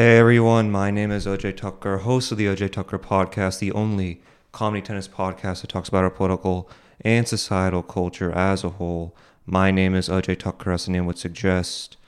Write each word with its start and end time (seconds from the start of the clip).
Hey 0.00 0.16
everyone, 0.16 0.70
my 0.70 0.90
name 0.90 1.10
is 1.10 1.26
Ajay 1.26 1.52
Thakkar, 1.52 2.00
host 2.00 2.32
of 2.32 2.38
the 2.38 2.46
Ajay 2.46 2.70
Thakkar 2.70 2.98
podcast, 2.98 3.58
the 3.58 3.70
only 3.72 4.22
comedy 4.50 4.80
tennis 4.80 5.06
podcast 5.06 5.60
that 5.60 5.66
talks 5.68 5.90
about 5.90 6.04
our 6.04 6.10
political 6.10 6.70
and 7.02 7.28
societal 7.28 7.82
culture 7.82 8.32
as 8.32 8.64
a 8.64 8.70
whole. 8.70 9.14
My 9.44 9.70
name 9.70 9.94
is 9.94 10.08
Ajay 10.08 10.38
Thakkar, 10.38 10.72
as 10.72 10.86
the 10.86 10.92
name 10.92 11.04
would 11.04 11.18
suggest. 11.18 11.98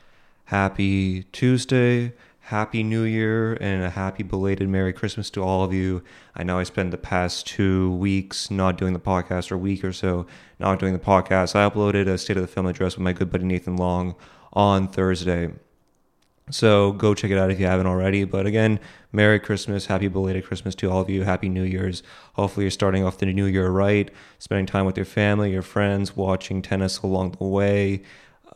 Happy 0.46 1.24
Tuesday, 1.32 2.14
Happy 2.44 2.82
New 2.82 3.02
Year, 3.02 3.58
and 3.60 3.84
a 3.84 3.90
happy 3.90 4.22
belated 4.22 4.70
Merry 4.70 4.94
Christmas 4.94 5.28
to 5.28 5.42
all 5.42 5.62
of 5.62 5.74
you. 5.74 6.02
I 6.34 6.44
know 6.44 6.58
I 6.58 6.62
spent 6.62 6.92
the 6.92 6.96
past 6.96 7.46
two 7.46 7.92
weeks 7.96 8.50
not 8.50 8.78
doing 8.78 8.94
the 8.94 9.00
podcast, 9.00 9.52
or 9.52 9.56
a 9.56 9.58
week 9.58 9.84
or 9.84 9.92
so 9.92 10.26
not 10.58 10.78
doing 10.78 10.94
the 10.94 10.98
podcast. 10.98 11.54
I 11.54 11.68
uploaded 11.68 12.08
a 12.08 12.16
State 12.16 12.38
of 12.38 12.42
the 12.42 12.48
Film 12.48 12.64
address 12.64 12.96
with 12.96 13.04
my 13.04 13.12
good 13.12 13.30
buddy 13.30 13.44
Nathan 13.44 13.76
Long 13.76 14.14
on 14.54 14.88
Thursday. 14.88 15.50
So 16.52 16.92
go 16.92 17.14
check 17.14 17.30
it 17.30 17.38
out 17.38 17.50
if 17.50 17.58
you 17.58 17.66
haven't 17.66 17.86
already. 17.86 18.24
But 18.24 18.46
again, 18.46 18.78
Merry 19.10 19.40
Christmas, 19.40 19.86
Happy 19.86 20.08
belated 20.08 20.44
Christmas 20.44 20.74
to 20.76 20.90
all 20.90 21.00
of 21.00 21.08
you. 21.08 21.24
Happy 21.24 21.48
New 21.48 21.62
Year's. 21.62 22.02
Hopefully, 22.34 22.64
you're 22.64 22.70
starting 22.70 23.04
off 23.04 23.18
the 23.18 23.26
new 23.26 23.46
year 23.46 23.70
right, 23.70 24.10
spending 24.38 24.66
time 24.66 24.84
with 24.84 24.96
your 24.96 25.06
family, 25.06 25.50
your 25.50 25.62
friends, 25.62 26.14
watching 26.14 26.60
tennis 26.60 26.98
along 26.98 27.36
the 27.38 27.44
way. 27.44 28.02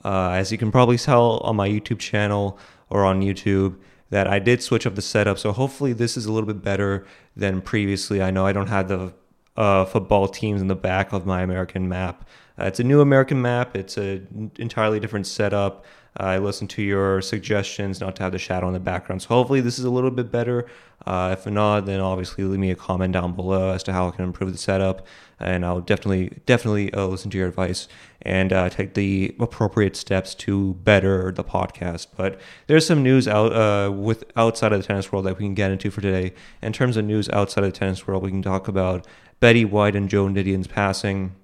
Uh, 0.04 0.30
as 0.30 0.52
you 0.52 0.58
can 0.58 0.70
probably 0.70 0.98
tell 0.98 1.38
on 1.38 1.56
my 1.56 1.68
YouTube 1.68 1.98
channel 1.98 2.58
or 2.90 3.04
on 3.04 3.22
YouTube, 3.22 3.76
that 4.10 4.28
I 4.28 4.38
did 4.38 4.62
switch 4.62 4.86
up 4.86 4.94
the 4.94 5.02
setup. 5.02 5.38
So 5.38 5.52
hopefully, 5.52 5.92
this 5.92 6.16
is 6.16 6.26
a 6.26 6.32
little 6.32 6.46
bit 6.46 6.62
better 6.62 7.06
than 7.34 7.62
previously. 7.62 8.22
I 8.22 8.30
know 8.30 8.46
I 8.46 8.52
don't 8.52 8.68
have 8.68 8.88
the 8.88 9.14
uh, 9.56 9.86
football 9.86 10.28
teams 10.28 10.60
in 10.60 10.68
the 10.68 10.76
back 10.76 11.12
of 11.12 11.24
my 11.24 11.42
American 11.42 11.88
map. 11.88 12.28
Uh, 12.58 12.64
it's 12.64 12.80
a 12.80 12.84
new 12.84 13.00
American 13.00 13.40
map. 13.40 13.74
It's 13.74 13.96
an 13.96 14.50
entirely 14.58 15.00
different 15.00 15.26
setup. 15.26 15.84
I 16.18 16.38
listened 16.38 16.70
to 16.70 16.82
your 16.82 17.20
suggestions 17.20 18.00
not 18.00 18.16
to 18.16 18.22
have 18.22 18.32
the 18.32 18.38
shadow 18.38 18.66
in 18.68 18.72
the 18.72 18.80
background. 18.80 19.22
So 19.22 19.28
hopefully 19.28 19.60
this 19.60 19.78
is 19.78 19.84
a 19.84 19.90
little 19.90 20.10
bit 20.10 20.30
better. 20.30 20.66
Uh, 21.04 21.36
if 21.38 21.46
not, 21.46 21.84
then 21.84 22.00
obviously 22.00 22.44
leave 22.44 22.58
me 22.58 22.70
a 22.70 22.74
comment 22.74 23.12
down 23.12 23.34
below 23.34 23.72
as 23.72 23.82
to 23.84 23.92
how 23.92 24.08
I 24.08 24.10
can 24.12 24.24
improve 24.24 24.50
the 24.50 24.58
setup, 24.58 25.06
and 25.38 25.64
I'll 25.64 25.80
definitely 25.82 26.38
definitely 26.46 26.92
uh, 26.94 27.06
listen 27.06 27.30
to 27.30 27.38
your 27.38 27.46
advice 27.46 27.86
and 28.22 28.52
uh, 28.52 28.70
take 28.70 28.94
the 28.94 29.36
appropriate 29.38 29.94
steps 29.94 30.34
to 30.36 30.74
better 30.74 31.30
the 31.32 31.44
podcast. 31.44 32.08
But 32.16 32.40
there's 32.66 32.86
some 32.86 33.02
news 33.02 33.28
out 33.28 33.52
uh, 33.52 33.92
with 33.92 34.24
outside 34.36 34.72
of 34.72 34.80
the 34.80 34.86
tennis 34.86 35.12
world 35.12 35.26
that 35.26 35.38
we 35.38 35.44
can 35.44 35.54
get 35.54 35.70
into 35.70 35.90
for 35.90 36.00
today. 36.00 36.32
In 36.62 36.72
terms 36.72 36.96
of 36.96 37.04
news 37.04 37.28
outside 37.28 37.62
of 37.62 37.72
the 37.72 37.78
tennis 37.78 38.06
world, 38.06 38.22
we 38.22 38.30
can 38.30 38.42
talk 38.42 38.66
about 38.66 39.06
Betty 39.38 39.64
White 39.64 39.94
and 39.94 40.08
Joan 40.08 40.34
Didion's 40.34 40.66
passing 40.66 41.36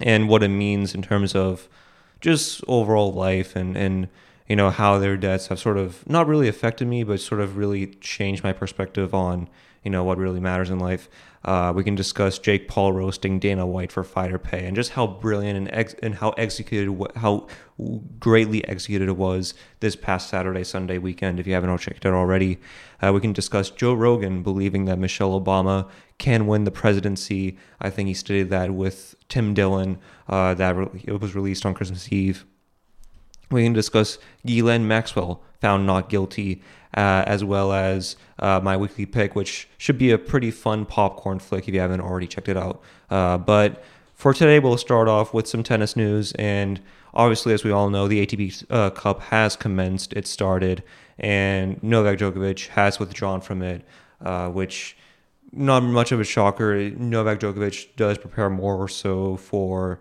and 0.00 0.28
what 0.28 0.42
it 0.42 0.48
means 0.48 0.94
in 0.94 1.02
terms 1.02 1.34
of 1.34 1.68
just 2.24 2.64
overall 2.66 3.12
life 3.12 3.54
and 3.54 3.76
and 3.76 4.08
you 4.48 4.56
know 4.56 4.70
how 4.70 4.98
their 4.98 5.14
deaths 5.14 5.48
have 5.48 5.58
sort 5.58 5.76
of 5.76 6.08
not 6.08 6.26
really 6.26 6.48
affected 6.48 6.88
me 6.88 7.04
but 7.04 7.20
sort 7.20 7.38
of 7.38 7.58
really 7.58 7.86
changed 8.00 8.42
my 8.42 8.50
perspective 8.50 9.12
on 9.12 9.46
you 9.82 9.90
know 9.90 10.02
what 10.02 10.16
really 10.16 10.40
matters 10.40 10.70
in 10.70 10.78
life 10.78 11.10
uh, 11.44 11.72
we 11.74 11.84
can 11.84 11.94
discuss 11.94 12.38
Jake 12.38 12.68
Paul 12.68 12.92
roasting 12.92 13.38
Dana 13.38 13.66
White 13.66 13.92
for 13.92 14.02
fighter 14.02 14.38
pay 14.38 14.64
and 14.64 14.74
just 14.74 14.92
how 14.92 15.06
brilliant 15.06 15.58
and 15.58 15.70
ex- 15.72 15.94
and 16.02 16.14
how 16.14 16.30
executed 16.30 16.96
how 17.16 17.46
greatly 18.18 18.66
executed 18.66 19.08
it 19.08 19.16
was 19.16 19.52
this 19.80 19.94
past 19.94 20.30
Saturday 20.30 20.64
Sunday 20.64 20.96
weekend. 20.96 21.38
If 21.38 21.46
you 21.46 21.52
haven't 21.52 21.70
all 21.70 21.78
checked 21.78 22.06
it 22.06 22.12
already, 22.12 22.58
uh, 23.02 23.12
we 23.12 23.20
can 23.20 23.32
discuss 23.32 23.68
Joe 23.68 23.92
Rogan 23.92 24.42
believing 24.42 24.86
that 24.86 24.98
Michelle 24.98 25.38
Obama 25.38 25.88
can 26.16 26.46
win 26.46 26.64
the 26.64 26.70
presidency. 26.70 27.58
I 27.80 27.90
think 27.90 28.08
he 28.08 28.14
stated 28.14 28.48
that 28.50 28.72
with 28.72 29.14
Tim 29.28 29.52
Dillon. 29.52 29.98
Uh, 30.26 30.54
that 30.54 30.74
re- 30.76 31.02
it 31.04 31.20
was 31.20 31.34
released 31.34 31.66
on 31.66 31.74
Christmas 31.74 32.10
Eve. 32.10 32.46
We 33.50 33.64
can 33.64 33.74
discuss 33.74 34.18
Ghislaine 34.46 34.88
Maxwell 34.88 35.42
found 35.60 35.86
not 35.86 36.08
guilty 36.08 36.62
uh, 36.94 37.24
as 37.26 37.44
well 37.44 37.72
as 37.72 38.16
uh, 38.38 38.60
my 38.62 38.76
weekly 38.76 39.06
pick, 39.06 39.34
which 39.34 39.68
should 39.78 39.98
be 39.98 40.10
a 40.10 40.18
pretty 40.18 40.50
fun 40.50 40.86
popcorn 40.86 41.38
flick 41.38 41.68
if 41.68 41.74
you 41.74 41.80
haven't 41.80 42.00
already 42.00 42.26
checked 42.26 42.48
it 42.48 42.56
out. 42.56 42.80
Uh, 43.10 43.36
but 43.38 43.82
for 44.14 44.32
today, 44.32 44.58
we'll 44.58 44.76
start 44.76 45.08
off 45.08 45.34
with 45.34 45.46
some 45.46 45.62
tennis 45.62 45.96
news. 45.96 46.32
And 46.32 46.80
obviously, 47.12 47.52
as 47.52 47.64
we 47.64 47.70
all 47.70 47.90
know, 47.90 48.06
the 48.08 48.24
ATP 48.24 48.64
uh, 48.70 48.90
Cup 48.90 49.20
has 49.22 49.56
commenced, 49.56 50.12
it 50.12 50.26
started, 50.26 50.82
and 51.18 51.82
Novak 51.82 52.18
Djokovic 52.18 52.68
has 52.68 52.98
withdrawn 52.98 53.40
from 53.40 53.62
it, 53.62 53.84
uh, 54.20 54.48
which 54.48 54.96
not 55.52 55.82
much 55.82 56.12
of 56.12 56.20
a 56.20 56.24
shocker. 56.24 56.90
Novak 56.90 57.40
Djokovic 57.40 57.96
does 57.96 58.18
prepare 58.18 58.50
more 58.50 58.88
so 58.88 59.36
for 59.36 60.00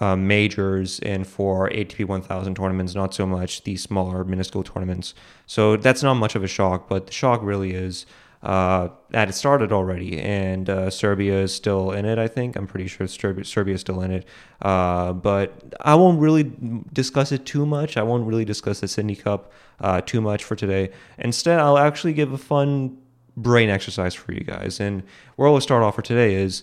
uh, 0.00 0.16
majors 0.16 1.00
and 1.00 1.26
for 1.26 1.70
ATP 1.70 2.06
1000 2.06 2.54
tournaments, 2.54 2.94
not 2.94 3.14
so 3.14 3.26
much 3.26 3.64
the 3.64 3.76
smaller 3.76 4.24
minuscule 4.24 4.62
tournaments. 4.62 5.14
So 5.46 5.76
that's 5.76 6.02
not 6.02 6.14
much 6.14 6.34
of 6.34 6.44
a 6.44 6.48
shock, 6.48 6.88
but 6.88 7.06
the 7.06 7.12
shock 7.12 7.42
really 7.42 7.72
is 7.72 8.06
uh, 8.42 8.88
that 9.10 9.28
it 9.28 9.32
started 9.32 9.72
already, 9.72 10.20
and 10.20 10.70
uh, 10.70 10.90
Serbia 10.90 11.40
is 11.40 11.52
still 11.52 11.90
in 11.90 12.04
it. 12.04 12.18
I 12.18 12.28
think 12.28 12.54
I'm 12.54 12.68
pretty 12.68 12.86
sure 12.86 13.06
Serbia, 13.08 13.42
is 13.42 13.80
still 13.80 14.00
in 14.00 14.12
it. 14.12 14.28
Uh, 14.62 15.12
but 15.12 15.74
I 15.80 15.96
won't 15.96 16.20
really 16.20 16.52
discuss 16.92 17.32
it 17.32 17.44
too 17.44 17.66
much. 17.66 17.96
I 17.96 18.02
won't 18.04 18.26
really 18.26 18.44
discuss 18.44 18.78
the 18.80 18.86
Sydney 18.86 19.16
Cup 19.16 19.52
uh, 19.80 20.02
too 20.02 20.20
much 20.20 20.44
for 20.44 20.54
today. 20.54 20.90
Instead, 21.18 21.58
I'll 21.58 21.78
actually 21.78 22.12
give 22.12 22.32
a 22.32 22.38
fun 22.38 22.98
brain 23.36 23.70
exercise 23.70 24.14
for 24.14 24.32
you 24.32 24.44
guys. 24.44 24.78
And 24.78 25.02
where 25.36 25.50
we'll 25.50 25.60
start 25.60 25.82
off 25.82 25.96
for 25.96 26.02
today 26.02 26.34
is 26.34 26.62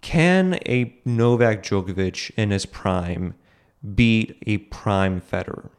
can 0.00 0.58
a 0.66 0.94
Novak 1.04 1.62
Djokovic 1.62 2.30
in 2.36 2.50
his 2.50 2.66
prime 2.66 3.34
beat 3.94 4.38
a 4.46 4.58
prime 4.58 5.20
Federer? 5.20 5.70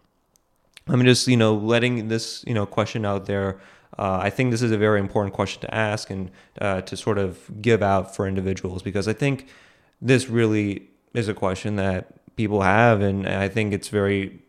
I'm 0.87 1.03
just, 1.03 1.27
you 1.27 1.37
know, 1.37 1.55
letting 1.55 2.07
this, 2.07 2.43
you 2.47 2.53
know, 2.53 2.65
question 2.65 3.05
out 3.05 3.25
there. 3.25 3.59
Uh, 3.97 4.19
I 4.21 4.29
think 4.29 4.51
this 4.51 4.61
is 4.61 4.71
a 4.71 4.77
very 4.77 4.99
important 4.99 5.33
question 5.33 5.61
to 5.61 5.73
ask 5.73 6.09
and 6.09 6.31
uh, 6.61 6.81
to 6.81 6.97
sort 6.97 7.17
of 7.17 7.61
give 7.61 7.83
out 7.83 8.15
for 8.15 8.27
individuals 8.27 8.81
because 8.81 9.07
I 9.07 9.13
think 9.13 9.47
this 10.01 10.29
really 10.29 10.89
is 11.13 11.27
a 11.27 11.33
question 11.33 11.75
that 11.75 12.13
people 12.35 12.61
have, 12.61 13.01
and 13.01 13.27
I 13.27 13.49
think 13.49 13.73
it's 13.73 13.89
very 13.89 14.39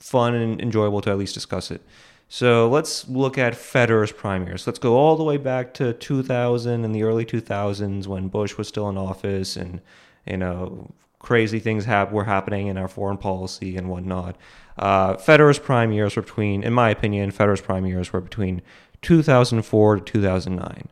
fun 0.00 0.34
and 0.34 0.60
enjoyable 0.60 1.00
to 1.02 1.10
at 1.10 1.18
least 1.18 1.34
discuss 1.34 1.70
it. 1.70 1.82
So 2.28 2.68
let's 2.68 3.08
look 3.08 3.38
at 3.38 3.54
Federer's 3.54 4.12
prime 4.12 4.46
years. 4.46 4.66
Let's 4.66 4.78
go 4.78 4.96
all 4.96 5.16
the 5.16 5.24
way 5.24 5.38
back 5.38 5.72
to 5.74 5.94
2000 5.94 6.84
and 6.84 6.94
the 6.94 7.02
early 7.02 7.24
2000s 7.24 8.06
when 8.06 8.28
Bush 8.28 8.58
was 8.58 8.68
still 8.68 8.88
in 8.90 8.98
office 8.98 9.56
and, 9.56 9.80
you 10.26 10.36
know, 10.36 10.92
crazy 11.20 11.58
things 11.58 11.86
were 11.86 12.24
happening 12.24 12.66
in 12.66 12.76
our 12.76 12.86
foreign 12.86 13.16
policy 13.16 13.76
and 13.76 13.88
whatnot. 13.88 14.36
Uh, 14.76 15.16
Federer's 15.16 15.58
prime 15.58 15.90
years 15.90 16.16
were 16.16 16.22
between, 16.22 16.62
in 16.62 16.72
my 16.74 16.90
opinion, 16.90 17.32
Federer's 17.32 17.62
prime 17.62 17.86
years 17.86 18.12
were 18.12 18.20
between 18.20 18.60
2004 19.00 19.96
to 19.96 20.02
2009. 20.02 20.88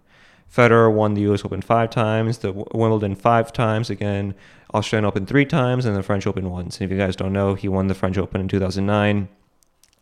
Federer 0.53 0.93
won 0.93 1.15
the 1.15 1.21
U.S. 1.23 1.45
Open 1.45 1.61
five 1.61 1.91
times, 1.91 2.39
the 2.39 2.53
Wimbledon 2.53 3.15
five 3.15 3.53
times, 3.53 3.91
again, 3.91 4.35
Australian 4.73 5.05
Open 5.05 5.27
three 5.27 5.45
times, 5.45 5.85
and 5.85 5.95
the 5.95 6.03
French 6.03 6.27
Open 6.27 6.51
once. 6.51 6.81
And 6.81 6.91
if 6.91 6.97
you 6.97 7.03
guys 7.03 7.15
don't 7.15 7.33
know, 7.33 7.55
he 7.55 7.69
won 7.69 7.89
the 7.89 7.95
French 7.95 8.17
Open 8.17 8.41
in 8.41 8.49
2009 8.49 9.29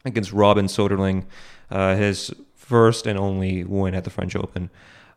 against 0.05 0.33
Robin 0.33 0.67
Soderling, 0.67 1.25
uh, 1.71 1.97
his 1.97 2.33
first 2.55 3.07
and 3.07 3.19
only 3.19 3.65
win 3.65 3.95
at 3.95 4.05
the 4.05 4.11
French 4.11 4.37
Open. 4.37 4.71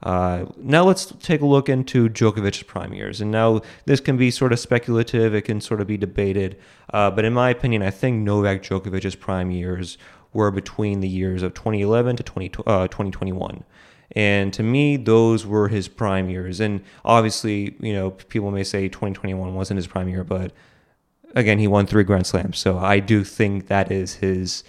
Uh, 0.03 0.45
now 0.57 0.83
let's 0.83 1.11
take 1.21 1.41
a 1.41 1.45
look 1.45 1.69
into 1.69 2.07
Djokovic's 2.07 2.63
prime 2.63 2.93
years. 2.93 3.19
And 3.19 3.31
now 3.31 3.61
this 3.85 3.99
can 3.99 4.15
be 4.15 4.29
sort 4.29 4.53
of 4.53 4.59
speculative, 4.59 5.33
it 5.33 5.41
can 5.41 5.59
sort 5.59 5.81
of 5.81 5.87
be 5.87 5.97
debated. 5.97 6.57
Uh, 6.93 7.09
but 7.09 7.25
in 7.25 7.33
my 7.33 7.49
opinion, 7.49 7.81
I 7.81 7.89
think 7.89 8.23
Novak 8.23 8.61
Djokovic's 8.61 9.15
prime 9.15 9.49
years 9.49 9.97
were 10.33 10.51
between 10.51 10.99
the 10.99 11.07
years 11.07 11.41
of 11.41 11.53
2011 11.53 12.17
to 12.17 12.23
20, 12.23 12.51
uh, 12.67 12.87
2021. 12.87 13.63
And 14.11 14.53
to 14.53 14.63
me, 14.63 14.97
those 14.97 15.45
were 15.45 15.67
his 15.67 15.87
prime 15.87 16.29
years. 16.29 16.59
And 16.59 16.81
obviously, 17.03 17.75
you 17.79 17.93
know, 17.93 18.11
people 18.11 18.51
may 18.51 18.63
say 18.63 18.87
2021 18.87 19.53
wasn't 19.53 19.77
his 19.77 19.87
prime 19.87 20.07
year, 20.07 20.23
but 20.23 20.53
again, 21.35 21.59
he 21.59 21.67
won 21.67 21.87
three 21.87 22.03
Grand 22.03 22.27
Slams. 22.27 22.57
So 22.57 22.77
I 22.77 22.99
do 22.99 23.23
think 23.23 23.67
that 23.67 23.91
is 23.91 24.15
his 24.15 24.63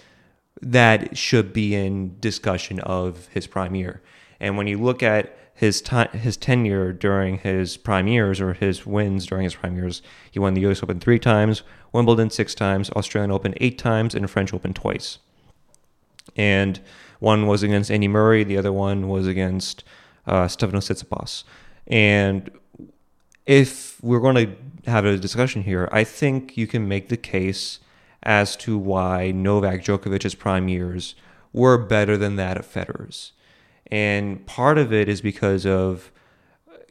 that 0.61 1.17
should 1.17 1.53
be 1.53 1.75
in 1.75 2.19
discussion 2.19 2.79
of 2.81 3.27
his 3.27 3.47
prime 3.47 3.75
year. 3.75 4.01
And 4.39 4.57
when 4.57 4.67
you 4.67 4.77
look 4.77 5.03
at 5.03 5.35
his 5.53 5.81
time, 5.81 6.09
his 6.09 6.37
tenure 6.37 6.93
during 6.93 7.39
his 7.39 7.75
prime 7.75 8.07
years 8.07 8.39
or 8.39 8.53
his 8.53 8.85
wins 8.85 9.25
during 9.25 9.43
his 9.43 9.55
prime 9.55 9.75
years, 9.75 10.01
he 10.31 10.39
won 10.39 10.53
the 10.53 10.61
U.S. 10.61 10.81
Open 10.81 10.99
three 10.99 11.19
times, 11.19 11.63
Wimbledon 11.91 12.29
six 12.29 12.55
times, 12.55 12.89
Australian 12.91 13.31
Open 13.31 13.53
eight 13.57 13.77
times, 13.77 14.15
and 14.15 14.29
French 14.29 14.53
Open 14.53 14.73
twice. 14.73 15.19
And 16.35 16.79
one 17.19 17.47
was 17.47 17.63
against 17.63 17.91
Andy 17.91 18.07
Murray, 18.07 18.43
the 18.43 18.57
other 18.57 18.71
one 18.71 19.09
was 19.09 19.27
against 19.27 19.83
uh, 20.25 20.45
Stefanos 20.45 20.89
Tsitsipas. 20.89 21.43
And 21.87 22.49
if 23.45 24.01
we're 24.01 24.19
going 24.19 24.35
to 24.35 24.89
have 24.89 25.05
a 25.05 25.17
discussion 25.17 25.63
here, 25.63 25.89
I 25.91 26.03
think 26.03 26.55
you 26.55 26.67
can 26.67 26.87
make 26.87 27.09
the 27.09 27.17
case 27.17 27.79
as 28.23 28.55
to 28.57 28.77
why 28.77 29.31
Novak 29.31 29.83
Djokovic's 29.83 30.35
prime 30.35 30.67
years 30.67 31.15
were 31.53 31.77
better 31.77 32.17
than 32.17 32.35
that 32.35 32.57
of 32.57 32.65
Federer's. 32.65 33.33
And 33.87 34.45
part 34.45 34.77
of 34.77 34.93
it 34.93 35.09
is 35.09 35.21
because 35.21 35.65
of, 35.65 36.11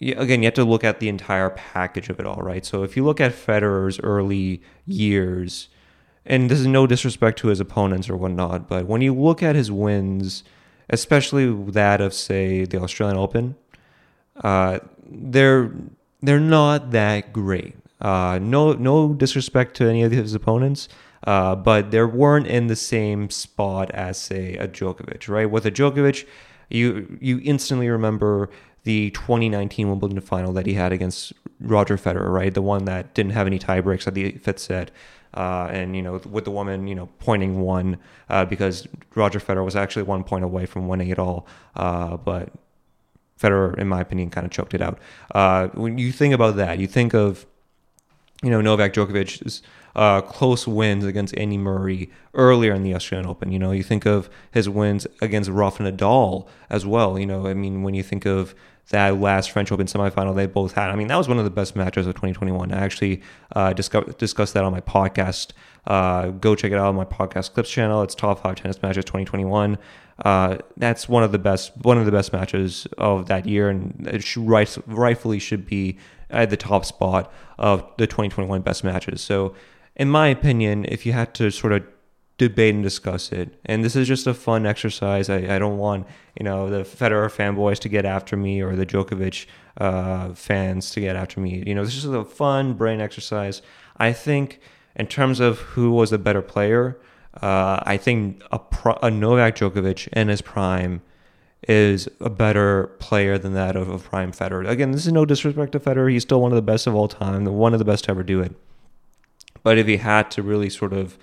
again, 0.00 0.42
you 0.42 0.46
have 0.46 0.54
to 0.54 0.64
look 0.64 0.84
at 0.84 1.00
the 1.00 1.08
entire 1.08 1.50
package 1.50 2.08
of 2.08 2.18
it 2.18 2.26
all, 2.26 2.42
right? 2.42 2.64
So 2.64 2.82
if 2.82 2.96
you 2.96 3.04
look 3.04 3.20
at 3.20 3.32
Federer's 3.32 4.00
early 4.00 4.62
years, 4.84 5.68
and 6.26 6.50
this 6.50 6.58
is 6.58 6.66
no 6.66 6.86
disrespect 6.86 7.38
to 7.40 7.48
his 7.48 7.60
opponents 7.60 8.10
or 8.10 8.16
whatnot, 8.16 8.68
but 8.68 8.86
when 8.86 9.00
you 9.00 9.14
look 9.14 9.42
at 9.42 9.54
his 9.54 9.70
wins, 9.70 10.44
especially 10.90 11.52
that 11.72 12.00
of 12.00 12.12
say 12.12 12.64
the 12.64 12.80
Australian 12.80 13.16
Open, 13.16 13.56
uh, 14.42 14.78
they're 15.10 15.72
they're 16.20 16.40
not 16.40 16.90
that 16.90 17.32
great. 17.32 17.76
Uh, 18.00 18.38
no 18.40 18.72
no 18.72 19.12
disrespect 19.14 19.76
to 19.76 19.88
any 19.88 20.02
of 20.02 20.12
his 20.12 20.34
opponents, 20.34 20.88
uh, 21.24 21.54
but 21.54 21.90
they 21.90 22.02
weren't 22.02 22.46
in 22.46 22.66
the 22.68 22.76
same 22.76 23.30
spot 23.30 23.90
as 23.92 24.18
say 24.18 24.54
a 24.54 24.68
Djokovic, 24.68 25.28
right? 25.28 25.50
With 25.50 25.66
a 25.66 25.70
Djokovic, 25.70 26.26
you 26.68 27.18
you 27.20 27.40
instantly 27.42 27.88
remember 27.88 28.50
the 28.84 29.10
2019 29.10 29.88
Wimbledon 29.88 30.20
final 30.20 30.52
that 30.52 30.66
he 30.66 30.74
had 30.74 30.92
against 30.92 31.32
Roger 31.60 31.96
Federer, 31.96 32.32
right? 32.32 32.54
The 32.54 32.62
one 32.62 32.84
that 32.84 33.14
didn't 33.14 33.32
have 33.32 33.46
any 33.46 33.58
tie 33.58 33.80
breaks 33.80 34.06
at 34.06 34.14
the 34.14 34.32
fifth 34.32 34.60
set. 34.60 34.90
Uh, 35.34 35.68
and 35.70 35.94
you 35.94 36.00
know, 36.00 36.20
with 36.30 36.44
the 36.44 36.50
woman, 36.50 36.86
you 36.86 36.94
know, 36.94 37.08
pointing 37.18 37.60
one 37.60 37.98
uh, 38.30 38.44
because 38.44 38.88
Roger 39.14 39.38
Federer 39.38 39.64
was 39.64 39.76
actually 39.76 40.04
one 40.04 40.24
point 40.24 40.42
away 40.42 40.64
from 40.64 40.88
winning 40.88 41.08
it 41.08 41.18
all, 41.18 41.46
uh, 41.76 42.16
but 42.16 42.50
Federer, 43.38 43.78
in 43.78 43.88
my 43.88 44.00
opinion, 44.00 44.30
kind 44.30 44.46
of 44.46 44.50
choked 44.50 44.74
it 44.74 44.80
out. 44.80 44.98
Uh, 45.34 45.68
when 45.68 45.98
you 45.98 46.12
think 46.12 46.34
about 46.34 46.56
that, 46.56 46.78
you 46.78 46.86
think 46.86 47.14
of, 47.14 47.46
you 48.42 48.50
know, 48.50 48.60
Novak 48.60 48.94
Djokovic's 48.94 49.62
uh, 49.96 50.20
close 50.20 50.66
wins 50.66 51.04
against 51.04 51.36
Andy 51.36 51.58
Murray 51.58 52.10
earlier 52.34 52.74
in 52.74 52.82
the 52.82 52.94
Australian 52.94 53.28
Open. 53.28 53.52
You 53.52 53.58
know, 53.58 53.72
you 53.72 53.82
think 53.82 54.06
of 54.06 54.30
his 54.50 54.68
wins 54.68 55.06
against 55.20 55.50
Rafa 55.50 55.82
Nadal 55.82 56.46
as 56.70 56.86
well. 56.86 57.18
You 57.18 57.26
know, 57.26 57.46
I 57.46 57.54
mean, 57.54 57.82
when 57.82 57.94
you 57.94 58.02
think 58.02 58.26
of 58.26 58.54
that 58.90 59.20
last 59.20 59.50
French 59.50 59.70
Open 59.70 59.86
semifinal 59.86 60.34
they 60.34 60.46
both 60.46 60.72
had. 60.72 60.90
I 60.90 60.96
mean, 60.96 61.08
that 61.08 61.16
was 61.16 61.28
one 61.28 61.38
of 61.38 61.44
the 61.44 61.50
best 61.50 61.76
matches 61.76 62.06
of 62.06 62.14
2021. 62.14 62.72
I 62.72 62.78
actually 62.78 63.22
uh, 63.54 63.72
discuss, 63.72 64.14
discussed 64.14 64.54
that 64.54 64.64
on 64.64 64.72
my 64.72 64.80
podcast. 64.80 65.52
Uh, 65.86 66.28
go 66.28 66.54
check 66.54 66.72
it 66.72 66.76
out 66.76 66.88
on 66.88 66.94
my 66.94 67.04
podcast 67.04 67.52
clips 67.54 67.70
channel. 67.70 68.02
It's 68.02 68.14
top 68.14 68.42
five 68.42 68.56
tennis 68.56 68.80
matches 68.82 69.04
2021. 69.04 69.78
Uh, 70.24 70.58
that's 70.76 71.08
one 71.08 71.22
of 71.22 71.32
the 71.32 71.38
best 71.38 71.72
one 71.82 71.98
of 71.98 72.06
the 72.06 72.12
best 72.12 72.32
matches 72.32 72.86
of 72.96 73.26
that 73.26 73.46
year, 73.46 73.68
and 73.68 74.06
it 74.06 74.22
should, 74.22 74.46
right, 74.48 74.76
rightfully 74.86 75.38
should 75.38 75.66
be 75.66 75.98
at 76.30 76.50
the 76.50 76.56
top 76.56 76.84
spot 76.84 77.32
of 77.58 77.84
the 77.98 78.06
2021 78.06 78.62
best 78.62 78.84
matches. 78.84 79.20
So, 79.20 79.54
in 79.98 80.08
my 80.08 80.28
opinion, 80.28 80.84
if 80.88 81.04
you 81.04 81.12
had 81.12 81.34
to 81.34 81.50
sort 81.50 81.72
of 81.72 81.82
debate 82.38 82.72
and 82.72 82.84
discuss 82.84 83.32
it. 83.32 83.58
And 83.66 83.84
this 83.84 83.96
is 83.96 84.06
just 84.06 84.26
a 84.26 84.32
fun 84.32 84.64
exercise. 84.64 85.28
I, 85.28 85.56
I 85.56 85.58
don't 85.58 85.76
want, 85.76 86.06
you 86.38 86.44
know, 86.44 86.70
the 86.70 86.82
Federer 86.82 87.28
fanboys 87.28 87.80
to 87.80 87.88
get 87.88 88.04
after 88.04 88.36
me 88.36 88.62
or 88.62 88.76
the 88.76 88.86
Djokovic 88.86 89.46
uh, 89.76 90.32
fans 90.34 90.92
to 90.92 91.00
get 91.00 91.16
after 91.16 91.40
me. 91.40 91.64
You 91.66 91.74
know, 91.74 91.84
this 91.84 91.96
is 91.96 92.04
a 92.04 92.24
fun 92.24 92.74
brain 92.74 93.00
exercise. 93.00 93.60
I 93.96 94.12
think 94.12 94.60
in 94.94 95.08
terms 95.08 95.40
of 95.40 95.58
who 95.58 95.90
was 95.90 96.12
a 96.12 96.18
better 96.18 96.42
player, 96.42 96.96
uh, 97.42 97.80
I 97.82 97.96
think 97.96 98.42
a, 98.52 98.60
pro- 98.60 98.98
a 99.02 99.10
Novak 99.10 99.56
Djokovic 99.56 100.06
in 100.08 100.28
his 100.28 100.40
prime 100.40 101.02
is 101.66 102.08
a 102.20 102.30
better 102.30 102.86
player 103.00 103.36
than 103.36 103.54
that 103.54 103.74
of, 103.74 103.88
of 103.88 104.04
prime 104.04 104.30
Federer. 104.30 104.68
Again, 104.68 104.92
this 104.92 105.06
is 105.06 105.12
no 105.12 105.24
disrespect 105.24 105.72
to 105.72 105.80
Federer. 105.80 106.10
He's 106.12 106.22
still 106.22 106.40
one 106.40 106.52
of 106.52 106.56
the 106.56 106.62
best 106.62 106.86
of 106.86 106.94
all 106.94 107.08
time, 107.08 107.44
one 107.46 107.72
of 107.72 107.80
the 107.80 107.84
best 107.84 108.04
to 108.04 108.12
ever 108.12 108.22
do 108.22 108.40
it. 108.40 108.54
But 109.68 109.76
if 109.76 109.86
he 109.86 109.98
had 109.98 110.30
to 110.30 110.42
really 110.42 110.70
sort 110.70 110.94
of 110.94 111.18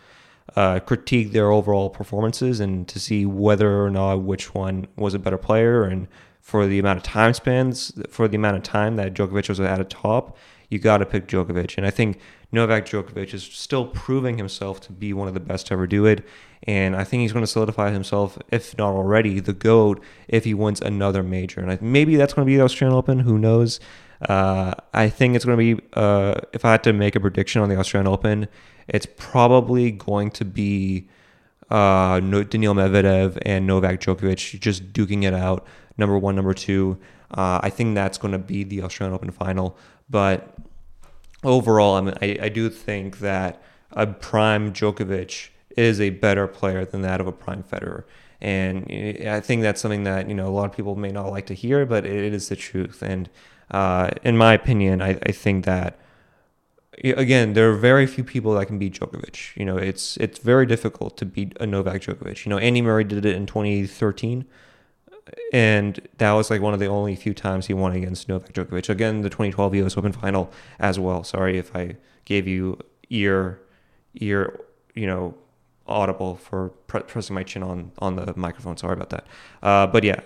uh, 0.56 0.80
critique 0.81 1.31
their 1.31 1.50
overall 1.50 1.89
performances 1.89 2.59
and 2.59 2.88
to 2.89 3.00
see 3.00 3.25
whether 3.25 3.83
or 3.83 3.89
not 3.89 4.21
which 4.21 4.53
one 4.53 4.86
was 4.95 5.15
a 5.15 5.18
better 5.18 5.39
player 5.39 5.83
and 5.86 6.07
for 6.42 6.68
the 6.68 6.77
amount 6.77 6.97
of 6.97 7.03
time 7.03 7.33
spans, 7.33 7.92
for 8.07 8.27
the 8.27 8.36
amount 8.36 8.57
of 8.57 8.62
time 8.62 8.97
that 8.97 9.15
Djokovic 9.15 9.50
was 9.50 9.59
at 9.59 9.80
a 9.80 9.83
top, 9.83 10.38
you 10.69 10.77
got 10.77 11.00
to 11.00 11.07
pick 11.07 11.25
Djokovic. 11.25 11.75
And 11.75 11.88
I 11.88 11.89
think 11.89 12.19
Novak 12.51 12.86
Djokovic 12.86 13.33
is 13.33 13.42
still 13.42 13.88
proving 13.88 14.38
himself 14.38 14.80
to 14.81 14.92
be 14.92 15.12
one 15.12 15.27
of 15.27 15.33
the 15.33 15.39
best 15.39 15.65
to 15.65 15.74
ever 15.74 15.88
do 15.88 16.06
it. 16.06 16.24
And 16.68 16.95
I 16.95 17.03
think 17.03 17.21
he's 17.21 17.33
going 17.33 17.45
to 17.45 17.51
solidify 17.51 17.89
himself, 17.89 18.38
if 18.51 18.77
not 18.77 18.94
already, 18.94 19.39
the 19.39 19.53
GOAT 19.53 20.03
if 20.27 20.44
he 20.44 20.53
wins 20.53 20.81
another 20.81 21.24
major. 21.24 21.62
And 21.62 21.71
I, 21.71 21.80
maybe 21.81 22.15
that's 22.15 22.36
going 22.36 22.45
to 22.45 22.51
be 22.51 22.57
the 22.57 22.63
Australian 22.63 22.95
Open. 22.95 23.21
Who 23.21 23.39
knows? 23.39 23.80
Uh, 24.27 24.74
I 24.94 25.10
think 25.10 25.36
it's 25.36 25.45
going 25.45 25.57
to 25.57 25.75
be, 25.75 25.83
uh, 25.94 26.36
if 26.54 26.66
I 26.66 26.72
had 26.72 26.83
to 26.83 26.94
make 26.94 27.16
a 27.16 27.19
prediction 27.19 27.62
on 27.62 27.69
the 27.69 27.77
Australian 27.77 28.07
Open, 28.07 28.48
it's 28.88 29.07
probably 29.18 29.92
going 29.92 30.31
to 30.31 30.45
be 30.45 31.07
uh, 31.69 32.19
Daniil 32.19 32.74
Medvedev 32.74 33.38
and 33.44 33.68
Novak 33.68 34.00
Djokovic 34.00 34.60
just 34.60 34.94
duking 34.94 35.24
it 35.24 35.33
out, 35.33 35.66
number 35.98 36.18
one, 36.18 36.36
number 36.36 36.54
two. 36.54 36.98
Uh, 37.31 37.60
I 37.62 37.69
think 37.69 37.95
that's 37.95 38.18
going 38.18 38.31
to 38.31 38.39
be 38.39 38.63
the 38.63 38.83
Australian 38.83 39.16
Open 39.16 39.31
final. 39.31 39.77
But 40.10 40.56
overall, 41.44 41.95
I 41.95 42.01
mean, 42.01 42.16
I, 42.21 42.38
I 42.44 42.50
do 42.50 42.69
think 42.69 43.19
that 43.19 43.62
a 43.92 44.07
prime 44.07 44.74
Djokovic 44.74 45.50
is 45.75 46.00
a 46.00 46.10
better 46.12 46.48
player 46.48 46.86
than 46.86 47.01
that 47.01 47.19
of 47.19 47.28
a 47.28 47.31
prime 47.31 47.63
Federer. 47.63 48.04
And 48.42 48.86
I 49.28 49.39
think 49.39 49.62
that's 49.62 49.81
something 49.81 50.04
that 50.04 50.28
you 50.28 50.36
know 50.36 50.48
a 50.48 50.51
lot 50.51 50.66
of 50.66 50.75
people 50.75 50.95
may 50.95 51.12
not 51.12 51.31
like 51.31 51.45
to 51.48 51.54
hear, 51.54 51.86
but 51.86 52.06
it 52.06 52.33
is 52.33 52.50
the 52.50 52.56
truth. 52.56 53.01
And 53.01 53.30
uh, 53.72 54.12
in 54.24 54.38
my 54.38 54.54
opinion, 54.54 55.02
I, 55.02 55.18
I 55.24 55.32
think 55.32 55.66
that 55.66 56.00
again, 57.04 57.54
there 57.54 57.70
are 57.70 57.76
very 57.76 58.08
few 58.08 58.24
people 58.24 58.54
that 58.56 58.68
can 58.68 58.80
beat 58.80 59.00
Djokovic. 59.00 59.56
You 59.56 59.66
know, 59.66 59.78
it's 59.78 60.18
it's 60.18 60.40
very 60.40 60.66
difficult 60.66 61.18
to 61.18 61.26
beat 61.26 61.56
a 61.60 61.66
Novak 61.66 62.02
Djokovic. 62.02 62.46
You 62.46 62.50
know, 62.50 62.58
Andy 62.58 62.82
Murray 62.82 63.04
did 63.04 63.26
it 63.26 63.36
in 63.36 63.46
2013, 63.46 64.46
and 65.52 66.08
that 66.18 66.32
was 66.34 66.50
like 66.50 66.62
one 66.62 66.74
of 66.74 66.80
the 66.80 66.88
only 66.88 67.16
few 67.16 67.34
times 67.34 67.68
he 67.68 67.74
won 67.74 67.94
against 67.94 68.30
Novak 68.30 68.54
Djokovic. 68.54 68.90
Again, 68.90 69.22
the 69.22 69.30
2012 69.30 69.76
U.S. 69.76 69.98
Open 69.98 70.12
final 70.12 70.52
as 70.80 71.00
well. 71.00 71.24
Sorry 71.24 71.58
if 71.58 71.76
I 71.76 71.98
gave 72.26 72.48
you 72.48 72.80
ear 73.10 73.60
ear 74.16 74.60
you 74.96 75.06
know 75.06 75.36
audible 75.88 76.36
for 76.36 76.70
pre- 76.88 77.02
pressing 77.02 77.36
my 77.36 77.44
chin 77.44 77.64
on 77.64 77.92
on 78.00 78.16
the 78.16 78.34
microphone. 78.36 78.78
Sorry 78.78 78.94
about 78.94 79.10
that. 79.10 79.26
Uh, 79.62 79.88
but 79.88 80.04
yeah, 80.04 80.22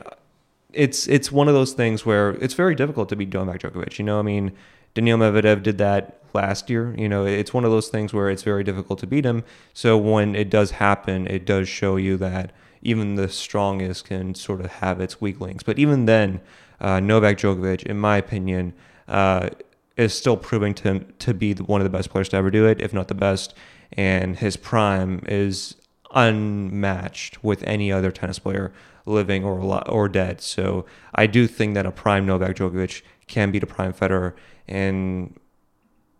it's 0.73 1.07
it's 1.07 1.31
one 1.31 1.47
of 1.47 1.53
those 1.53 1.73
things 1.73 2.05
where 2.05 2.31
it's 2.31 2.53
very 2.53 2.75
difficult 2.75 3.09
to 3.09 3.15
beat 3.15 3.33
Novak 3.33 3.61
Djokovic. 3.61 3.97
You 3.97 4.05
know, 4.05 4.19
I 4.19 4.21
mean, 4.21 4.51
Daniil 4.93 5.17
Medvedev 5.17 5.63
did 5.63 5.77
that 5.79 6.21
last 6.33 6.69
year. 6.69 6.93
You 6.97 7.09
know, 7.09 7.25
it's 7.25 7.53
one 7.53 7.65
of 7.65 7.71
those 7.71 7.89
things 7.89 8.13
where 8.13 8.29
it's 8.29 8.43
very 8.43 8.63
difficult 8.63 8.99
to 8.99 9.07
beat 9.07 9.25
him. 9.25 9.43
So 9.73 9.97
when 9.97 10.35
it 10.35 10.49
does 10.49 10.71
happen, 10.71 11.27
it 11.27 11.45
does 11.45 11.67
show 11.67 11.95
you 11.95 12.17
that 12.17 12.51
even 12.81 13.15
the 13.15 13.29
strongest 13.29 14.05
can 14.05 14.35
sort 14.35 14.61
of 14.61 14.67
have 14.73 15.01
its 15.01 15.19
weak 15.19 15.41
links. 15.41 15.63
But 15.63 15.79
even 15.79 16.05
then, 16.05 16.39
uh, 16.79 16.99
Novak 16.99 17.37
Djokovic, 17.37 17.83
in 17.83 17.97
my 17.99 18.17
opinion, 18.17 18.73
uh, 19.07 19.49
is 19.97 20.13
still 20.13 20.37
proving 20.37 20.73
to 20.75 20.99
to 20.99 21.33
be 21.33 21.53
one 21.55 21.81
of 21.81 21.85
the 21.85 21.97
best 21.97 22.09
players 22.09 22.29
to 22.29 22.37
ever 22.37 22.51
do 22.51 22.65
it, 22.67 22.79
if 22.79 22.93
not 22.93 23.07
the 23.07 23.15
best. 23.15 23.53
And 23.93 24.37
his 24.37 24.55
prime 24.55 25.23
is 25.27 25.75
unmatched 26.13 27.43
with 27.43 27.63
any 27.63 27.91
other 27.91 28.11
tennis 28.11 28.39
player 28.39 28.71
living 29.05 29.43
or 29.43 29.59
or 29.89 30.09
dead. 30.09 30.41
So 30.41 30.85
I 31.15 31.27
do 31.27 31.47
think 31.47 31.75
that 31.75 31.85
a 31.85 31.91
prime 31.91 32.25
Novak 32.25 32.55
Djokovic 32.55 33.01
can 33.27 33.51
beat 33.51 33.63
a 33.63 33.67
prime 33.67 33.93
Federer, 33.93 34.33
and 34.67 35.39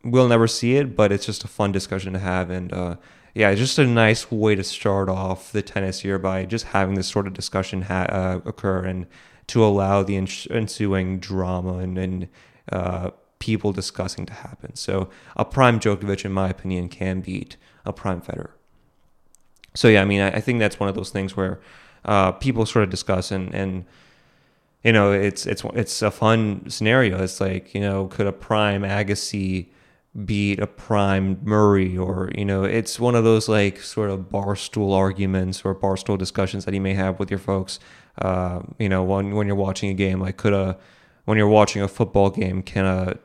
we'll 0.04 0.28
never 0.28 0.48
see 0.48 0.76
it, 0.76 0.96
but 0.96 1.12
it's 1.12 1.26
just 1.26 1.44
a 1.44 1.48
fun 1.48 1.72
discussion 1.72 2.14
to 2.14 2.20
have. 2.20 2.50
And 2.50 2.74
uh, 2.74 2.96
yeah, 3.34 3.54
just 3.56 3.80
a 3.80 3.86
nice 3.86 4.32
way 4.32 4.56
to 4.56 4.64
start 4.64 5.10
off 5.10 5.52
the 5.52 5.62
tennis 5.62 6.04
year 6.04 6.18
by 6.18 6.46
just 6.46 6.66
having 6.66 6.96
this 6.96 7.08
sort 7.08 7.28
of 7.28 7.34
discussion 7.34 7.84
ha- 7.84 8.08
uh, 8.10 8.40
occur 8.46 8.84
and 8.84 9.08
to 9.48 9.64
allow 9.64 10.04
the 10.04 10.16
ensuing 10.16 11.20
drama 11.20 11.80
and, 11.80 11.98
and 11.98 12.28
uh, 12.72 13.10
people 13.40 13.72
discussing 13.72 14.26
to 14.28 14.34
happen. 14.34 14.76
So 14.76 15.10
a 15.36 15.44
prime 15.44 15.80
Djokovic, 15.80 16.24
in 16.24 16.32
my 16.32 16.50
opinion, 16.50 16.88
can 16.88 17.22
beat 17.22 17.58
a 17.86 17.92
prime 17.92 18.22
Federer. 18.22 18.52
So 19.74 19.88
yeah, 19.88 20.02
I 20.02 20.06
mean, 20.06 20.22
I, 20.22 20.30
I 20.30 20.40
think 20.40 20.60
that's 20.60 20.80
one 20.80 20.90
of 20.90 20.96
those 20.96 21.10
things 21.10 21.36
where 21.36 21.60
uh, 22.06 22.32
people 22.34 22.66
sort 22.66 22.84
of 22.84 22.90
discuss 22.90 23.32
and 23.32 23.54
and 23.54 23.86
you 24.84 24.94
know 24.94 25.12
it's 25.12 25.46
it's 25.46 25.64
it's 25.74 26.02
a 26.02 26.12
fun 26.12 26.70
scenario. 26.70 27.22
It's 27.22 27.42
like 27.42 27.74
you 27.74 27.82
know, 27.82 28.08
could 28.08 28.28
a 28.28 28.32
prime 28.32 28.84
Agassi 28.84 29.68
beat 30.26 30.60
a 30.60 30.68
prime 30.68 31.40
Murray, 31.44 31.98
or 31.98 32.32
you 32.36 32.46
know, 32.46 32.64
it's 32.64 33.00
one 33.00 33.16
of 33.16 33.24
those 33.24 33.48
like 33.48 33.80
sort 33.82 34.10
of 34.10 34.30
barstool 34.30 34.96
arguments 34.96 35.64
or 35.64 35.76
barstool 35.76 36.18
discussions 36.18 36.66
that 36.66 36.74
you 36.74 36.82
may 36.82 36.94
have 36.94 37.20
with 37.20 37.30
your 37.30 37.40
folks. 37.40 37.80
Uh, 38.18 38.62
you 38.78 38.90
know, 38.90 39.04
when 39.04 39.36
when 39.36 39.48
you're 39.48 39.56
watching 39.56 39.90
a 39.90 39.94
game, 39.94 40.20
like 40.20 40.38
could 40.38 40.54
a 40.54 40.78
when 41.26 41.38
you're 41.38 41.48
watching 41.48 41.82
a 41.82 41.88
football 41.88 42.30
game, 42.30 42.64
can 42.64 42.86
a 42.86 43.18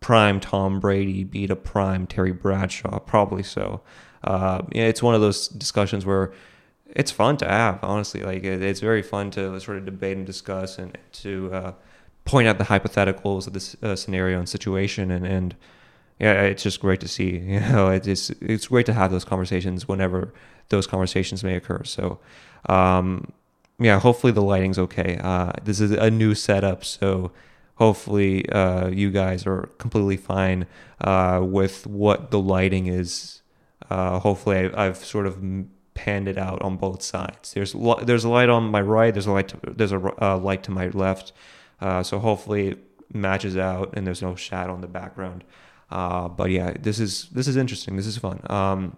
prime 0.00 0.40
Tom 0.40 0.80
Brady 0.80 1.24
beat 1.24 1.50
a 1.50 1.56
prime 1.56 2.06
Terry 2.06 2.32
Bradshaw? 2.32 2.98
Probably 3.00 3.42
so. 3.42 3.82
Uh, 4.24 4.62
it's 4.72 5.02
one 5.02 5.14
of 5.14 5.20
those 5.20 5.48
discussions 5.48 6.04
where 6.04 6.32
it's 6.96 7.10
fun 7.10 7.36
to 7.38 7.48
have, 7.48 7.78
honestly. 7.82 8.22
Like 8.22 8.44
it, 8.44 8.62
it's 8.62 8.80
very 8.80 9.02
fun 9.02 9.30
to 9.32 9.58
sort 9.60 9.78
of 9.78 9.84
debate 9.84 10.16
and 10.16 10.26
discuss 10.26 10.78
and 10.78 10.96
to 11.12 11.52
uh, 11.52 11.72
point 12.24 12.48
out 12.48 12.58
the 12.58 12.64
hypotheticals 12.64 13.46
of 13.46 13.52
this 13.52 13.76
uh, 13.82 13.96
scenario 13.96 14.38
and 14.38 14.48
situation 14.48 15.10
and 15.10 15.26
and 15.26 15.54
yeah, 16.20 16.42
it's 16.42 16.62
just 16.62 16.80
great 16.80 17.00
to 17.00 17.08
see. 17.08 17.38
You 17.38 17.60
know, 17.60 17.88
it's 17.88 18.30
it's 18.30 18.68
great 18.68 18.86
to 18.86 18.92
have 18.92 19.10
those 19.10 19.24
conversations 19.24 19.88
whenever 19.88 20.32
those 20.68 20.86
conversations 20.86 21.42
may 21.42 21.56
occur. 21.56 21.82
So, 21.84 22.20
um, 22.68 23.32
yeah, 23.78 23.98
hopefully 23.98 24.32
the 24.32 24.42
lighting's 24.42 24.78
okay. 24.78 25.18
Uh, 25.22 25.52
this 25.64 25.80
is 25.80 25.90
a 25.92 26.10
new 26.10 26.34
setup, 26.34 26.84
so 26.84 27.32
hopefully 27.76 28.46
uh, 28.50 28.88
you 28.88 29.10
guys 29.10 29.46
are 29.46 29.70
completely 29.78 30.18
fine 30.18 30.66
uh, 31.00 31.40
with 31.42 31.86
what 31.86 32.30
the 32.30 32.38
lighting 32.38 32.86
is. 32.86 33.40
Uh, 33.88 34.18
hopefully, 34.20 34.70
I, 34.74 34.84
have 34.84 34.98
sort 34.98 35.26
of 35.26 35.42
panned 36.00 36.28
it 36.28 36.38
out 36.38 36.62
on 36.62 36.76
both 36.76 37.02
sides. 37.02 37.52
There's 37.52 37.74
there's 38.04 38.24
a 38.24 38.28
light 38.30 38.48
on 38.48 38.70
my 38.70 38.80
right. 38.80 39.12
There's 39.12 39.26
a 39.26 39.32
light. 39.32 39.48
To, 39.48 39.58
there's 39.62 39.92
a 39.92 40.24
uh, 40.24 40.38
light 40.38 40.62
to 40.64 40.70
my 40.70 40.88
left. 40.88 41.32
Uh, 41.78 42.02
so 42.02 42.18
hopefully 42.18 42.68
it 42.68 42.78
matches 43.12 43.54
out 43.56 43.92
and 43.94 44.06
there's 44.06 44.22
no 44.22 44.34
shadow 44.34 44.74
in 44.74 44.80
the 44.80 44.86
background. 44.86 45.44
Uh, 45.90 46.26
but 46.28 46.50
yeah, 46.50 46.72
this 46.80 46.98
is 46.98 47.28
this 47.30 47.46
is 47.46 47.56
interesting. 47.56 47.96
This 47.96 48.06
is 48.06 48.16
fun. 48.16 48.40
Um, 48.48 48.96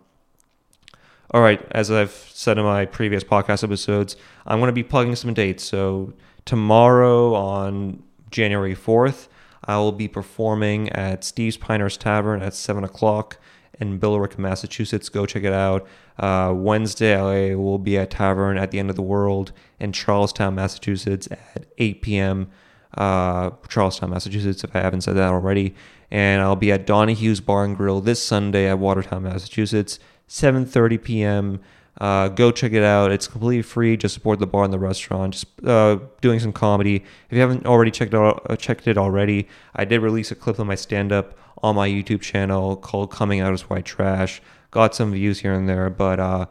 all 1.33 1.41
right, 1.41 1.61
as 1.73 1.91
I've 1.91 2.13
said 2.13 2.57
in 2.59 2.65
my 2.65 2.85
previous 2.85 3.25
podcast 3.25 3.65
episodes, 3.65 4.17
I'm 4.47 4.61
going 4.61 4.69
to 4.69 4.73
be 4.73 4.85
plugging 4.85 5.17
some 5.17 5.35
dates. 5.35 5.65
So 5.65 6.13
tomorrow 6.45 7.35
on 7.35 8.03
January 8.31 8.77
4th, 8.77 9.29
I 9.65 9.79
will 9.79 9.93
be 9.93 10.09
performing 10.09 10.91
at 10.91 11.25
Steve's 11.25 11.57
Pinehurst 11.57 12.01
Tavern 12.01 12.43
at 12.43 12.55
7 12.55 12.85
o'clock 12.85 13.39
in 13.81 13.99
Billerica, 13.99 14.39
Massachusetts. 14.39 15.09
Go 15.09 15.27
check 15.27 15.45
it 15.45 15.53
out. 15.53 15.87
Uh, 16.19 16.53
Wednesday, 16.55 17.17
I 17.17 17.55
will 17.55 17.79
be 17.79 17.99
at 17.99 18.11
Tavern 18.11 18.59
at 18.59 18.71
the 18.71 18.79
End 18.79 18.91
of 18.91 18.97
the 18.97 19.03
World 19.03 19.53
in 19.81 19.93
Charlestown, 19.93 20.55
Massachusetts 20.55 21.29
at 21.31 21.67
8 21.79 22.03
p.m. 22.03 22.51
Uh, 22.97 23.51
Charlestown, 23.69 24.11
Massachusetts, 24.11 24.63
if 24.65 24.77
I 24.77 24.81
haven't 24.81 25.03
said 25.03 25.17
that 25.17 25.31
already. 25.31 25.75
And 26.11 26.43
I'll 26.43 26.57
be 26.57 26.71
at 26.71 26.87
Donahue's 26.87 27.41
Bar 27.41 27.65
and 27.65 27.77
Grill 27.77 28.01
this 28.01 28.23
Sunday 28.23 28.69
at 28.69 28.79
Watertown, 28.79 29.23
Massachusetts, 29.23 29.99
7.30 30.29 31.03
p.m. 31.03 31.61
Uh, 32.01 32.29
go 32.29 32.51
check 32.51 32.73
it 32.73 32.83
out. 32.83 33.13
It's 33.13 33.29
completely 33.29 33.63
free. 33.63 33.97
Just 33.97 34.15
support 34.15 34.39
the 34.39 34.47
bar 34.47 34.65
and 34.65 34.73
the 34.73 34.79
restaurant. 34.79 35.35
Just 35.35 35.47
uh, 35.65 35.99
doing 36.21 36.41
some 36.41 36.53
comedy. 36.53 36.97
If 36.97 37.33
you 37.33 37.41
haven't 37.41 37.67
already 37.67 37.91
checked 37.91 38.15
it 38.15 38.17
out, 38.17 38.47
uh, 38.49 38.57
checked 38.57 38.87
it 38.89 38.97
already, 38.97 39.47
I 39.77 39.85
did 39.85 40.01
release 40.01 40.31
a 40.31 40.35
clip 40.35 40.59
of 40.59 40.67
my 40.67 40.75
stand-up 40.75 41.37
on 41.63 41.77
my 41.77 41.89
YouTube 41.89 42.23
channel 42.23 42.77
called 42.77 43.11
"Coming 43.11 43.41
Out 43.41 43.53
as 43.53 43.69
White 43.69 43.85
Trash." 43.85 44.41
Got 44.71 44.95
some 44.95 45.13
views 45.13 45.41
here 45.41 45.53
and 45.53 45.69
there, 45.69 45.91
but 45.91 46.19
uh, 46.19 46.47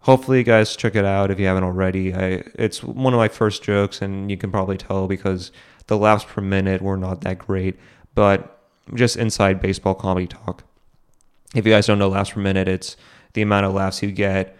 hopefully 0.00 0.38
you 0.38 0.44
guys 0.44 0.74
check 0.74 0.94
it 0.94 1.04
out 1.04 1.30
if 1.30 1.38
you 1.38 1.46
haven't 1.46 1.64
already. 1.64 2.14
I, 2.14 2.42
it's 2.54 2.82
one 2.82 3.12
of 3.12 3.18
my 3.18 3.28
first 3.28 3.62
jokes, 3.62 4.00
and 4.00 4.30
you 4.30 4.38
can 4.38 4.50
probably 4.50 4.78
tell 4.78 5.06
because 5.06 5.52
the 5.88 5.98
laughs 5.98 6.24
per 6.24 6.40
minute 6.40 6.80
were 6.80 6.96
not 6.96 7.20
that 7.20 7.38
great, 7.38 7.78
but 8.14 8.60
just 8.94 9.18
inside 9.18 9.60
baseball 9.60 9.94
comedy 9.94 10.26
talk. 10.26 10.64
If 11.54 11.66
you 11.66 11.72
guys 11.72 11.86
don't 11.86 11.98
know 11.98 12.08
laughs 12.08 12.30
per 12.30 12.40
minute, 12.40 12.66
it's 12.66 12.96
the 13.34 13.42
amount 13.42 13.66
of 13.66 13.74
laughs 13.74 14.02
you 14.02 14.10
get 14.10 14.55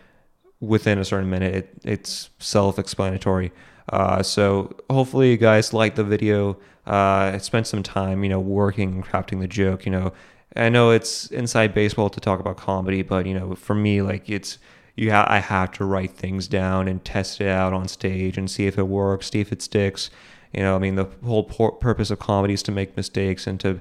within 0.60 0.98
a 0.98 1.04
certain 1.04 1.30
minute. 1.30 1.54
It, 1.54 1.70
it's 1.84 2.30
self-explanatory. 2.38 3.52
Uh, 3.92 4.22
so 4.22 4.74
hopefully 4.90 5.30
you 5.30 5.36
guys 5.36 5.72
like 5.72 5.94
the 5.94 6.04
video. 6.04 6.58
Uh, 6.86 7.36
spent 7.40 7.66
some 7.66 7.82
time, 7.82 8.22
you 8.22 8.30
know, 8.30 8.38
working 8.38 8.94
and 8.94 9.04
crafting 9.04 9.40
the 9.40 9.48
joke. 9.48 9.84
You 9.84 9.90
know, 9.92 10.12
I 10.54 10.68
know 10.68 10.90
it's 10.90 11.26
inside 11.32 11.74
baseball 11.74 12.10
to 12.10 12.20
talk 12.20 12.38
about 12.38 12.56
comedy, 12.56 13.02
but 13.02 13.26
you 13.26 13.34
know, 13.34 13.56
for 13.56 13.74
me, 13.74 14.02
like 14.02 14.30
it's 14.30 14.58
you. 14.94 15.10
Ha- 15.10 15.26
I 15.28 15.38
have 15.40 15.72
to 15.72 15.84
write 15.84 16.12
things 16.12 16.46
down 16.46 16.86
and 16.86 17.04
test 17.04 17.40
it 17.40 17.48
out 17.48 17.72
on 17.72 17.88
stage 17.88 18.38
and 18.38 18.48
see 18.50 18.66
if 18.66 18.78
it 18.78 18.84
works, 18.84 19.30
see 19.30 19.40
if 19.40 19.52
it 19.52 19.62
sticks. 19.62 20.10
You 20.52 20.60
know, 20.60 20.76
I 20.76 20.78
mean, 20.78 20.94
the 20.94 21.08
whole 21.24 21.42
por- 21.44 21.72
purpose 21.72 22.10
of 22.10 22.20
comedy 22.20 22.54
is 22.54 22.62
to 22.64 22.72
make 22.72 22.96
mistakes 22.96 23.46
and 23.48 23.58
to 23.60 23.80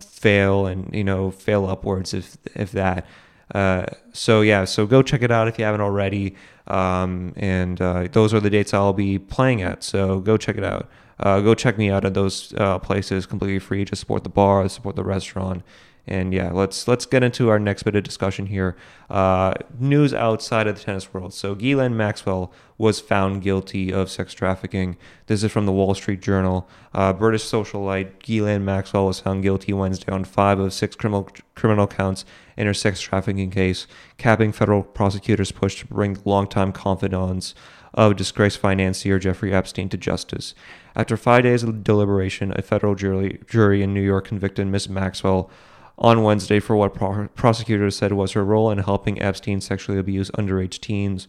fail 0.00 0.66
and 0.66 0.92
you 0.92 1.04
know 1.04 1.30
fail 1.30 1.66
upwards 1.66 2.12
if 2.12 2.36
if 2.54 2.72
that. 2.72 3.06
Uh, 3.52 3.86
so 4.12 4.40
yeah, 4.40 4.64
so 4.64 4.86
go 4.86 5.02
check 5.02 5.22
it 5.22 5.30
out 5.30 5.48
if 5.48 5.58
you 5.58 5.64
haven't 5.64 5.80
already. 5.80 6.34
Um, 6.66 7.32
and 7.36 7.80
uh, 7.80 8.08
those 8.12 8.32
are 8.32 8.40
the 8.40 8.50
dates 8.50 8.72
I'll 8.72 8.92
be 8.92 9.18
playing 9.18 9.62
at. 9.62 9.82
So 9.82 10.20
go 10.20 10.36
check 10.36 10.56
it 10.56 10.64
out. 10.64 10.88
Uh, 11.18 11.40
go 11.40 11.54
check 11.54 11.78
me 11.78 11.90
out 11.90 12.04
at 12.04 12.14
those 12.14 12.52
uh, 12.56 12.78
places 12.78 13.26
completely 13.26 13.58
free. 13.58 13.84
Just 13.84 14.00
support 14.00 14.24
the 14.24 14.30
bar, 14.30 14.68
support 14.68 14.96
the 14.96 15.04
restaurant, 15.04 15.62
and 16.06 16.34
yeah, 16.34 16.50
let's 16.50 16.88
let's 16.88 17.06
get 17.06 17.22
into 17.22 17.48
our 17.48 17.60
next 17.60 17.84
bit 17.84 17.94
of 17.94 18.02
discussion 18.02 18.46
here. 18.46 18.76
Uh, 19.08 19.54
news 19.78 20.12
outside 20.12 20.66
of 20.66 20.76
the 20.76 20.82
tennis 20.82 21.14
world. 21.14 21.32
So 21.32 21.54
Ghislaine 21.54 21.96
Maxwell 21.96 22.52
was 22.76 22.98
found 22.98 23.42
guilty 23.42 23.92
of 23.92 24.10
sex 24.10 24.34
trafficking. 24.34 24.96
This 25.26 25.44
is 25.44 25.52
from 25.52 25.66
the 25.66 25.72
Wall 25.72 25.94
Street 25.94 26.20
Journal. 26.20 26.68
Uh, 26.92 27.12
British 27.12 27.44
socialite 27.44 28.18
Ghislaine 28.18 28.64
Maxwell 28.64 29.06
was 29.06 29.20
found 29.20 29.44
guilty 29.44 29.72
Wednesday 29.72 30.10
on 30.10 30.24
five 30.24 30.58
of 30.58 30.72
six 30.72 30.96
criminal 30.96 31.28
criminal 31.54 31.86
counts 31.86 32.24
in 32.56 32.66
her 32.66 32.74
sex 32.74 33.00
trafficking 33.00 33.50
case, 33.50 33.86
capping 34.18 34.50
federal 34.50 34.82
prosecutors' 34.82 35.52
push 35.52 35.80
to 35.80 35.86
bring 35.86 36.18
longtime 36.24 36.72
confidants 36.72 37.54
of 37.94 38.16
disgraced 38.16 38.58
financier 38.58 39.18
Jeffrey 39.18 39.52
Epstein 39.52 39.88
to 39.90 39.96
justice. 39.96 40.54
After 40.96 41.16
five 41.16 41.44
days 41.44 41.62
of 41.62 41.84
deliberation, 41.84 42.52
a 42.56 42.62
federal 42.62 42.94
jury, 42.94 43.40
jury 43.48 43.82
in 43.82 43.94
New 43.94 44.02
York 44.02 44.26
convicted 44.26 44.66
Miss 44.66 44.88
Maxwell 44.88 45.50
on 45.98 46.22
Wednesday 46.22 46.60
for 46.60 46.76
what 46.76 46.94
pro- 46.94 47.28
prosecutors 47.28 47.96
said 47.96 48.12
was 48.12 48.32
her 48.32 48.44
role 48.44 48.70
in 48.70 48.78
helping 48.78 49.20
Epstein 49.20 49.60
sexually 49.60 49.98
abuse 49.98 50.30
underage 50.32 50.80
teens. 50.80 51.28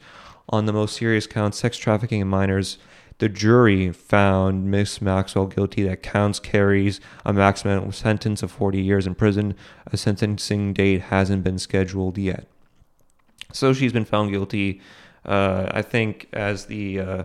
On 0.50 0.66
the 0.66 0.74
most 0.74 0.96
serious 0.96 1.28
counts, 1.28 1.60
sex 1.60 1.78
trafficking 1.78 2.22
in 2.22 2.28
minors, 2.28 2.78
the 3.20 3.30
jury 3.30 3.92
found 3.92 4.70
Miss 4.70 5.02
Maxwell 5.02 5.46
guilty 5.46 5.84
that 5.84 6.04
counts 6.04 6.40
carries 6.40 7.00
a 7.26 7.32
maximum 7.32 7.92
sentence 7.92 8.44
of 8.44 8.52
40 8.52 8.82
years 8.82 9.08
in 9.08 9.16
prison. 9.16 9.56
A 9.88 9.98
sentencing 9.98 10.74
date 10.74 11.02
hasn't 11.04 11.44
been 11.44 11.60
scheduled 11.60 12.18
yet. 12.18 12.48
So 13.52 13.72
she's 13.72 13.94
been 13.94 14.06
found 14.06 14.32
guilty. 14.32 14.82
Uh, 15.26 15.68
I 15.72 15.82
think, 15.84 16.28
as 16.34 16.66
the 16.66 17.00
uh, 17.00 17.24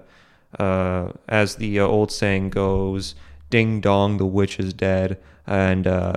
uh, 0.59 1.13
as 1.29 1.57
the 1.57 1.81
uh, 1.81 1.85
old 1.85 2.13
saying 2.13 2.51
goes, 2.51 3.15
"Ding 3.51 3.81
dong, 3.81 4.19
the 4.19 4.27
witch 4.27 4.61
is 4.61 4.73
dead." 4.73 5.19
And 5.47 5.87
uh, 5.87 6.13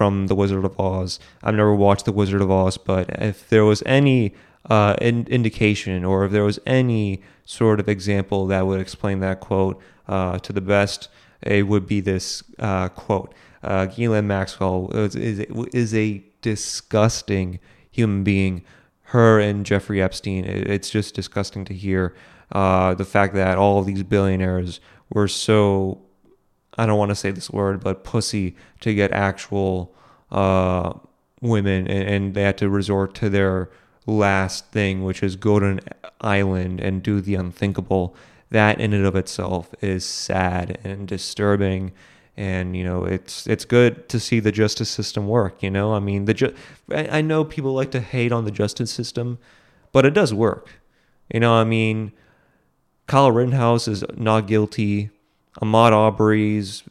from 0.00 0.28
The 0.28 0.34
Wizard 0.34 0.64
of 0.64 0.80
Oz. 0.80 1.20
I've 1.42 1.54
never 1.54 1.74
watched 1.74 2.06
The 2.06 2.12
Wizard 2.12 2.40
of 2.40 2.50
Oz, 2.50 2.78
but 2.78 3.10
if 3.20 3.46
there 3.50 3.66
was 3.66 3.82
any 3.84 4.32
uh, 4.64 4.96
in- 4.98 5.26
indication 5.26 6.06
or 6.06 6.24
if 6.24 6.32
there 6.32 6.42
was 6.42 6.58
any 6.64 7.22
sort 7.44 7.80
of 7.80 7.86
example 7.86 8.46
that 8.46 8.66
would 8.66 8.80
explain 8.80 9.20
that 9.20 9.40
quote 9.40 9.78
uh, 10.08 10.38
to 10.38 10.54
the 10.54 10.62
best, 10.62 11.10
it 11.42 11.66
would 11.66 11.86
be 11.86 12.00
this 12.00 12.42
uh, 12.58 12.88
quote. 12.88 13.34
Uh, 13.62 13.84
Ghislaine 13.84 14.26
Maxwell 14.26 14.88
is, 14.94 15.14
is, 15.16 15.40
is 15.74 15.94
a 15.94 16.24
disgusting 16.40 17.58
human 17.90 18.24
being. 18.24 18.64
Her 19.02 19.38
and 19.38 19.66
Jeffrey 19.66 20.00
Epstein, 20.00 20.46
it's 20.46 20.88
just 20.88 21.14
disgusting 21.14 21.66
to 21.66 21.74
hear 21.74 22.14
uh, 22.52 22.94
the 22.94 23.04
fact 23.04 23.34
that 23.34 23.58
all 23.58 23.80
of 23.80 23.84
these 23.84 24.02
billionaires 24.02 24.80
were 25.12 25.28
so 25.28 26.00
I 26.78 26.86
don't 26.86 26.98
want 26.98 27.10
to 27.10 27.16
say 27.16 27.30
this 27.30 27.50
word, 27.50 27.82
but 27.82 28.04
pussy 28.04 28.56
to 28.80 28.94
get 28.94 29.12
actual 29.12 29.94
uh, 30.30 30.92
women, 31.40 31.86
and, 31.88 32.08
and, 32.08 32.34
they 32.34 32.42
had 32.42 32.58
to 32.58 32.68
resort 32.68 33.14
to 33.16 33.28
their 33.28 33.68
last 34.06 34.66
thing, 34.70 35.02
which 35.04 35.22
is 35.22 35.36
go 35.36 35.58
to 35.58 35.66
an 35.66 35.80
island 36.20 36.80
and 36.80 37.02
do 37.02 37.20
the 37.20 37.34
unthinkable. 37.34 38.14
That 38.50 38.80
in 38.80 38.92
and 38.92 39.06
of 39.06 39.16
itself 39.16 39.74
is 39.80 40.04
sad 40.04 40.78
and 40.84 41.06
disturbing, 41.06 41.92
and 42.36 42.76
you 42.76 42.84
know 42.84 43.04
it's 43.04 43.46
it's 43.46 43.64
good 43.64 44.08
to 44.08 44.20
see 44.20 44.40
the 44.40 44.52
justice 44.52 44.90
system 44.90 45.28
work. 45.28 45.62
You 45.62 45.70
know, 45.70 45.94
I 45.94 46.00
mean 46.00 46.24
the 46.24 46.34
ju- 46.34 46.54
I 46.92 47.20
know 47.20 47.44
people 47.44 47.72
like 47.72 47.90
to 47.92 48.00
hate 48.00 48.32
on 48.32 48.44
the 48.44 48.50
justice 48.50 48.90
system, 48.90 49.38
but 49.92 50.04
it 50.04 50.14
does 50.14 50.34
work. 50.34 50.68
You 51.32 51.40
know, 51.40 51.54
I 51.54 51.64
mean, 51.64 52.12
Kyle 53.06 53.30
Rittenhouse 53.30 53.86
is 53.86 54.04
not 54.16 54.46
guilty 54.48 55.10
Ahmaud 55.60 55.92
Arbery's, 55.92 56.82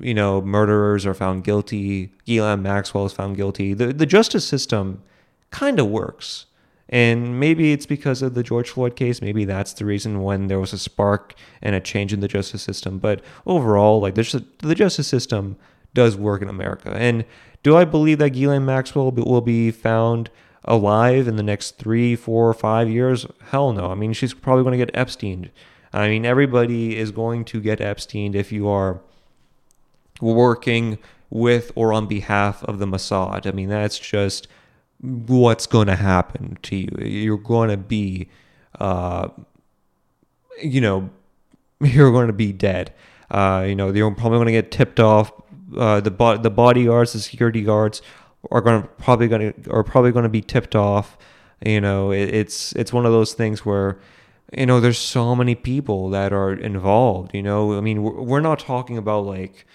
you 0.00 0.14
know, 0.14 0.40
murderers 0.40 1.06
are 1.06 1.14
found 1.14 1.44
guilty. 1.44 2.12
Ghislaine 2.24 2.62
Maxwell 2.62 3.06
is 3.06 3.12
found 3.12 3.36
guilty. 3.36 3.74
The 3.74 3.92
the 3.92 4.06
justice 4.06 4.44
system 4.44 5.02
kind 5.50 5.78
of 5.78 5.86
works. 5.88 6.46
And 6.90 7.38
maybe 7.38 7.72
it's 7.72 7.84
because 7.84 8.22
of 8.22 8.32
the 8.34 8.42
George 8.42 8.70
Floyd 8.70 8.96
case. 8.96 9.20
Maybe 9.20 9.44
that's 9.44 9.74
the 9.74 9.84
reason 9.84 10.22
when 10.22 10.46
there 10.46 10.58
was 10.58 10.72
a 10.72 10.78
spark 10.78 11.34
and 11.60 11.74
a 11.74 11.80
change 11.80 12.14
in 12.14 12.20
the 12.20 12.28
justice 12.28 12.62
system. 12.62 12.98
But 12.98 13.20
overall, 13.46 14.00
like 14.00 14.14
the, 14.14 14.44
the 14.58 14.74
justice 14.74 15.06
system 15.06 15.56
does 15.92 16.16
work 16.16 16.40
in 16.40 16.48
America. 16.48 16.94
And 16.94 17.26
do 17.62 17.76
I 17.76 17.84
believe 17.84 18.18
that 18.18 18.30
Ghislaine 18.30 18.64
Maxwell 18.64 19.10
will 19.10 19.42
be 19.42 19.70
found 19.70 20.30
alive 20.64 21.28
in 21.28 21.36
the 21.36 21.42
next 21.42 21.78
three, 21.78 22.16
four, 22.16 22.54
five 22.54 22.88
years? 22.88 23.26
Hell 23.50 23.72
no. 23.72 23.90
I 23.90 23.94
mean, 23.94 24.14
she's 24.14 24.32
probably 24.32 24.64
going 24.64 24.78
to 24.78 24.84
get 24.84 24.96
Epstein. 24.96 25.50
I 25.98 26.08
mean, 26.08 26.24
everybody 26.24 26.96
is 26.96 27.10
going 27.10 27.44
to 27.46 27.60
get 27.60 27.80
Epstein 27.80 28.34
if 28.34 28.52
you 28.52 28.68
are 28.68 29.00
working 30.20 30.98
with 31.28 31.72
or 31.74 31.92
on 31.92 32.06
behalf 32.06 32.62
of 32.64 32.78
the 32.78 32.86
Mossad. 32.86 33.46
I 33.46 33.50
mean, 33.50 33.68
that's 33.68 33.98
just 33.98 34.46
what's 35.00 35.66
going 35.66 35.88
to 35.88 35.96
happen 35.96 36.56
to 36.62 36.76
you. 36.76 36.88
You're 37.00 37.36
going 37.36 37.70
to 37.70 37.76
be, 37.76 38.28
uh, 38.78 39.28
you 40.62 40.80
know, 40.80 41.10
you're 41.80 42.12
going 42.12 42.28
to 42.28 42.32
be 42.32 42.52
dead. 42.52 42.92
Uh, 43.30 43.64
you 43.68 43.74
know, 43.74 43.92
you're 43.92 44.14
probably 44.14 44.38
going 44.38 44.46
to 44.46 44.52
get 44.52 44.70
tipped 44.70 45.00
off. 45.00 45.32
Uh, 45.76 46.00
the 46.00 46.10
bo- 46.10 46.38
the 46.38 46.50
bodyguards, 46.50 47.12
the 47.12 47.18
security 47.18 47.62
guards 47.62 48.00
are 48.50 48.60
going 48.60 48.82
to 48.82 48.88
probably 48.88 49.28
going 49.28 49.52
to 49.52 49.70
are 49.70 49.84
probably 49.84 50.12
going 50.12 50.22
to 50.22 50.28
be 50.28 50.40
tipped 50.40 50.74
off. 50.74 51.18
You 51.64 51.80
know, 51.80 52.10
it, 52.10 52.32
it's 52.32 52.72
it's 52.72 52.92
one 52.92 53.04
of 53.04 53.12
those 53.12 53.34
things 53.34 53.66
where 53.66 53.98
you 54.56 54.66
know 54.66 54.80
there's 54.80 54.98
so 54.98 55.34
many 55.34 55.54
people 55.54 56.10
that 56.10 56.32
are 56.32 56.52
involved 56.52 57.34
you 57.34 57.42
know 57.42 57.76
i 57.76 57.80
mean 57.80 58.02
we're, 58.02 58.40
not 58.40 58.58
talking 58.58 58.96
about 58.96 59.24
like 59.24 59.66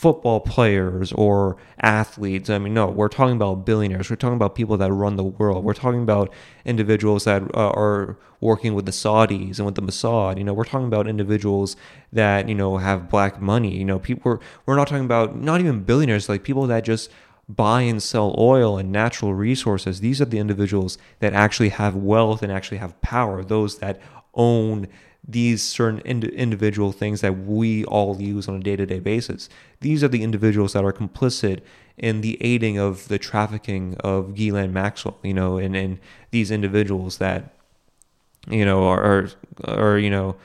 football 0.00 0.40
players 0.40 1.12
or 1.12 1.58
athletes. 1.82 2.48
I 2.48 2.58
mean, 2.58 2.72
no, 2.72 2.86
we're 2.86 3.08
talking 3.08 3.36
about 3.36 3.66
billionaires. 3.66 4.08
We're 4.08 4.16
talking 4.16 4.36
about 4.36 4.54
people 4.54 4.78
that 4.78 4.90
run 4.90 5.16
the 5.16 5.24
world. 5.24 5.62
We're 5.62 5.74
talking 5.74 6.02
about 6.02 6.32
individuals 6.64 7.24
that 7.24 7.42
uh, 7.54 7.70
are 7.70 8.16
working 8.40 8.72
with 8.72 8.86
the 8.86 8.92
Saudis 8.92 9.58
and 9.58 9.66
with 9.66 9.74
the 9.74 9.82
Mossad. 9.82 10.38
You 10.38 10.44
know, 10.44 10.54
we're 10.54 10.64
talking 10.64 10.86
about 10.86 11.06
individuals 11.06 11.76
that 12.14 12.48
you 12.48 12.54
know 12.54 12.78
have 12.78 13.10
black 13.10 13.42
money. 13.42 13.76
You 13.76 13.84
know, 13.84 13.98
people. 13.98 14.22
We're, 14.24 14.38
we're 14.64 14.76
not 14.76 14.88
talking 14.88 15.04
about 15.04 15.36
not 15.36 15.60
even 15.60 15.82
billionaires, 15.82 16.30
like 16.30 16.44
people 16.44 16.66
that 16.68 16.82
just 16.82 17.10
buy 17.56 17.82
and 17.82 18.02
sell 18.02 18.34
oil 18.38 18.78
and 18.78 18.92
natural 18.92 19.34
resources. 19.34 20.00
These 20.00 20.20
are 20.20 20.26
the 20.26 20.38
individuals 20.38 20.98
that 21.18 21.32
actually 21.32 21.70
have 21.70 21.94
wealth 21.96 22.42
and 22.42 22.52
actually 22.52 22.78
have 22.78 23.00
power. 23.00 23.44
Those 23.44 23.78
that 23.78 24.00
own 24.34 24.86
these 25.26 25.62
certain 25.62 26.00
ind- 26.04 26.24
individual 26.24 26.92
things 26.92 27.20
that 27.20 27.38
we 27.46 27.84
all 27.84 28.20
use 28.20 28.48
on 28.48 28.56
a 28.56 28.60
day-to-day 28.60 29.00
basis. 29.00 29.48
These 29.80 30.02
are 30.02 30.08
the 30.08 30.22
individuals 30.22 30.72
that 30.72 30.84
are 30.84 30.92
complicit 30.92 31.60
in 31.98 32.22
the 32.22 32.38
aiding 32.40 32.78
of 32.78 33.08
the 33.08 33.18
trafficking 33.18 33.96
of 34.00 34.34
Ghislaine 34.34 34.72
Maxwell, 34.72 35.18
you 35.22 35.34
know, 35.34 35.58
and, 35.58 35.76
and 35.76 35.98
these 36.30 36.50
individuals 36.50 37.18
that, 37.18 37.52
you 38.48 38.64
know, 38.64 38.84
are, 38.84 39.02
are, 39.02 39.30
are, 39.64 39.98
you 39.98 40.08
know, 40.08 40.36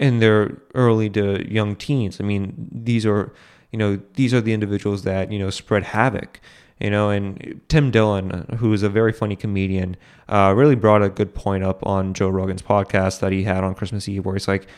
in 0.00 0.18
their 0.18 0.58
early 0.74 1.08
to 1.10 1.48
young 1.50 1.76
teens. 1.76 2.20
I 2.20 2.24
mean, 2.24 2.68
these 2.72 3.06
are, 3.06 3.32
you 3.72 3.78
know, 3.78 4.00
these 4.14 4.32
are 4.32 4.40
the 4.40 4.52
individuals 4.52 5.02
that, 5.02 5.30
you 5.32 5.38
know, 5.38 5.50
spread 5.50 5.84
havoc 5.84 6.40
you 6.80 6.90
know 6.90 7.10
and 7.10 7.60
tim 7.66 7.90
dillon 7.90 8.46
who 8.58 8.72
is 8.72 8.84
a 8.84 8.88
very 8.88 9.12
funny 9.12 9.34
comedian 9.34 9.96
uh, 10.28 10.54
really 10.56 10.76
brought 10.76 11.02
a 11.02 11.08
good 11.08 11.34
point 11.34 11.64
up 11.64 11.84
on 11.84 12.14
joe 12.14 12.28
rogan's 12.28 12.62
podcast 12.62 13.18
that 13.18 13.32
he 13.32 13.42
had 13.42 13.64
on 13.64 13.74
christmas 13.74 14.08
eve 14.08 14.24
where 14.24 14.36
he's 14.36 14.46
like 14.46 14.68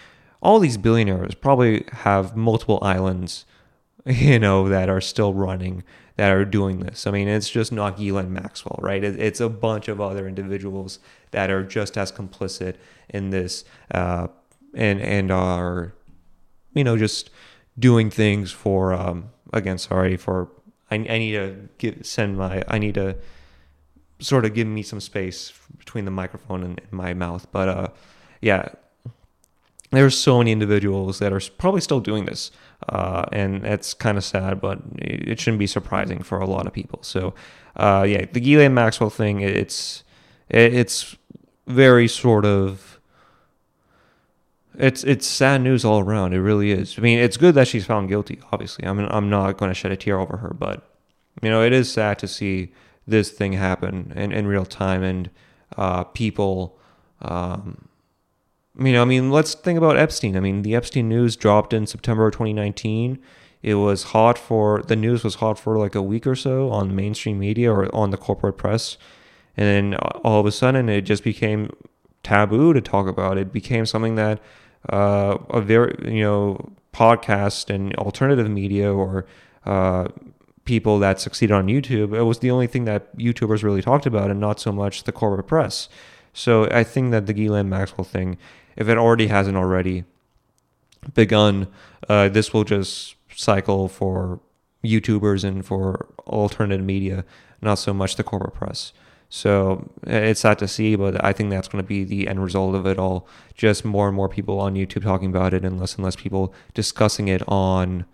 all 0.41 0.59
these 0.59 0.79
billionaires 0.79 1.35
probably 1.35 1.85
have 1.93 2.35
multiple 2.35 2.79
islands 2.81 3.45
you 4.07 4.39
know 4.39 4.69
that 4.69 4.89
are 4.89 5.01
still 5.01 5.35
running 5.35 5.85
that 6.17 6.33
are 6.33 6.45
doing 6.45 6.81
this. 6.81 7.07
I 7.07 7.11
mean 7.11 7.29
it's 7.29 7.49
just 7.49 7.73
not 7.73 7.97
Ghislaine 7.97 8.33
maxwell 8.33 8.79
right? 8.83 9.03
It's 9.03 9.41
a 9.41 9.49
bunch 9.49 9.89
of 9.89 10.01
other 10.01 10.29
individuals 10.29 10.99
that 11.31 11.51
are 11.51 11.63
just 11.63 11.97
as 11.97 12.13
complicit 12.13 12.77
in 13.09 13.31
this 13.31 13.65
uh, 13.93 14.29
and 14.75 15.01
and 15.01 15.31
are 15.31 15.95
you 16.75 16.85
know 16.85 16.97
just 16.97 17.31
doing 17.81 18.11
things 18.11 18.53
for 18.53 18.93
um, 18.93 19.31
again 19.53 19.79
sorry 19.79 20.17
for 20.17 20.49
I, 20.91 20.97
I 20.97 21.19
need 21.19 21.33
to 21.33 21.69
give, 21.79 22.05
send 22.05 22.37
my, 22.37 22.63
I 22.69 22.79
need 22.79 22.95
to 22.95 23.17
sort 24.19 24.45
of 24.45 24.55
give 24.55 24.67
me 24.67 24.83
some 24.83 25.01
space 25.01 25.53
between 25.79 26.05
the 26.05 26.11
microphone 26.11 26.63
and, 26.63 26.81
and 26.81 26.93
my 26.93 27.15
mouth. 27.15 27.47
But 27.53 27.69
uh, 27.69 27.89
yeah, 28.41 28.69
there's 29.91 30.17
so 30.19 30.39
many 30.39 30.53
individuals 30.53 31.19
that 31.21 31.33
are 31.33 31.41
probably 31.59 31.81
still 31.81 32.01
doing 32.01 32.25
this. 32.25 32.51
Uh, 32.89 33.25
and 33.33 33.65
it's 33.65 33.95
kind 33.95 34.19
of 34.19 34.25
sad, 34.25 34.61
but 34.61 34.81
it 34.97 35.39
shouldn't 35.39 35.59
be 35.59 35.67
surprising 35.67 36.23
for 36.23 36.39
a 36.39 36.47
lot 36.47 36.67
of 36.67 36.73
people. 36.73 37.01
So, 37.03 37.35
uh, 37.77 38.05
yeah, 38.09 38.25
the 38.33 38.41
Ghislaine 38.41 38.75
Maxwell 38.75 39.11
thing, 39.11 39.41
it's, 39.41 40.03
it's 40.49 41.17
very 41.67 42.09
sort 42.09 42.45
of, 42.45 42.90
it's 44.81 45.05
it's 45.05 45.27
sad 45.27 45.61
news 45.61 45.85
all 45.85 46.01
around. 46.01 46.33
It 46.33 46.41
really 46.41 46.73
is. 46.73 46.99
I 46.99 47.03
mean, 47.03 47.19
it's 47.19 47.37
good 47.37 47.55
that 47.55 47.69
she's 47.69 47.85
found 47.85 48.09
guilty. 48.09 48.41
Obviously, 48.51 48.87
I 48.87 48.93
mean, 48.93 49.07
I'm 49.11 49.29
not 49.29 49.59
going 49.59 49.71
to 49.71 49.75
shed 49.75 49.93
a 49.93 49.97
tear 49.97 50.19
over 50.19 50.39
her, 50.39 50.55
but 50.55 50.91
you 51.43 51.51
know, 51.51 51.63
it 51.63 51.73
is 51.73 51.93
sad 51.93 52.19
to 52.21 52.29
see 52.29 52.73
this 53.07 53.31
thing 53.31 53.53
happen 53.53 54.13
in, 54.17 54.33
in 54.33 54.47
real 54.47 54.65
time 54.65 55.03
and 55.03 55.31
uh, 55.77 56.05
people. 56.05 56.79
Um, 57.21 57.89
you 58.79 58.93
know, 58.93 59.03
I 59.03 59.05
mean, 59.05 59.31
let's 59.31 59.55
think 59.55 59.77
about 59.77 59.99
Epstein. 59.99 60.37
I 60.37 60.41
mean, 60.41 60.63
the 60.63 60.75
Epstein 60.75 61.09
news 61.09 61.37
dropped 61.37 61.75
in 61.75 61.87
September 61.87 62.31
2019. 62.31 63.19
It 63.63 63.75
was 63.75 64.05
hot 64.05 64.39
for 64.39 64.83
the 64.83 64.97
news 64.97 65.23
was 65.23 65.37
hot 65.37 65.59
for 65.59 65.77
like 65.77 65.95
a 65.95 66.01
week 66.01 66.27
or 66.27 66.35
so 66.35 66.71
on 66.71 66.97
mainstream 66.97 67.39
media 67.39 67.71
or 67.71 67.95
on 67.95 68.11
the 68.11 68.17
corporate 68.17 68.57
press, 68.57 68.97
and 69.59 69.67
then 69.67 69.95
all 70.25 70.41
of 70.41 70.47
a 70.47 70.53
sudden 70.53 70.89
it 70.89 71.03
just 71.03 71.23
became 71.23 71.71
taboo 72.23 72.73
to 72.73 72.81
talk 72.81 73.07
about. 73.07 73.37
It 73.37 73.53
became 73.53 73.85
something 73.85 74.15
that 74.15 74.41
uh, 74.89 75.39
a 75.51 75.61
very 75.61 75.95
you 76.13 76.23
know 76.23 76.73
podcast 76.93 77.71
and 77.73 77.95
alternative 77.97 78.51
media 78.51 78.93
or 78.93 79.27
uh, 79.67 80.09
people 80.65 80.99
that 80.99 81.21
succeeded 81.21 81.55
on 81.55 81.67
YouTube. 81.67 82.15
It 82.17 82.23
was 82.25 82.39
the 82.39 82.51
only 82.51 82.67
thing 82.67 82.85
that 82.85 83.17
YouTubers 83.17 83.63
really 83.63 83.83
talked 83.83 84.07
about, 84.07 84.31
and 84.31 84.41
not 84.41 84.61
so 84.61 84.73
much 84.73 85.05
the 85.05 85.13
corporate 85.13 85.47
press. 85.47 85.89
So 86.33 86.69
I 86.71 86.85
think 86.85 87.11
that 87.11 87.27
the 87.27 87.33
Ghislaine 87.33 87.69
Maxwell 87.69 88.05
thing, 88.05 88.39
if 88.77 88.89
it 88.89 88.97
already 88.97 89.27
hasn't 89.27 89.57
already 89.57 90.05
begun, 91.15 91.67
uh, 92.09 92.29
this 92.29 92.53
will 92.53 92.65
just 92.65 93.17
cycle 93.35 93.89
for 93.89 94.41
YouTubers 94.85 95.45
and 95.45 95.65
for 95.65 96.07
alternative 96.27 96.85
media, 96.85 97.25
not 97.61 97.77
so 97.77 97.93
much 97.93 98.17
the 98.17 98.25
corporate 98.25 98.55
press. 98.55 98.93
So 99.33 99.89
it's 100.03 100.41
sad 100.41 100.59
to 100.59 100.67
see, 100.67 100.97
but 100.97 101.25
I 101.25 101.33
think 101.33 101.51
that's 101.51 101.69
going 101.69 101.83
to 101.83 101.87
be 101.87 102.03
the 102.03 102.27
end 102.27 102.43
result 102.43 102.75
of 102.75 102.85
it 102.85 102.99
all. 102.99 103.29
Just 103.55 103.85
more 103.85 104.09
and 104.09 104.17
more 104.17 104.29
people 104.29 104.59
on 104.59 104.75
YouTube 104.75 105.05
talking 105.05 105.31
about 105.31 105.55
it, 105.55 105.65
and 105.65 105.79
less 105.79 105.95
and 105.95 106.05
less 106.05 106.17
people 106.17 106.53
discussing 106.75 107.29
it 107.29 107.41
on 107.47 108.05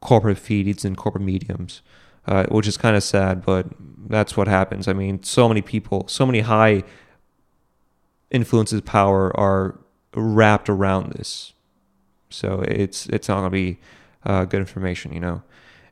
corporate 0.00 0.38
feeds 0.38 0.86
and 0.86 0.96
corporate 0.96 1.22
mediums, 1.22 1.82
uh, 2.26 2.46
which 2.46 2.66
is 2.66 2.78
kind 2.78 2.96
of 2.96 3.02
sad, 3.02 3.44
but 3.44 3.66
that's 4.08 4.38
what 4.38 4.48
happens. 4.48 4.88
I 4.88 4.94
mean, 4.94 5.22
so 5.22 5.48
many 5.48 5.60
people, 5.60 6.08
so 6.08 6.24
many 6.24 6.40
high 6.40 6.82
influences, 8.30 8.80
power 8.80 9.38
are 9.38 9.78
wrapped 10.14 10.70
around 10.70 11.12
this. 11.12 11.52
So 12.30 12.60
it's 12.66 13.06
it's 13.08 13.28
not 13.28 13.40
going 13.40 13.50
to 13.50 13.50
be 13.50 13.78
uh, 14.24 14.46
good 14.46 14.60
information, 14.60 15.12
you 15.12 15.20
know. 15.20 15.42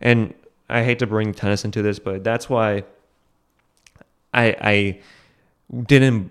And 0.01 0.33
I 0.71 0.83
hate 0.83 0.99
to 1.01 1.07
bring 1.07 1.35
tennis 1.35 1.63
into 1.63 1.83
this, 1.83 1.99
but 1.99 2.25
that's 2.25 2.49
why 2.49 2.85
I 4.35 4.57
I 4.61 5.01
didn't 5.87 6.31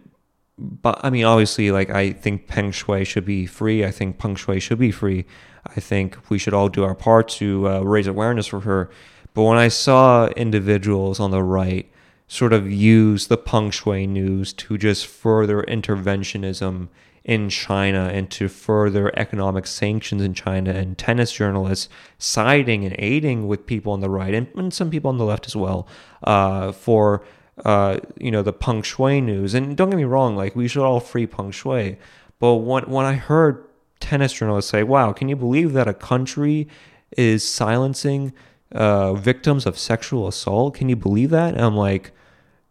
but 0.57 0.99
I 1.03 1.09
mean 1.09 1.25
obviously 1.25 1.71
like 1.71 1.89
I 1.89 2.11
think 2.11 2.47
Peng 2.47 2.71
Shuai 2.71 3.05
should 3.05 3.25
be 3.25 3.45
free. 3.45 3.83
I 3.83 3.91
think 3.91 4.19
Peng 4.19 4.35
Shuai 4.35 4.61
should 4.61 4.79
be 4.79 4.91
free. 4.91 5.25
I 5.65 5.79
think 5.79 6.17
we 6.29 6.37
should 6.37 6.53
all 6.53 6.69
do 6.69 6.83
our 6.83 6.95
part 6.95 7.27
to 7.29 7.67
uh, 7.67 7.79
raise 7.81 8.07
awareness 8.07 8.47
for 8.47 8.61
her. 8.61 8.89
But 9.33 9.43
when 9.43 9.57
I 9.57 9.69
saw 9.69 10.27
individuals 10.27 11.19
on 11.19 11.31
the 11.31 11.41
right 11.41 11.89
sort 12.27 12.53
of 12.53 12.71
use 12.71 13.27
the 13.27 13.37
Peng 13.37 13.71
Shuai 13.71 14.07
news 14.07 14.53
to 14.53 14.77
just 14.77 15.07
further 15.07 15.63
interventionism 15.63 16.89
in 17.23 17.49
China 17.49 18.09
and 18.13 18.29
to 18.31 18.49
further 18.49 19.17
economic 19.17 19.65
sanctions 19.65 20.21
in 20.21 20.33
China, 20.33 20.71
and 20.71 20.97
tennis 20.97 21.31
journalists 21.31 21.87
siding 22.17 22.83
and 22.83 22.95
aiding 22.99 23.47
with 23.47 23.65
people 23.65 23.93
on 23.93 24.01
the 24.01 24.09
right 24.09 24.33
and, 24.33 24.47
and 24.55 24.73
some 24.73 24.89
people 24.89 25.09
on 25.09 25.17
the 25.17 25.25
left 25.25 25.47
as 25.47 25.55
well 25.55 25.87
uh, 26.23 26.71
for 26.71 27.23
uh, 27.63 27.99
you 28.17 28.31
know, 28.31 28.41
the 28.41 28.53
Peng 28.53 28.81
Shuai 28.81 29.21
news. 29.21 29.53
And 29.53 29.77
don't 29.77 29.89
get 29.89 29.97
me 29.97 30.03
wrong, 30.03 30.35
like 30.35 30.55
we 30.55 30.67
should 30.67 30.83
all 30.83 30.99
free 30.99 31.27
Peng 31.27 31.51
Shuai. 31.51 31.97
But 32.39 32.55
when 32.55 32.83
when 32.83 33.05
I 33.05 33.13
heard 33.13 33.63
tennis 33.99 34.33
journalists 34.33 34.71
say, 34.71 34.83
"Wow, 34.83 35.13
can 35.13 35.29
you 35.29 35.35
believe 35.35 35.73
that 35.73 35.87
a 35.87 35.93
country 35.93 36.67
is 37.15 37.47
silencing 37.47 38.33
uh, 38.71 39.13
victims 39.13 39.65
of 39.65 39.77
sexual 39.77 40.27
assault? 40.27 40.75
Can 40.75 40.89
you 40.89 40.95
believe 40.95 41.29
that?" 41.29 41.53
And 41.53 41.63
I'm 41.63 41.77
like, 41.77 42.11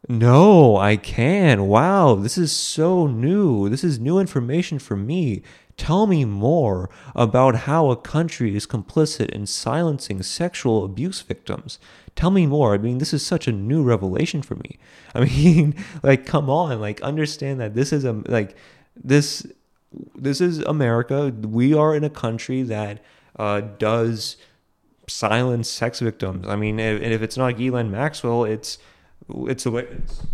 "No, 0.08 0.76
I 0.76 0.96
can. 0.96 1.68
Wow, 1.68 2.16
this 2.16 2.36
is 2.36 2.52
so 2.52 3.06
new. 3.06 3.68
This 3.68 3.84
is 3.84 3.98
new 3.98 4.18
information 4.18 4.78
for 4.78 4.96
me." 4.96 5.42
Tell 5.78 6.06
me 6.06 6.24
more 6.26 6.90
about 7.14 7.64
how 7.66 7.90
a 7.90 7.96
country 7.96 8.54
is 8.54 8.66
complicit 8.66 9.30
in 9.30 9.46
silencing 9.46 10.22
sexual 10.22 10.84
abuse 10.84 11.22
victims. 11.22 11.78
Tell 12.14 12.30
me 12.30 12.46
more. 12.46 12.74
I 12.74 12.78
mean, 12.78 12.98
this 12.98 13.12
is 13.12 13.24
such 13.24 13.48
a 13.48 13.52
new 13.52 13.82
revelation 13.82 14.42
for 14.42 14.56
me. 14.56 14.78
I 15.14 15.24
mean, 15.24 15.74
like, 16.02 16.26
come 16.26 16.48
on, 16.50 16.80
like, 16.80 17.00
understand 17.02 17.60
that 17.60 17.74
this 17.74 17.92
is 17.92 18.04
a 18.04 18.12
like 18.26 18.56
this 18.96 19.46
this 20.14 20.40
is 20.40 20.58
America. 20.60 21.32
We 21.40 21.74
are 21.74 21.94
in 21.94 22.04
a 22.04 22.10
country 22.10 22.62
that 22.62 23.02
uh, 23.38 23.60
does 23.78 24.36
silence 25.08 25.68
sex 25.68 26.00
victims. 26.00 26.46
I 26.46 26.56
mean, 26.56 26.78
if, 26.78 27.02
if 27.02 27.22
it's 27.22 27.36
not 27.36 27.56
Ghislaine 27.56 27.90
Maxwell, 27.90 28.44
it's 28.44 28.78
it's 29.28 29.66
it's, 29.66 30.26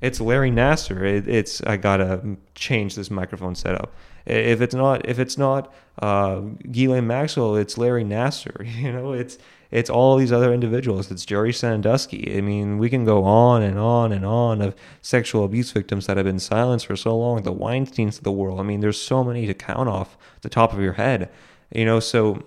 it's 0.00 0.20
Larry 0.20 0.50
Nassar. 0.50 1.02
It, 1.02 1.28
it's 1.28 1.62
I 1.62 1.76
gotta 1.76 2.36
change 2.54 2.94
this 2.94 3.10
microphone 3.10 3.54
setup. 3.54 3.92
If 4.26 4.60
it's 4.60 4.74
not 4.74 5.08
if 5.08 5.18
it's 5.18 5.38
not 5.38 5.72
uh, 6.00 6.40
Ghislaine 6.70 7.06
Maxwell, 7.06 7.56
it's 7.56 7.76
Larry 7.78 8.04
Nassar. 8.04 8.66
You 8.80 8.92
know, 8.92 9.12
it's 9.12 9.38
it's 9.70 9.90
all 9.90 10.16
these 10.16 10.32
other 10.32 10.52
individuals. 10.52 11.10
It's 11.10 11.24
Jerry 11.24 11.52
Sandusky. 11.52 12.36
I 12.36 12.40
mean, 12.40 12.78
we 12.78 12.90
can 12.90 13.04
go 13.04 13.24
on 13.24 13.62
and 13.62 13.78
on 13.78 14.12
and 14.12 14.24
on 14.24 14.60
of 14.60 14.74
sexual 15.00 15.44
abuse 15.44 15.70
victims 15.70 16.06
that 16.06 16.16
have 16.16 16.26
been 16.26 16.40
silenced 16.40 16.86
for 16.86 16.96
so 16.96 17.16
long. 17.16 17.42
The 17.42 17.52
Weinsteins 17.52 18.18
of 18.18 18.24
the 18.24 18.32
world. 18.32 18.58
I 18.58 18.64
mean, 18.64 18.80
there's 18.80 19.00
so 19.00 19.22
many 19.22 19.46
to 19.46 19.54
count 19.54 19.88
off 19.88 20.18
the 20.42 20.48
top 20.48 20.72
of 20.72 20.80
your 20.80 20.94
head. 20.94 21.30
You 21.72 21.84
know, 21.84 22.00
so 22.00 22.42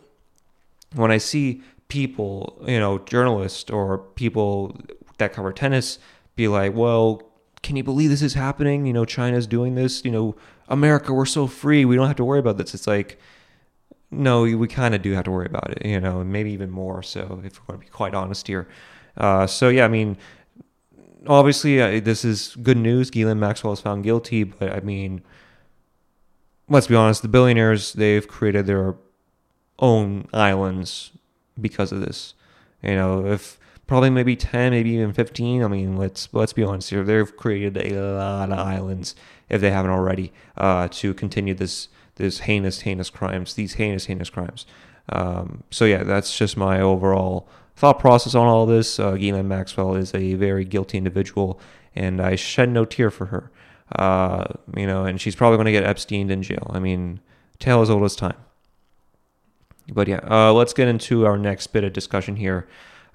when 0.94 1.12
I 1.12 1.18
see 1.18 1.62
people, 1.88 2.62
you 2.68 2.80
know, 2.80 3.00
journalists 3.00 3.70
or 3.70 4.00
people 4.00 4.78
that 5.18 5.32
cover 5.34 5.54
tennis 5.54 6.00
be 6.36 6.48
like, 6.48 6.74
well, 6.76 7.22
can 7.62 7.78
you 7.78 7.84
believe 7.84 8.10
this 8.10 8.22
is 8.22 8.34
happening? 8.34 8.86
You 8.86 8.92
know, 8.92 9.06
China's 9.06 9.48
doing 9.48 9.76
this. 9.76 10.04
You 10.04 10.12
know, 10.12 10.36
America, 10.68 11.14
we're 11.14 11.26
so 11.26 11.48
free. 11.48 11.86
We 11.86 11.96
don't 11.96 12.08
have 12.08 12.18
to 12.18 12.26
worry 12.26 12.40
about 12.40 12.58
this. 12.58 12.74
It's 12.74 12.88
like, 12.88 13.18
no, 14.14 14.44
we 14.44 14.68
kind 14.68 14.96
of 14.96 15.02
do 15.02 15.12
have 15.14 15.26
to 15.26 15.32
worry 15.32 15.48
about 15.48 15.72
it, 15.72 15.86
you 15.86 16.00
know, 16.00 16.22
and 16.22 16.32
maybe 16.32 16.52
even 16.52 16.70
more 16.70 17.04
so 17.04 17.42
if 17.44 17.60
we're 17.60 17.66
going 17.68 17.80
to 17.80 17.86
be 17.86 17.92
quite 17.92 18.14
honest 18.14 18.48
here. 18.48 18.68
Uh, 19.18 19.46
so, 19.48 19.70
yeah, 19.70 19.86
I 19.86 19.88
mean, 19.88 20.18
obviously, 21.28 21.82
uh, 21.82 22.00
this 22.00 22.26
is 22.26 22.56
good 22.62 22.78
news. 22.78 23.10
Ghislaine 23.10 23.40
Maxwell 23.40 23.74
is 23.74 23.80
found 23.80 24.04
guilty, 24.04 24.44
but 24.44 24.72
I 24.72 24.80
mean, 24.80 25.22
let's 26.70 26.88
be 26.88 26.96
honest, 26.96 27.22
the 27.22 27.28
billionaires, 27.28 27.94
they've 27.94 28.28
created 28.28 28.66
their 28.66 28.96
own 29.80 30.28
islands 30.34 31.12
because 31.60 31.92
of 31.92 32.02
this. 32.02 32.34
You 32.82 32.96
know, 32.96 33.26
if 33.26 33.60
probably 33.88 34.10
maybe 34.10 34.36
10, 34.36 34.72
maybe 34.72 34.92
even 34.92 35.14
15, 35.14 35.64
I 35.64 35.68
mean, 35.68 35.98
let's 35.98 36.30
let's 36.34 36.54
be 36.54 36.64
honest 36.64 36.90
here, 36.90 37.04
they've 37.04 37.36
created 37.36 37.78
a 37.78 38.00
lot 38.00 38.52
of 38.52 38.60
islands 38.60 39.16
if 39.50 39.62
they 39.62 39.72
haven't 39.72 39.92
already 39.92 40.32
uh, 40.58 40.88
to 40.92 41.14
continue 41.14 41.54
this 41.54 41.90
this 42.16 42.40
heinous 42.40 42.82
heinous 42.82 43.10
crimes, 43.10 43.54
these 43.56 43.74
heinous 43.74 44.06
heinous 44.06 44.30
crimes. 44.30 44.66
Um, 45.10 45.64
so 45.70 45.86
yeah, 45.86 46.04
that's 46.04 46.38
just 46.38 46.56
my 46.56 46.80
overall 46.80 47.48
thought 47.76 48.00
process 48.00 48.36
on 48.36 48.48
all 48.48 48.66
this. 48.66 49.00
Uh, 49.00 49.12
Ghislaine 49.14 49.48
Maxwell 49.48 49.96
is 49.96 50.14
a 50.14 50.36
very 50.36 50.66
guilty 50.66 50.98
individual, 50.98 51.60
and 51.96 52.22
I 52.22 52.36
shed 52.36 52.70
no 52.70 52.86
tear 52.86 53.10
for 53.10 53.28
her. 53.28 53.52
Uh, 53.96 54.46
you 54.76 54.88
know, 54.88 55.06
and 55.06 55.20
she's 55.20 55.36
probably 55.36 55.58
going 55.58 55.66
to 55.66 55.72
get 55.72 55.84
Epstein 55.84 56.30
in 56.30 56.42
jail. 56.42 56.72
I 56.74 56.80
mean, 56.80 57.20
tale 57.60 57.82
as 57.82 57.90
old 57.90 58.04
as 58.04 58.16
time. 58.16 58.38
But 59.92 60.08
yeah, 60.08 60.22
uh, 60.30 60.54
let's 60.54 60.74
get 60.74 60.88
into 60.88 61.26
our 61.26 61.38
next 61.38 61.68
bit 61.68 61.84
of 61.84 61.94
discussion 61.94 62.38
here. 62.38 62.68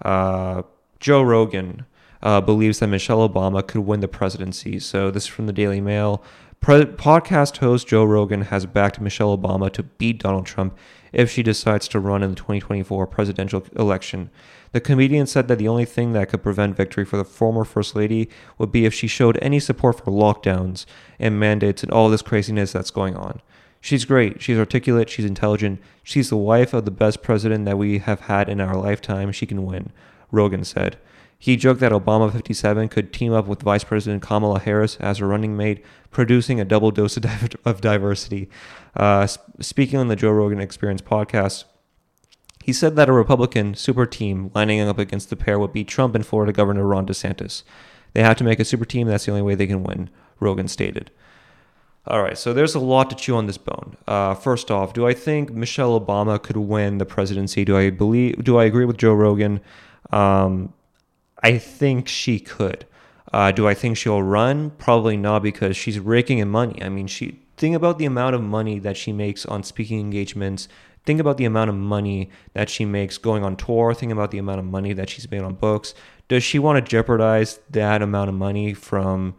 Uh, 0.05 0.63
Joe 1.01 1.23
Rogan 1.23 1.87
uh, 2.23 2.41
believes 2.41 2.79
that 2.81 2.89
Michelle 2.89 3.27
Obama 3.27 3.67
could 3.67 3.81
win 3.83 4.01
the 4.01 4.09
presidency. 4.09 4.79
So 4.79 5.11
this 5.11 5.25
is 5.25 5.29
from 5.29 5.47
the 5.47 5.53
Daily 5.53 5.81
Mail. 5.81 6.23
Podcast 6.61 7.59
host 7.59 7.89
Joe 7.89 8.05
Rogan 8.05 8.43
has 8.43 8.67
backed 8.67 9.01
Michelle 9.01 9.37
Obama 9.37 9.73
to 9.73 9.83
beat 9.83 10.19
Donald 10.19 10.45
Trump 10.45 10.77
if 11.13 11.31
she 11.31 11.43
decides 11.43 11.89
to 11.89 12.01
run 12.01 12.23
in 12.23 12.31
the 12.31 12.37
2024 12.37 13.07
presidential 13.07 13.65
election. 13.77 14.31
The 14.73 14.81
comedian 14.81 15.27
said 15.27 15.49
that 15.49 15.59
the 15.59 15.69
only 15.69 15.87
thing 15.87 16.13
that 16.13 16.29
could 16.29 16.43
prevent 16.43 16.77
victory 16.77 17.05
for 17.05 17.17
the 17.17 17.25
former 17.25 17.65
First 17.65 17.97
Lady 17.97 18.29
would 18.59 18.71
be 18.71 18.85
if 18.85 18.93
she 18.93 19.07
showed 19.07 19.39
any 19.41 19.61
support 19.61 20.05
for 20.05 20.11
lockdowns 20.11 20.85
and 21.19 21.41
mandates 21.41 21.83
and 21.83 21.91
all 21.91 22.11
this 22.11 22.23
craziness 22.23 22.73
that's 22.73 22.91
going 22.91 23.17
on. 23.17 23.41
She's 23.81 24.05
great. 24.05 24.43
She's 24.43 24.59
articulate. 24.59 25.09
She's 25.09 25.25
intelligent. 25.25 25.81
She's 26.03 26.29
the 26.29 26.37
wife 26.37 26.75
of 26.75 26.85
the 26.85 26.91
best 26.91 27.23
president 27.23 27.65
that 27.65 27.79
we 27.79 27.99
have 27.99 28.23
had 28.23 28.49
in 28.49 28.61
our 28.61 28.77
lifetime. 28.77 29.33
She 29.33 29.47
can 29.47 29.65
win, 29.65 29.93
Rogan 30.31 30.65
said. 30.65 30.99
He 31.39 31.57
joked 31.57 31.79
that 31.81 31.93
Obama 31.93 32.33
57 32.33 32.89
could 32.89 33.13
team 33.13 33.33
up 33.33 33.47
with 33.47 33.63
Vice 33.63 33.85
President 33.85 34.23
Kamala 34.23 34.59
Harris 34.59 34.97
as 34.97 35.19
her 35.19 35.29
running 35.29 35.57
mate, 35.57 35.85
producing 36.11 36.61
a 36.61 36.65
double 36.65 36.91
dose 36.91 37.17
of 37.65 37.81
diversity. 37.81 38.49
Uh, 38.97 39.27
speaking 39.61 39.99
on 39.99 40.09
the 40.09 40.17
Joe 40.17 40.31
Rogan 40.31 40.61
Experience 40.61 41.03
podcast, 41.03 41.65
he 42.63 42.73
said 42.73 42.97
that 42.97 43.09
a 43.09 43.13
Republican 43.13 43.75
super 43.75 44.07
team 44.07 44.51
lining 44.55 44.81
up 44.81 44.99
against 44.99 45.31
the 45.31 45.37
pair 45.37 45.59
would 45.59 45.73
beat 45.73 45.89
Trump 45.89 46.15
and 46.15 46.27
Florida 46.27 46.53
Governor 46.53 46.85
Ron 46.85 47.07
DeSantis. 47.07 47.63
They 48.13 48.23
have 48.23 48.37
to 48.39 48.45
make 48.45 48.61
a 48.61 48.65
super 48.65 48.85
team. 48.85 49.07
That's 49.07 49.25
the 49.25 49.33
only 49.33 49.43
way 49.43 49.55
they 49.55 49.67
can 49.67 49.83
win, 49.83 50.11
Rogan 50.41 50.69
stated. 50.69 51.11
All 52.07 52.23
right, 52.23 52.39
so 52.39 52.55
there's 52.55 52.75
a 52.75 52.81
lot 52.81 53.11
to 53.11 53.17
chew 53.17 53.37
on 53.37 53.47
this 53.47 53.59
bone. 53.59 53.97
Uh, 54.07 54.35
first 54.35 54.71
off, 54.71 54.95
do 54.95 55.07
I 55.07 55.13
think 55.13 55.51
Michelle 55.51 56.01
Obama 56.01 56.43
could 56.43 56.57
win 56.57 56.99
the 56.99 57.05
presidency? 57.05 57.67
Do 57.67 57.77
I 57.77 57.91
believe? 57.91 58.43
Do 58.45 58.57
I 58.57 58.65
agree 58.65 58.87
with 58.87 58.97
Joe 58.97 59.13
Rogan? 59.13 59.61
Um, 60.11 60.73
I 61.43 61.59
think 61.59 62.09
she 62.09 62.41
could. 62.41 62.87
Uh, 63.33 63.53
do 63.53 63.69
I 63.69 63.75
think 63.75 63.97
she'll 63.97 64.23
run? 64.23 64.71
Probably 64.71 65.17
not 65.17 65.43
because 65.43 65.77
she's 65.77 65.99
raking 65.99 66.39
in 66.39 66.49
money. 66.49 66.83
I 66.83 66.89
mean, 66.89 67.07
she 67.07 67.41
think 67.57 67.75
about 67.77 67.99
the 67.99 68.07
amount 68.07 68.35
of 68.35 68.43
money 68.43 68.79
that 68.79 68.97
she 68.97 69.13
makes 69.13 69.45
on 69.47 69.63
speaking 69.63 70.01
engagements. 70.01 70.69
Think 71.05 71.21
about 71.21 71.37
the 71.37 71.45
amount 71.45 71.71
of 71.71 71.77
money 71.77 72.31
that 72.55 72.69
she 72.71 72.85
makes 72.85 73.19
going 73.19 73.45
on 73.45 73.57
tour. 73.57 73.95
Think 73.95 74.13
about 74.13 74.31
the 74.31 74.39
amount 74.39 74.61
of 74.61 74.65
money 74.65 74.93
that 74.93 75.11
she's 75.11 75.31
made 75.31 75.43
on 75.43 75.55
books. 75.55 75.95
Does 76.29 76.43
she 76.43 76.59
want 76.59 76.85
to 76.85 76.91
jeopardize 76.91 77.61
that 77.71 78.03
amount 78.03 78.29
of 78.29 78.35
money 78.35 78.75
from 78.75 79.35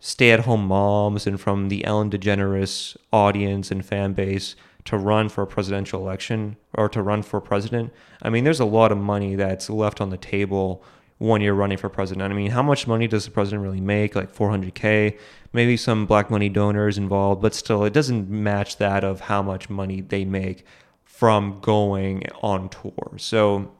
stay 0.00 0.32
at 0.32 0.40
home 0.40 0.66
moms 0.66 1.26
and 1.26 1.40
from 1.40 1.68
the 1.68 1.84
Ellen 1.84 2.10
DeGeneres 2.10 2.96
audience 3.12 3.70
and 3.70 3.84
fan 3.84 4.12
base 4.12 4.54
to 4.84 4.98
run 4.98 5.28
for 5.28 5.42
a 5.42 5.46
presidential 5.46 6.00
election 6.00 6.56
or 6.74 6.88
to 6.90 7.02
run 7.02 7.22
for 7.22 7.40
president. 7.40 7.92
I 8.20 8.28
mean, 8.28 8.44
there's 8.44 8.60
a 8.60 8.66
lot 8.66 8.92
of 8.92 8.98
money 8.98 9.34
that's 9.34 9.70
left 9.70 10.00
on 10.00 10.10
the 10.10 10.18
table 10.18 10.84
when 11.18 11.40
you're 11.40 11.54
running 11.54 11.78
for 11.78 11.88
president. 11.88 12.32
I 12.32 12.36
mean, 12.36 12.50
how 12.50 12.62
much 12.62 12.86
money 12.86 13.06
does 13.06 13.24
the 13.24 13.30
president 13.30 13.62
really 13.62 13.80
make? 13.80 14.14
Like 14.14 14.34
400K, 14.34 15.18
maybe 15.52 15.76
some 15.76 16.06
black 16.06 16.30
money 16.30 16.48
donors 16.48 16.98
involved, 16.98 17.40
but 17.40 17.54
still, 17.54 17.84
it 17.84 17.92
doesn't 17.92 18.28
match 18.28 18.78
that 18.78 19.04
of 19.04 19.20
how 19.20 19.42
much 19.42 19.70
money 19.70 20.00
they 20.00 20.24
make 20.24 20.64
from 21.04 21.60
going 21.60 22.24
on 22.42 22.68
tour. 22.68 23.14
So, 23.16 23.72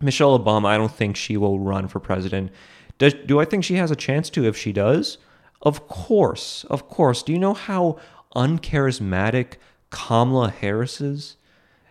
Michelle 0.00 0.38
Obama, 0.38 0.66
I 0.66 0.76
don't 0.76 0.92
think 0.92 1.16
she 1.16 1.36
will 1.36 1.58
run 1.58 1.88
for 1.88 2.00
president. 2.00 2.50
Does, 2.98 3.14
do 3.14 3.40
I 3.40 3.44
think 3.44 3.64
she 3.64 3.76
has 3.76 3.90
a 3.90 3.96
chance 3.96 4.28
to 4.30 4.44
if 4.44 4.56
she 4.56 4.72
does? 4.72 5.18
Of 5.62 5.88
course, 5.88 6.64
of 6.64 6.88
course. 6.88 7.22
Do 7.22 7.32
you 7.32 7.38
know 7.38 7.54
how 7.54 7.98
uncharismatic 8.34 9.54
Kamala 9.90 10.50
Harris 10.50 11.00
is? 11.00 11.36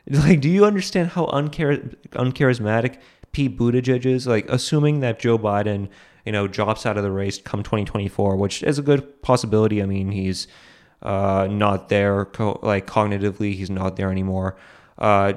Like, 0.08 0.40
do 0.40 0.50
you 0.50 0.66
understand 0.66 1.10
how 1.10 1.26
unchar- 1.28 1.96
uncharismatic 2.12 3.00
Pete 3.36 3.58
Buttigieg 3.58 4.06
is? 4.06 4.26
Like, 4.28 4.46
assuming 4.48 5.02
that 5.02 5.20
Joe 5.20 5.38
Biden, 5.38 5.90
you 6.26 6.32
know, 6.32 6.48
drops 6.48 6.86
out 6.86 6.96
of 6.96 7.04
the 7.04 7.12
race 7.12 7.38
come 7.38 7.64
2024, 7.64 8.38
which 8.38 8.64
is 8.64 8.80
a 8.80 8.82
good 8.82 9.22
possibility. 9.22 9.84
I 9.84 9.86
mean, 9.86 10.12
he's 10.12 10.48
uh, 11.02 11.46
not 11.52 11.90
there, 11.90 12.24
co- 12.24 12.62
like 12.64 12.88
cognitively, 12.88 13.54
he's 13.54 13.70
not 13.70 13.98
there 13.98 14.10
anymore. 14.10 14.56
Uh, 14.98 15.34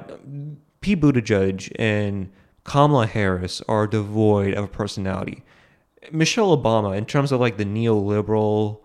Pete 0.79 1.01
Buttigieg 1.01 1.73
and 1.77 2.31
Kamala 2.63 3.05
Harris 3.05 3.61
are 3.67 3.85
devoid 3.85 4.53
of 4.53 4.71
personality. 4.71 5.43
Michelle 6.09 6.57
Obama, 6.57 6.97
in 6.97 7.05
terms 7.05 7.33
of 7.33 7.41
like 7.41 7.57
the 7.57 7.65
neoliberal 7.65 8.79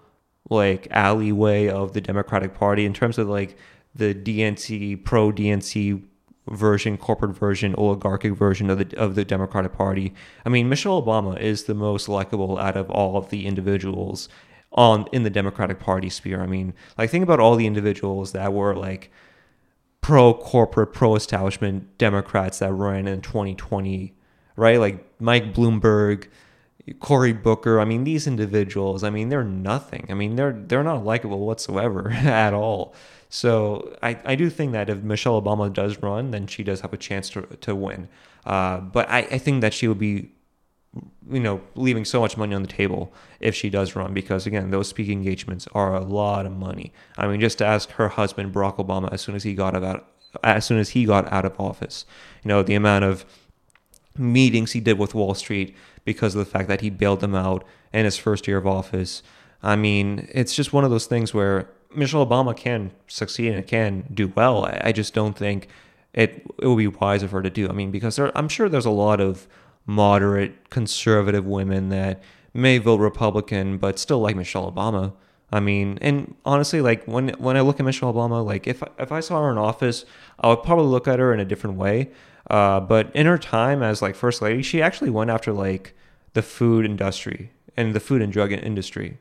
like 0.51 0.89
alleyway 0.91 1.69
of 1.69 1.93
the 1.93 2.01
Democratic 2.01 2.53
Party, 2.53 2.85
in 2.85 2.93
terms 2.93 3.17
of 3.19 3.29
like 3.29 3.57
the 3.95 4.13
DNC 4.13 5.05
pro 5.05 5.31
DNC 5.31 6.03
version, 6.49 6.99
corporate 6.99 7.37
version, 7.37 7.75
oligarchic 7.77 8.35
version 8.35 8.71
of 8.71 8.79
the 8.79 8.97
of 8.97 9.15
the 9.15 9.25
Democratic 9.25 9.73
Party. 9.73 10.15
I 10.45 10.49
mean, 10.49 10.69
Michelle 10.69 11.03
Obama 11.03 11.39
is 11.41 11.65
the 11.65 11.75
most 11.75 12.09
likable 12.09 12.59
out 12.59 12.77
of 12.77 12.91
all 12.91 13.17
of 13.17 13.31
the 13.31 13.47
individuals 13.47 14.29
on 14.73 15.07
in 15.13 15.23
the 15.23 15.31
Democratic 15.31 15.81
Party 15.81 16.11
sphere. 16.11 16.43
I 16.43 16.47
mean, 16.47 16.75
like 16.99 17.11
think 17.11 17.23
about 17.23 17.41
all 17.41 17.57
the 17.57 17.67
individuals 17.67 18.33
that 18.33 18.53
were 18.53 18.75
like 18.75 19.11
pro 20.01 20.35
corporate, 20.35 20.93
pro 20.93 21.17
establishment 21.17 21.97
Democrats 21.97 22.59
that 22.59 22.73
ran 22.73 23.09
in 23.09 23.23
2020, 23.23 24.15
right? 24.57 24.79
Like 24.79 25.05
Mike 25.19 25.55
Bloomberg, 25.55 26.27
Cory 27.01 27.33
Booker. 27.33 27.81
I 27.81 27.87
mean, 27.87 28.05
these 28.05 28.27
individuals. 28.27 29.03
I 29.03 29.11
mean, 29.11 29.31
they're 29.31 29.45
nothing. 29.45 30.07
I 30.11 30.15
mean, 30.15 30.37
they're 30.37 30.53
they're 30.53 30.83
not 30.83 31.05
likable 31.05 31.47
whatsoever 31.47 32.11
at 32.13 32.53
all. 32.53 32.95
So 33.35 33.97
I, 34.01 34.17
I 34.25 34.37
do 34.37 34.49
think 34.49 34.71
that 34.75 34.89
if 34.89 35.03
Michelle 35.03 35.43
Obama 35.43 35.73
does 35.73 36.01
run, 36.01 36.31
then 36.31 36.47
she 36.47 36.63
does 36.63 36.83
have 36.83 36.93
a 36.93 36.97
chance 36.97 37.29
to 37.31 37.43
to 37.63 37.75
win. 37.75 38.07
Uh, 38.47 38.79
but 38.79 39.11
I, 39.11 39.19
I 39.23 39.39
think 39.39 39.61
that 39.61 39.75
she 39.75 39.89
would 39.89 39.99
be, 39.99 40.31
you 41.29 41.41
know, 41.41 41.61
leaving 41.75 42.05
so 42.05 42.21
much 42.21 42.37
money 42.37 42.55
on 42.55 42.63
the 42.63 42.69
table 42.69 43.13
if 43.41 43.53
she 43.57 43.71
does 43.71 43.97
run 43.97 44.15
because 44.15 44.47
again, 44.47 44.71
those 44.71 44.87
speaking 44.87 45.19
engagements 45.19 45.67
are 45.75 45.97
a 45.97 46.05
lot 46.05 46.47
of 46.47 46.53
money. 46.53 46.93
I 47.19 47.27
mean, 47.27 47.41
just 47.41 47.59
to 47.59 47.67
ask 47.67 47.91
her 47.99 48.09
husband 48.11 48.55
Barack 48.55 48.77
Obama 48.77 49.13
as 49.13 49.23
soon 49.23 49.35
as 49.35 49.43
he 49.43 49.55
got 49.57 49.75
out 49.83 50.07
as 50.45 50.65
soon 50.65 50.79
as 50.79 50.91
he 50.91 51.05
got 51.05 51.31
out 51.33 51.45
of 51.45 51.59
office. 51.59 52.07
You 52.45 52.51
know, 52.51 52.63
the 52.63 52.77
amount 52.77 53.05
of 53.05 53.25
meetings 54.17 54.71
he 54.73 54.81
did 54.81 54.97
with 54.97 55.13
Wall 55.13 55.35
Street 55.35 55.75
because 56.05 56.37
of 56.37 56.39
the 56.39 56.49
fact 56.49 56.69
that 56.69 56.83
he 56.83 56.89
bailed 56.89 57.19
them 57.19 57.35
out 57.35 57.65
in 57.93 58.05
his 58.05 58.17
first 58.17 58.47
year 58.47 58.59
of 58.59 58.67
office. 58.69 59.25
I 59.61 59.75
mean, 59.75 60.29
it's 60.33 60.55
just 60.55 60.73
one 60.73 60.85
of 60.85 60.93
those 60.93 61.07
things 61.07 61.35
where 61.35 61.74
Michelle 61.95 62.27
Obama 62.27 62.57
can 62.57 62.93
succeed 63.07 63.53
and 63.53 63.67
can 63.67 64.05
do 64.13 64.29
well. 64.35 64.65
I 64.67 64.93
just 64.93 65.15
don't 65.15 65.37
think 65.37 65.69
it 66.13 66.47
it 66.61 66.67
would 66.67 66.79
be 66.79 66.87
wise 66.87 67.23
of 67.23 67.33
her 67.33 67.43
to 67.43 67.51
do. 67.51 67.69
I 67.69 67.73
mean, 67.73 67.91
because 67.91 68.17
there, 68.17 68.37
I'm 68.37 68.49
sure 68.49 68.69
there's 68.69 68.87
a 68.87 68.91
lot 68.91 69.21
of 69.21 69.47
moderate 69.87 70.71
conservative 70.71 71.45
women 71.45 71.91
that 71.91 72.23
may 72.55 72.79
vote 72.79 73.01
Republican 73.01 73.79
but 73.79 73.99
still 73.99 74.21
like 74.21 74.37
Michelle 74.37 74.71
Obama. 74.71 75.13
I 75.53 75.61
mean, 75.61 75.99
and 76.01 76.35
honestly, 76.45 76.81
like 76.81 77.05
when 77.05 77.29
when 77.39 77.57
I 77.57 77.61
look 77.61 77.81
at 77.81 77.87
Michelle 77.87 78.13
Obama, 78.13 78.45
like 78.45 78.67
if 78.67 78.83
if 78.99 79.13
I 79.13 79.21
saw 79.21 79.43
her 79.43 79.51
in 79.51 79.59
office, 79.59 80.05
I 80.41 80.49
would 80.49 80.63
probably 80.63 80.87
look 80.87 81.07
at 81.07 81.19
her 81.19 81.33
in 81.33 81.41
a 81.41 81.45
different 81.45 81.77
way. 81.77 82.11
Uh, 82.51 82.81
but 82.81 83.15
in 83.15 83.27
her 83.27 83.39
time 83.39 83.83
as 83.83 84.03
like 84.03 84.15
first 84.15 84.43
lady, 84.43 84.63
she 84.63 84.83
actually 84.83 85.11
went 85.11 85.31
after 85.31 85.53
like 85.53 85.95
the 86.35 86.43
food 86.43 86.85
industry 86.85 87.51
and 87.77 87.95
the 87.95 88.01
food 88.01 88.23
and 88.23 88.33
drug 88.33 88.53
industry. 88.53 89.19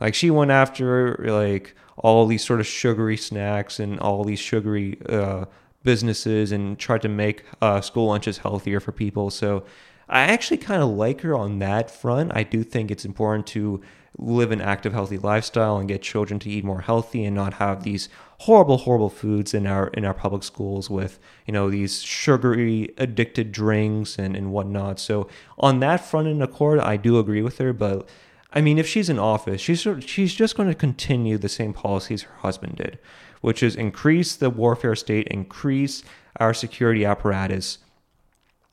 Like 0.00 0.14
she 0.14 0.30
went 0.30 0.50
after 0.50 1.16
like 1.28 1.74
all 1.96 2.26
these 2.26 2.44
sort 2.44 2.60
of 2.60 2.66
sugary 2.66 3.16
snacks 3.16 3.80
and 3.80 3.98
all 4.00 4.24
these 4.24 4.38
sugary 4.38 4.98
uh, 5.08 5.46
businesses 5.82 6.52
and 6.52 6.78
tried 6.78 7.02
to 7.02 7.08
make 7.08 7.44
uh, 7.62 7.80
school 7.80 8.08
lunches 8.08 8.38
healthier 8.38 8.80
for 8.80 8.92
people. 8.92 9.30
So 9.30 9.64
I 10.08 10.20
actually 10.20 10.58
kind 10.58 10.82
of 10.82 10.90
like 10.90 11.22
her 11.22 11.34
on 11.34 11.58
that 11.60 11.90
front. 11.90 12.32
I 12.34 12.42
do 12.42 12.62
think 12.62 12.90
it's 12.90 13.04
important 13.04 13.46
to 13.48 13.80
live 14.18 14.50
an 14.50 14.60
active, 14.60 14.92
healthy 14.92 15.18
lifestyle 15.18 15.76
and 15.76 15.88
get 15.88 16.02
children 16.02 16.38
to 16.40 16.50
eat 16.50 16.64
more 16.64 16.80
healthy 16.80 17.24
and 17.24 17.34
not 17.34 17.54
have 17.54 17.82
these 17.82 18.08
horrible, 18.40 18.78
horrible 18.78 19.10
foods 19.10 19.52
in 19.52 19.66
our 19.66 19.88
in 19.88 20.04
our 20.04 20.14
public 20.14 20.42
schools 20.42 20.88
with 20.88 21.18
you 21.46 21.52
know 21.52 21.70
these 21.70 22.02
sugary 22.02 22.94
addicted 22.98 23.52
drinks 23.52 24.18
and 24.18 24.36
and 24.36 24.52
whatnot. 24.52 24.98
So 25.00 25.28
on 25.58 25.80
that 25.80 26.04
front 26.04 26.28
and 26.28 26.42
accord, 26.42 26.78
I 26.78 26.96
do 26.96 27.18
agree 27.18 27.42
with 27.42 27.58
her, 27.58 27.72
but. 27.72 28.08
I 28.56 28.62
mean, 28.62 28.78
if 28.78 28.88
she's 28.88 29.10
in 29.10 29.18
office, 29.18 29.60
she's 29.60 29.86
she's 30.00 30.34
just 30.34 30.56
going 30.56 30.70
to 30.70 30.74
continue 30.74 31.36
the 31.36 31.48
same 31.48 31.74
policies 31.74 32.22
her 32.22 32.34
husband 32.36 32.76
did, 32.76 32.98
which 33.42 33.62
is 33.62 33.76
increase 33.76 34.34
the 34.34 34.48
warfare 34.48 34.96
state, 34.96 35.28
increase 35.28 36.02
our 36.40 36.54
security 36.54 37.04
apparatus, 37.04 37.78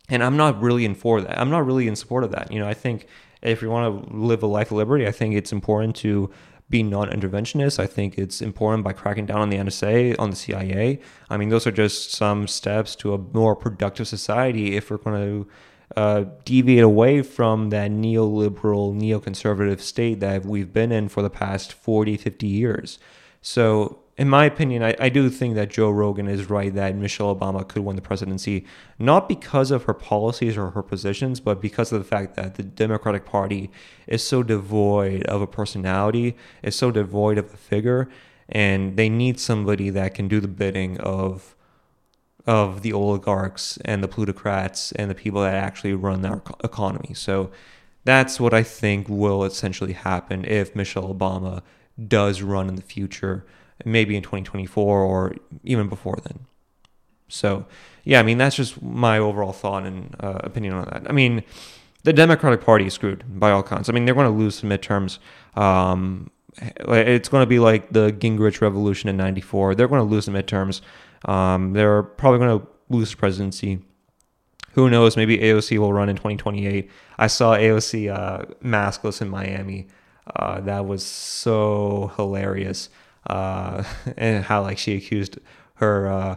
and 0.08 0.24
I'm 0.24 0.38
not 0.38 0.62
really 0.62 0.86
in 0.86 0.96
for 0.96 1.19
that. 1.19 1.38
I'm 1.38 1.50
not 1.50 1.65
really 1.65 1.89
in 1.89 1.98
support 1.98 2.24
of 2.24 2.32
that. 2.32 2.50
You 2.50 2.60
know, 2.60 2.67
I 2.67 2.74
think 2.74 3.08
if 3.41 3.62
you 3.62 3.69
want 3.69 4.10
to 4.10 4.15
live 4.15 4.41
a 4.41 4.48
life 4.48 4.72
of 4.72 4.78
liberty, 4.78 5.06
I 5.06 5.12
think 5.12 5.36
it's 5.36 5.52
important 5.52 5.98
to 5.98 6.32
be 6.69 6.82
non-interventionist. 6.82 7.78
I 7.78 7.86
think 7.86 8.17
it's 8.17 8.41
important 8.41 8.86
by 8.86 8.93
cracking 8.93 9.26
down 9.26 9.41
on 9.41 9.50
the 9.50 9.58
NSA, 9.58 10.17
on 10.17 10.30
the 10.30 10.36
CIA. 10.38 11.02
I 11.30 11.36
mean, 11.36 11.50
those 11.50 11.67
are 11.67 11.72
just 11.72 12.12
some 12.12 12.48
steps 12.48 12.96
to 12.98 13.13
a 13.13 13.17
more 13.17 13.54
productive 13.54 14.08
society 14.08 14.78
if 14.78 14.89
we're 14.89 14.98
going 14.98 15.22
to 15.22 15.50
uh, 15.96 16.26
deviate 16.46 16.84
away 16.84 17.22
from 17.22 17.69
that 17.69 17.91
neoliberal, 17.91 18.96
neoconservative 18.96 19.80
state 19.80 20.19
that 20.19 20.46
we've 20.46 20.74
been 20.74 20.91
in 20.91 21.10
for 21.10 21.22
the 21.22 21.30
past 21.30 21.74
40, 21.74 22.17
50 22.17 22.48
years. 22.48 23.00
So 23.41 24.04
in 24.15 24.30
my 24.30 24.46
opinion, 24.46 24.84
I, 24.84 24.96
I 25.00 25.10
do 25.10 25.30
think 25.30 25.56
that 25.56 25.72
Joe 25.72 25.89
Rogan 25.89 26.28
is 26.28 26.50
right 26.50 26.74
that 26.76 26.96
Michelle 26.96 27.36
Obama 27.36 27.67
could 27.67 27.84
win 27.84 27.96
the 27.96 28.02
presidency, 28.02 28.65
not 29.00 29.28
because 29.28 29.72
of 29.72 29.84
her 29.84 29.93
policies 29.93 30.56
or 30.56 30.69
her 30.72 30.84
positions, 30.84 31.39
but 31.39 31.60
because 31.60 31.91
of 31.91 32.00
the 32.00 32.08
fact 32.08 32.36
that 32.36 32.56
the 32.56 32.63
Democratic 32.63 33.26
Party 33.26 33.72
is 34.06 34.24
so 34.24 34.43
devoid 34.43 35.24
of 35.24 35.41
a 35.41 35.48
personality, 35.48 36.36
is 36.62 36.76
so 36.76 36.91
devoid 36.91 37.39
of 37.39 37.52
a 37.54 37.58
figure, 37.58 38.08
and 38.48 38.98
they 38.98 39.10
need 39.10 39.39
somebody 39.39 39.89
that 39.89 40.13
can 40.13 40.28
do 40.28 40.39
the 40.39 40.48
bidding 40.48 41.00
of 41.00 41.56
of 42.45 42.82
the 42.82 42.91
oligarchs 42.91 43.77
and 43.86 44.03
the 44.03 44.08
plutocrats 44.08 44.91
and 44.93 45.10
the 45.10 45.15
people 45.15 45.41
that 45.41 45.56
actually 45.56 45.93
run 45.93 46.25
our 46.25 46.41
economy. 46.63 47.13
So 47.13 47.51
that's 48.03 48.39
what 48.39 48.53
I 48.53 48.63
think 48.63 49.08
will 49.08 49.43
essentially 49.43 49.93
happen 49.93 50.43
if 50.45 50.75
Michelle 50.75 51.13
Obama 51.13 51.62
does 52.08 52.41
run 52.41 52.67
in 52.67 52.75
the 52.75 52.82
future 52.82 53.45
maybe 53.86 54.15
in 54.15 54.21
2024 54.21 55.01
or 55.01 55.36
even 55.63 55.89
before 55.89 56.17
then. 56.23 56.45
So, 57.27 57.65
yeah, 58.03 58.19
I 58.19 58.23
mean, 58.23 58.38
that's 58.38 58.56
just 58.56 58.82
my 58.82 59.17
overall 59.17 59.53
thought 59.53 59.86
and 59.86 60.15
uh, 60.19 60.39
opinion 60.43 60.73
on 60.75 60.86
that. 60.86 61.10
I 61.10 61.13
mean, 61.13 61.43
the 62.03 62.13
Democratic 62.13 62.62
Party 62.62 62.86
is 62.86 62.93
screwed 62.93 63.23
by 63.27 63.51
all 63.51 63.63
counts. 63.63 63.89
I 63.89 63.91
mean, 63.91 64.06
they're 64.06 64.15
going 64.15 64.32
to 64.32 64.38
lose 64.38 64.62
the 64.62 64.67
midterms. 64.67 65.19
Um, 65.58 66.29
it's 66.62 67.29
going 67.29 67.41
to 67.41 67.47
be 67.47 67.60
like 67.60 67.91
the 67.91 68.12
Gingrich 68.12 68.62
Revolution 68.62 69.10
in 69.10 69.17
'94. 69.17 69.73
They're 69.73 69.88
going 69.88 70.06
to 70.06 70.12
lose 70.12 70.27
the 70.27 70.32
midterms. 70.32 70.82
Um, 71.26 71.74
they're 71.74 72.04
probably 72.04 72.40
going 72.40 72.60
to 72.60 72.68
lose 72.90 73.12
the 73.12 73.18
presidency. 73.18 73.80
Who 74.74 74.90
knows? 74.90 75.16
Maybe 75.16 75.38
AOC 75.38 75.78
will 75.78 75.94
run 75.94 76.10
in 76.10 76.16
2028. 76.16 76.90
I 77.18 77.28
saw 77.28 77.56
AOC 77.56 78.14
uh, 78.14 78.46
maskless 78.64 79.22
in 79.22 79.30
Miami. 79.30 79.88
Uh, 80.36 80.62
that 80.62 80.86
was 80.86 81.06
so 81.06 82.12
hilarious 82.16 82.90
uh, 83.28 83.84
and 84.18 84.44
how 84.44 84.62
like 84.62 84.78
she 84.78 84.96
accused 84.96 85.38
her 85.76 86.08
uh, 86.08 86.36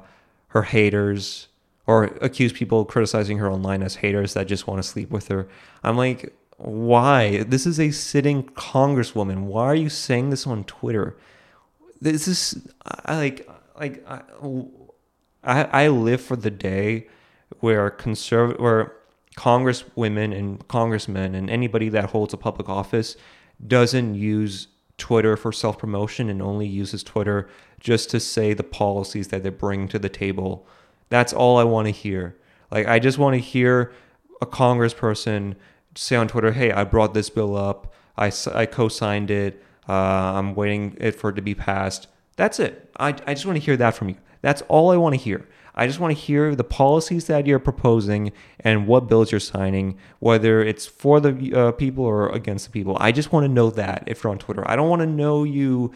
her 0.48 0.62
haters 0.62 1.48
or 1.86 2.04
accused 2.20 2.56
people 2.56 2.84
criticizing 2.84 3.38
her 3.38 3.50
online 3.50 3.82
as 3.82 3.96
haters 3.96 4.34
that 4.34 4.46
just 4.46 4.66
want 4.66 4.82
to 4.82 4.88
sleep 4.88 5.10
with 5.10 5.28
her. 5.28 5.48
I'm 5.84 5.96
like, 5.96 6.34
why? 6.56 7.44
This 7.44 7.64
is 7.64 7.78
a 7.78 7.90
sitting 7.90 8.42
congresswoman. 8.42 9.44
Why 9.44 9.66
are 9.66 9.74
you 9.74 9.88
saying 9.88 10.30
this 10.30 10.46
on 10.46 10.64
Twitter? 10.64 11.16
This 12.00 12.26
is 12.26 12.66
I 13.04 13.16
like 13.16 13.48
like 13.78 14.04
I 14.08 14.22
I, 15.42 15.88
live 15.88 16.20
for 16.20 16.36
the 16.36 16.50
day 16.50 17.06
where 17.60 17.90
conserv 17.90 18.58
where 18.58 18.96
congresswomen 19.36 20.36
and 20.36 20.66
congressmen 20.68 21.34
and 21.34 21.48
anybody 21.50 21.88
that 21.90 22.10
holds 22.10 22.34
a 22.34 22.36
public 22.36 22.68
office 22.68 23.16
doesn't 23.64 24.14
use 24.14 24.68
Twitter 24.98 25.36
for 25.36 25.52
self 25.52 25.78
promotion 25.78 26.28
and 26.30 26.40
only 26.42 26.66
uses 26.66 27.02
Twitter 27.02 27.48
just 27.78 28.10
to 28.10 28.20
say 28.20 28.54
the 28.54 28.64
policies 28.64 29.28
that 29.28 29.42
they 29.42 29.50
bring 29.50 29.88
to 29.88 29.98
the 29.98 30.08
table. 30.08 30.66
That's 31.08 31.32
all 31.32 31.58
I 31.58 31.64
want 31.64 31.86
to 31.86 31.92
hear. 31.92 32.36
Like, 32.70 32.86
I 32.86 32.98
just 32.98 33.18
want 33.18 33.34
to 33.34 33.40
hear 33.40 33.92
a 34.40 34.46
congressperson 34.46 35.54
say 35.94 36.16
on 36.16 36.28
Twitter, 36.28 36.52
hey, 36.52 36.72
I 36.72 36.84
brought 36.84 37.14
this 37.14 37.30
bill 37.30 37.56
up, 37.56 37.92
I, 38.16 38.32
I 38.54 38.66
co 38.66 38.88
signed 38.88 39.30
it, 39.30 39.62
uh, 39.88 39.92
I'm 39.92 40.54
waiting 40.54 40.96
it 41.00 41.12
for 41.12 41.30
it 41.30 41.34
to 41.34 41.42
be 41.42 41.54
passed. 41.54 42.08
That's 42.36 42.60
it. 42.60 42.90
I, 42.98 43.08
I 43.08 43.34
just 43.34 43.46
want 43.46 43.58
to 43.58 43.64
hear 43.64 43.76
that 43.76 43.94
from 43.94 44.10
you. 44.10 44.16
That's 44.42 44.62
all 44.62 44.90
I 44.90 44.96
want 44.96 45.14
to 45.14 45.20
hear. 45.20 45.48
I 45.74 45.86
just 45.86 46.00
want 46.00 46.16
to 46.16 46.22
hear 46.22 46.54
the 46.54 46.64
policies 46.64 47.26
that 47.26 47.46
you're 47.46 47.58
proposing 47.58 48.32
and 48.60 48.86
what 48.86 49.08
bills 49.08 49.30
you're 49.30 49.40
signing, 49.40 49.98
whether 50.20 50.62
it's 50.62 50.86
for 50.86 51.20
the 51.20 51.52
uh, 51.54 51.72
people 51.72 52.04
or 52.04 52.30
against 52.30 52.66
the 52.66 52.70
people. 52.70 52.96
I 52.98 53.12
just 53.12 53.30
want 53.30 53.44
to 53.44 53.48
know 53.48 53.70
that 53.70 54.04
if 54.06 54.24
you're 54.24 54.30
on 54.30 54.38
Twitter. 54.38 54.68
I 54.70 54.76
don't 54.76 54.88
want 54.88 55.00
to 55.00 55.06
know 55.06 55.44
you 55.44 55.92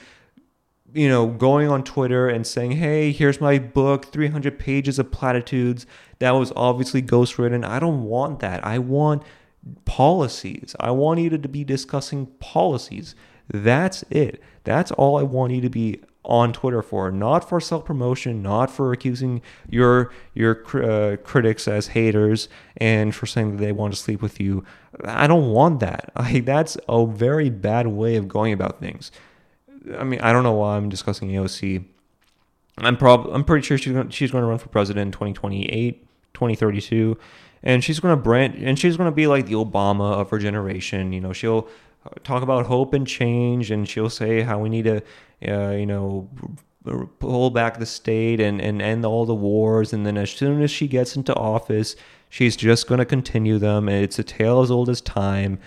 you 0.93 1.09
know, 1.09 1.29
going 1.29 1.69
on 1.69 1.85
Twitter 1.85 2.29
and 2.29 2.47
saying, 2.47 2.73
"Hey, 2.73 3.13
here's 3.13 3.41
my 3.41 3.59
book, 3.59 4.07
300 4.07 4.59
pages 4.59 4.99
of 4.99 5.11
platitudes." 5.11 5.87
That 6.19 6.33
was 6.33 6.53
obviously 6.57 7.03
ghostwritten. 7.03 7.65
I 7.65 7.79
don't 7.79 8.05
want 8.05 8.41
that. 8.41 8.65
I 8.67 8.79
want 8.79 9.23
policies. 9.85 10.75
I 10.81 10.91
want 10.91 11.21
you 11.21 11.31
to 11.31 11.49
be 11.49 11.65
discussing 11.65 12.27
policies. 12.41 13.15
That's 13.49 14.03
it. 14.11 14.43
That's 14.65 14.91
all 14.93 15.17
I 15.17 15.23
want 15.23 15.53
you 15.53 15.61
to 15.61 15.71
be 15.71 16.01
on 16.25 16.53
Twitter 16.53 16.83
for, 16.83 17.11
not 17.11 17.49
for 17.49 17.61
self 17.61 17.85
promotion, 17.85 18.43
not 18.43 18.71
for 18.71 18.93
accusing 18.93 19.41
your 19.69 20.13
your 20.35 20.65
uh, 20.83 21.17
critics 21.19 21.67
as 21.67 21.89
haters 21.89 22.49
and 22.77 23.15
for 23.15 23.27
saying 23.27 23.53
that 23.53 23.63
they 23.63 23.73
want 23.73 23.95
to 23.95 23.99
sleep 23.99 24.21
with 24.23 24.41
you. 24.41 24.65
I 25.05 25.27
don't 25.27 25.51
want 25.51 25.81
that. 25.81 26.13
Like 26.21 26.45
that's 26.45 26.77
a 26.89 27.07
very 27.07 27.51
bad 27.51 27.87
way 27.87 28.17
of 28.17 28.29
going 28.29 28.53
about 28.53 28.79
things. 28.79 29.11
I 29.97 30.05
mean, 30.05 30.21
I 30.21 30.33
don't 30.33 30.45
know 30.45 30.53
why 30.53 30.77
I'm 30.77 30.89
discussing 30.89 31.31
AOC. 31.31 31.85
I'm 32.79 32.97
prob 32.97 33.29
I'm 33.33 33.45
pretty 33.45 33.67
sure 33.67 33.79
she's 33.79 33.93
going 33.93 34.11
she's 34.11 34.31
going 34.31 34.43
to 34.43 34.49
run 34.49 34.59
for 34.59 34.69
president 34.69 35.09
in 35.09 35.13
2028, 35.13 36.07
2032, 36.35 37.19
and 37.63 37.83
she's 37.83 38.01
going 38.01 38.17
to 38.17 38.23
brand 38.23 38.55
and 38.55 38.79
she's 38.79 38.97
going 38.97 39.11
to 39.11 39.15
be 39.15 39.27
like 39.27 39.47
the 39.47 39.55
Obama 39.55 40.13
of 40.13 40.31
her 40.31 40.39
generation. 40.39 41.13
You 41.13 41.21
know, 41.21 41.33
she'll 41.33 41.69
talk 42.25 42.43
about 42.43 42.67
hope 42.67 42.95
and 42.95 43.07
change, 43.07 43.71
and 43.71 43.89
she'll 43.89 44.11
say 44.11 44.43
how 44.43 44.59
we 44.59 44.69
need 44.69 44.85
to, 44.85 45.03
uh, 45.49 45.71
you 45.71 45.87
know, 45.87 46.29
pull 47.19 47.51
back 47.51 47.79
the 47.79 47.87
state 47.87 48.41
and, 48.41 48.61
and 48.61 48.81
end 48.81 49.05
all 49.05 49.27
the 49.27 49.35
wars. 49.35 49.93
And 49.93 50.07
then 50.07 50.17
as 50.17 50.31
soon 50.31 50.63
as 50.63 50.71
she 50.71 50.89
gets 50.89 51.17
into 51.17 51.35
office, 51.35 51.97
she's 52.29 52.57
just 52.57 52.87
going 52.87 52.99
to 52.99 53.05
continue 53.05 53.59
them. 53.59 53.89
It's 53.89 54.19
a 54.19 54.25
tale 54.25 54.61
as 54.63 54.71
old 54.71 54.89
as 54.89 55.01
time. 55.01 55.59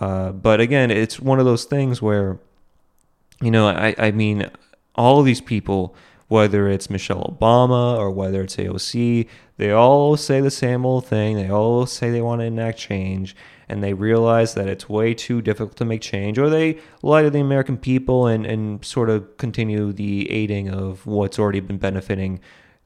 Uh, 0.00 0.32
but 0.32 0.60
again, 0.60 0.90
it's 0.90 1.18
one 1.18 1.38
of 1.38 1.46
those 1.46 1.64
things 1.64 2.02
where, 2.02 2.38
you 3.40 3.50
know, 3.50 3.68
I, 3.68 3.94
I 3.98 4.10
mean, 4.10 4.50
all 4.94 5.20
of 5.20 5.26
these 5.26 5.40
people, 5.40 5.94
whether 6.28 6.68
it's 6.68 6.90
Michelle 6.90 7.38
Obama 7.40 7.96
or 7.96 8.10
whether 8.10 8.42
it's 8.42 8.56
AOC, 8.56 9.26
they 9.56 9.70
all 9.70 10.16
say 10.16 10.40
the 10.40 10.50
same 10.50 10.84
old 10.84 11.06
thing. 11.06 11.36
They 11.36 11.50
all 11.50 11.86
say 11.86 12.10
they 12.10 12.20
want 12.20 12.42
to 12.42 12.44
enact 12.44 12.78
change 12.78 13.34
and 13.68 13.82
they 13.82 13.92
realize 13.92 14.54
that 14.54 14.68
it's 14.68 14.88
way 14.88 15.14
too 15.14 15.42
difficult 15.42 15.76
to 15.76 15.84
make 15.84 16.00
change, 16.00 16.38
or 16.38 16.48
they 16.48 16.78
lie 17.02 17.22
to 17.22 17.30
the 17.30 17.40
American 17.40 17.76
people 17.76 18.26
and, 18.26 18.46
and 18.46 18.84
sort 18.84 19.10
of 19.10 19.36
continue 19.36 19.92
the 19.92 20.30
aiding 20.30 20.68
of 20.68 21.06
what's 21.06 21.38
already 21.38 21.60
been 21.60 21.78
benefiting 21.78 22.40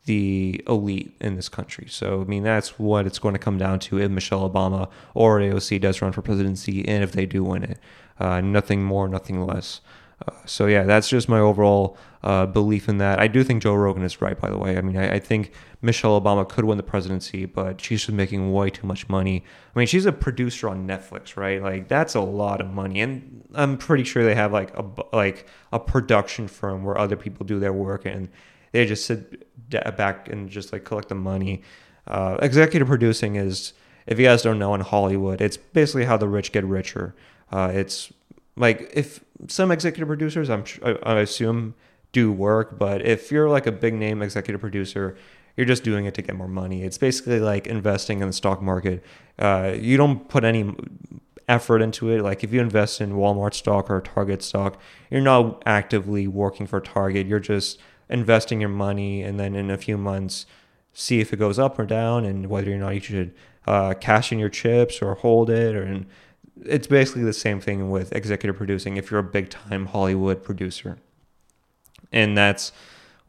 the 0.05 0.63
elite 0.67 1.15
in 1.21 1.37
this 1.37 1.49
country. 1.49 1.87
So, 1.89 2.23
I 2.23 2.25
mean, 2.25 2.43
that's 2.43 2.79
what 2.79 3.07
it's 3.07 3.19
going 3.19 3.35
to 3.35 3.39
come 3.39 3.59
down 3.59 3.79
to 3.81 4.01
if 4.01 4.11
Michelle 4.11 4.49
Obama 4.49 4.91
or 5.15 5.39
AOC 5.39 5.81
does 5.81 6.03
run 6.03 6.13
for 6.13 6.23
presidency 6.23 6.87
and 6.89 7.05
if 7.05 7.13
they 7.13 7.27
do 7.27 7.45
win 7.45 7.63
it. 7.63 7.79
Uh, 8.19 8.41
nothing 8.41 8.83
more, 8.83 9.09
nothing 9.09 9.47
less. 9.47 9.81
Uh, 10.27 10.33
so 10.45 10.67
yeah, 10.67 10.83
that's 10.83 11.09
just 11.09 11.29
my 11.29 11.39
overall 11.39 11.97
uh, 12.23 12.47
belief 12.47 12.89
in 12.89 12.99
that. 12.99 13.19
I 13.19 13.29
do 13.29 13.45
think 13.45 13.63
Joe 13.63 13.75
Rogan 13.75 14.03
is 14.03 14.21
right, 14.21 14.39
by 14.39 14.51
the 14.51 14.59
way. 14.59 14.77
I 14.77 14.81
mean, 14.81 14.97
I, 14.97 15.15
I, 15.15 15.19
think 15.19 15.53
Michelle 15.85 16.19
Obama 16.19 16.49
could 16.49 16.65
win 16.65 16.77
the 16.77 16.85
presidency, 16.85 17.45
but 17.45 17.81
she's 17.81 18.03
just 18.03 18.13
making 18.13 18.53
way 18.53 18.71
too 18.71 18.87
much 18.87 19.09
money. 19.09 19.45
I 19.75 19.79
mean, 19.79 19.89
she's 19.89 20.07
a 20.07 20.13
producer 20.13 20.69
on 20.69 20.87
Netflix, 20.87 21.37
right? 21.37 21.61
Like 21.61 21.89
that's 21.89 22.15
a 22.15 22.21
lot 22.21 22.61
of 22.61 22.69
money, 22.69 23.01
and 23.01 23.45
I'm 23.53 23.77
pretty 23.77 24.05
sure 24.05 24.25
they 24.25 24.37
have 24.37 24.53
like 24.53 24.73
a 24.79 24.85
like 25.13 25.47
a 25.73 25.81
production 25.81 26.47
firm 26.47 26.85
where 26.85 26.97
other 26.97 27.17
people 27.17 27.45
do 27.45 27.59
their 27.59 27.73
work, 27.73 28.07
and 28.07 28.29
they 28.71 28.87
just 28.87 29.05
sit 29.05 29.45
back 29.97 30.29
and 30.29 30.49
just 30.49 30.73
like 30.73 30.85
collect 30.85 31.09
the 31.09 31.17
money. 31.17 31.63
Uh, 32.07 32.39
executive 32.41 32.87
producing 32.87 33.35
is, 33.35 33.73
if 34.07 34.21
you 34.21 34.27
guys 34.27 34.43
don't 34.43 34.61
know, 34.61 34.75
in 34.75 34.83
Hollywood, 34.83 35.41
it's 35.41 35.57
basically 35.57 36.05
how 36.05 36.17
the 36.17 36.29
rich 36.29 36.53
get 36.53 36.65
richer. 36.65 37.15
Uh, 37.51 37.73
it's 37.75 38.13
like 38.57 38.89
if 38.95 39.25
some 39.49 39.73
executive 39.73 40.07
producers, 40.07 40.49
I'm 40.49 40.63
I 41.03 41.19
assume 41.19 41.75
do 42.13 42.31
work, 42.31 42.79
but 42.79 43.05
if 43.05 43.33
you're 43.33 43.49
like 43.49 43.67
a 43.67 43.73
big 43.73 43.95
name 43.95 44.23
executive 44.23 44.61
producer, 44.61 45.17
you're 45.57 45.67
just 45.67 45.85
doing 45.85 46.07
it 46.07 46.15
to 46.15 46.23
get 46.23 46.37
more 46.37 46.49
money. 46.49 46.83
It's 46.83 46.99
basically 46.99 47.41
like 47.41 47.67
investing 47.67 48.21
in 48.21 48.27
the 48.27 48.33
stock 48.33 48.63
market. 48.63 49.03
Uh, 49.39 49.75
you 49.79 49.97
don't 49.97 50.29
put 50.29 50.45
any 50.45 50.75
effort 51.49 51.83
into 51.83 52.11
it. 52.11 52.23
Like 52.23 52.43
if 52.43 52.53
you 52.53 52.61
invest 52.61 53.01
in 53.01 53.13
Walmart 53.13 53.55
stock 53.55 53.91
or 53.91 54.01
Target 54.01 54.43
stock, 54.43 54.81
you're 55.11 55.21
not 55.21 55.63
actively 55.67 56.27
working 56.27 56.67
for 56.67 56.81
Target. 56.81 57.27
You're 57.27 57.41
just 57.41 57.79
investing 58.09 58.61
your 58.61 58.71
money, 58.71 59.23
and 59.23 59.39
then 59.39 59.55
in 59.55 59.71
a 59.71 59.79
few 59.79 59.97
months, 59.97 60.47
see 60.93 61.21
if 61.21 61.33
it 61.33 61.39
goes 61.39 61.59
up 61.59 61.79
or 61.79 61.87
down, 61.87 62.25
and 62.25 62.49
whether 62.49 62.73
or 62.73 62.79
not 62.79 62.95
you 62.95 63.01
should 63.01 63.35
uh, 63.67 63.95
cash 63.95 64.33
in 64.33 64.39
your 64.39 64.49
chips 64.49 65.01
or 65.01 65.15
hold 65.15 65.51
it. 65.51 65.75
Or 65.75 65.83
and 65.83 66.07
it's 66.65 66.87
basically 66.87 67.25
the 67.25 67.33
same 67.33 67.61
thing 67.61 67.91
with 67.91 68.13
executive 68.13 68.57
producing. 68.57 68.97
If 68.97 69.11
you're 69.11 69.21
a 69.21 69.25
big 69.25 69.51
time 69.51 69.87
Hollywood 69.87 70.43
producer, 70.43 70.99
and 72.13 72.37
that's 72.37 72.73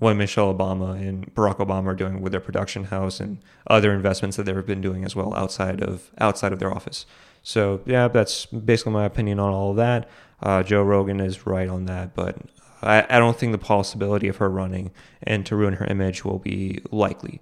what 0.04 0.16
Michelle 0.16 0.54
Obama 0.54 0.96
and 0.96 1.34
Barack 1.34 1.58
Obama 1.58 1.88
are 1.88 1.96
doing 1.96 2.22
with 2.22 2.32
their 2.32 2.42
production 2.42 2.86
house 2.86 3.20
and 3.20 3.40
other 3.68 3.94
investments 3.94 4.38
that 4.38 4.44
they've 4.44 4.66
been 4.66 4.82
doing 4.82 5.04
as 5.06 5.16
well 5.16 5.34
outside 5.36 5.82
of 5.82 6.12
outside 6.20 6.54
of 6.54 6.60
their 6.60 6.72
office. 6.72 7.06
So 7.42 7.82
yeah, 7.86 8.08
that's 8.08 8.46
basically 8.46 8.94
my 8.94 9.06
opinion 9.06 9.40
on 9.40 9.54
all 9.54 9.72
of 9.72 9.78
that. 9.78 10.10
Uh, 10.42 10.62
Joe 10.62 10.84
Rogan 10.84 11.20
is 11.20 11.48
right 11.48 11.70
on 11.70 11.86
that, 11.86 12.14
but 12.14 12.38
I, 12.82 13.06
I 13.10 13.20
don't 13.20 13.38
think 13.38 13.54
the 13.54 13.58
possibility 13.58 14.28
of 14.28 14.38
her 14.38 14.50
running 14.50 14.92
and 15.24 15.46
to 15.46 15.56
ruin 15.56 15.76
her 15.76 15.86
image 15.86 16.26
will 16.26 16.40
be 16.40 16.82
likely. 16.92 17.42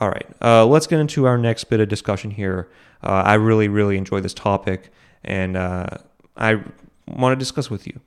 All 0.00 0.08
right, 0.08 0.26
uh, 0.42 0.66
let's 0.66 0.86
get 0.86 0.98
into 0.98 1.26
our 1.26 1.38
next 1.38 1.64
bit 1.64 1.80
of 1.80 1.88
discussion 1.88 2.30
here. 2.30 2.68
Uh, 3.02 3.22
I 3.24 3.34
really, 3.34 3.68
really 3.68 3.96
enjoy 3.96 4.20
this 4.20 4.34
topic, 4.34 4.90
and 5.24 5.56
uh, 5.56 5.86
I 6.36 6.62
want 7.06 7.32
to 7.32 7.36
discuss 7.36 7.70
with 7.70 7.86
you. 7.86 8.00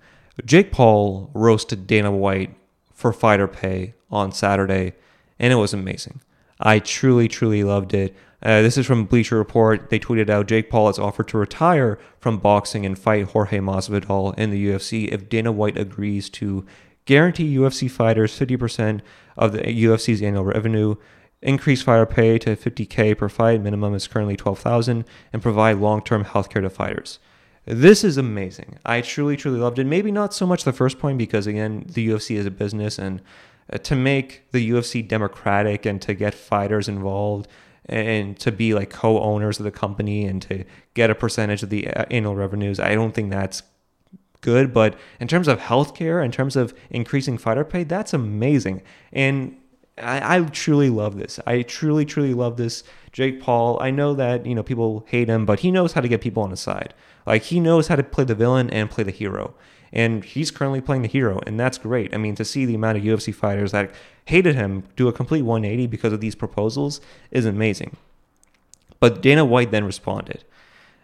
Jake 0.46 0.72
Paul 0.72 1.32
roasted 1.34 1.88
Dana 1.88 2.12
White 2.12 2.56
for 3.00 3.14
fighter 3.14 3.48
pay 3.48 3.94
on 4.12 4.30
Saturday, 4.34 4.92
and 5.40 5.54
it 5.54 5.56
was 5.56 5.74
amazing. 5.74 6.20
I 6.60 6.80
truly, 6.80 7.30
truly 7.30 7.64
loved 7.64 7.94
it. 7.94 8.14
Uh, 8.44 8.62
this 8.62 8.78
is 8.78 8.86
from 8.86 9.06
Bleacher 9.06 9.38
Report. 9.38 9.90
They 9.90 10.00
tweeted 10.00 10.30
out 10.30 10.50
Jake 10.50 10.70
Paul 10.70 10.88
has 10.88 11.00
offered 11.00 11.30
to 11.30 11.38
retire 11.38 11.98
from 12.20 12.40
boxing 12.40 12.86
and 12.86 13.00
fight 13.00 13.28
Jorge 13.28 13.60
Masvidal 13.60 14.38
in 14.38 14.50
the 14.50 14.68
UFC 14.68 15.08
if 15.08 15.30
Dana 15.30 15.50
White 15.50 15.78
agrees 15.78 16.30
to 16.32 16.66
guarantee 17.06 17.56
UFC 17.56 17.90
fighters 17.90 18.38
50% 18.38 19.00
of 19.38 19.54
the 19.54 19.62
UFC's 19.62 20.22
annual 20.22 20.44
revenue, 20.44 20.96
increase 21.42 21.82
fighter 21.82 22.06
pay 22.06 22.38
to 22.40 22.58
50k 22.58 23.18
per 23.18 23.30
fight, 23.30 23.62
minimum 23.62 23.94
is 23.94 24.08
currently 24.10 24.36
12,000, 24.36 25.06
and 25.32 25.42
provide 25.42 25.78
long-term 25.78 26.26
healthcare 26.26 26.62
to 26.62 26.70
fighters. 26.70 27.20
This 27.66 28.04
is 28.04 28.18
amazing. 28.18 28.80
I 28.86 29.02
truly, 29.02 29.38
truly 29.38 29.60
loved 29.60 29.80
it. 29.80 29.86
Maybe 29.86 30.12
not 30.12 30.34
so 30.34 30.46
much 30.46 30.64
the 30.64 30.74
first 30.74 31.00
point 31.00 31.18
because 31.18 31.48
again, 31.48 31.86
the 31.88 32.08
UFC 32.08 32.36
is 32.36 32.46
a 32.46 32.52
business 32.52 32.98
and 32.98 33.22
uh, 33.72 33.78
to 33.80 33.96
make 33.96 34.50
the 34.52 34.70
UFC 34.72 35.08
democratic 35.08 35.86
and 35.86 36.02
to 36.02 36.14
get 36.14 36.34
fighters 36.34 36.88
involved 36.88 37.48
and 37.86 38.40
to 38.40 38.52
be 38.52 38.74
like 38.74 38.90
co-owners 38.90 39.60
of 39.60 39.64
the 39.64 39.72
company 39.72 40.26
and 40.26 40.42
to 40.44 40.64
get 40.94 41.10
a 41.10 41.16
percentage 41.16 41.64
of 41.64 41.70
the 41.70 41.88
uh, 41.88 42.06
annual 42.10 42.36
revenues. 42.36 42.80
I 42.80 42.96
don't 42.96 43.14
think 43.14 43.32
that's 43.32 43.64
good, 44.42 44.74
but 44.74 44.96
in 45.20 45.28
terms 45.28 45.48
of 45.48 45.60
healthcare, 45.60 46.24
in 46.24 46.32
terms 46.32 46.56
of 46.56 46.74
increasing 46.90 47.38
fighter 47.38 47.66
pay, 47.66 47.84
that's 47.84 48.14
amazing. 48.14 48.82
And 49.12 49.58
I, 50.02 50.38
I, 50.38 50.42
truly 50.42 50.90
love 50.90 51.18
this. 51.18 51.40
I 51.46 51.62
truly, 51.62 52.06
truly 52.06 52.34
love 52.34 52.58
this. 52.58 52.84
Jake 53.12 53.42
Paul, 53.42 53.78
I 53.82 53.92
know 53.92 54.14
that, 54.14 54.46
you 54.46 54.56
know, 54.56 54.64
people 54.64 55.06
hate 55.08 55.28
him, 55.28 55.46
but 55.46 55.62
he 55.62 55.72
knows 55.72 55.94
how 55.94 56.02
to 56.02 56.08
get 56.08 56.22
people 56.22 56.44
on 56.44 56.52
his 56.52 56.60
side. 56.60 56.94
Like 57.26 57.44
he 57.44 57.60
knows 57.60 57.88
how 57.88 57.96
to 57.96 58.04
play 58.04 58.24
the 58.24 58.36
villain 58.36 58.70
and 58.70 58.90
play 58.90 59.04
the 59.04 59.12
hero 59.12 59.56
and 59.92 60.24
he's 60.24 60.52
currently 60.52 60.82
playing 60.82 61.02
the 61.02 61.08
hero, 61.08 61.42
and 61.46 61.60
that's 61.60 61.78
great. 61.78 62.14
I 62.14 62.18
mean, 62.18 62.36
to 62.36 62.46
see 62.46 62.66
the 62.66 62.76
amount 62.76 62.98
of 62.98 63.04
UFC 63.04 63.34
fighters 63.34 63.72
that 63.72 63.92
hated 64.26 64.56
him 64.56 64.84
do 64.96 65.08
a 65.08 65.14
complete 65.14 65.42
180 65.42 65.88
because 65.88 66.14
of 66.14 66.22
these 66.22 66.36
proposals 66.36 67.02
is 67.32 67.46
amazing. 67.46 67.98
But 69.00 69.22
Dana 69.22 69.46
White 69.46 69.72
then 69.72 69.86
responded 69.86 70.44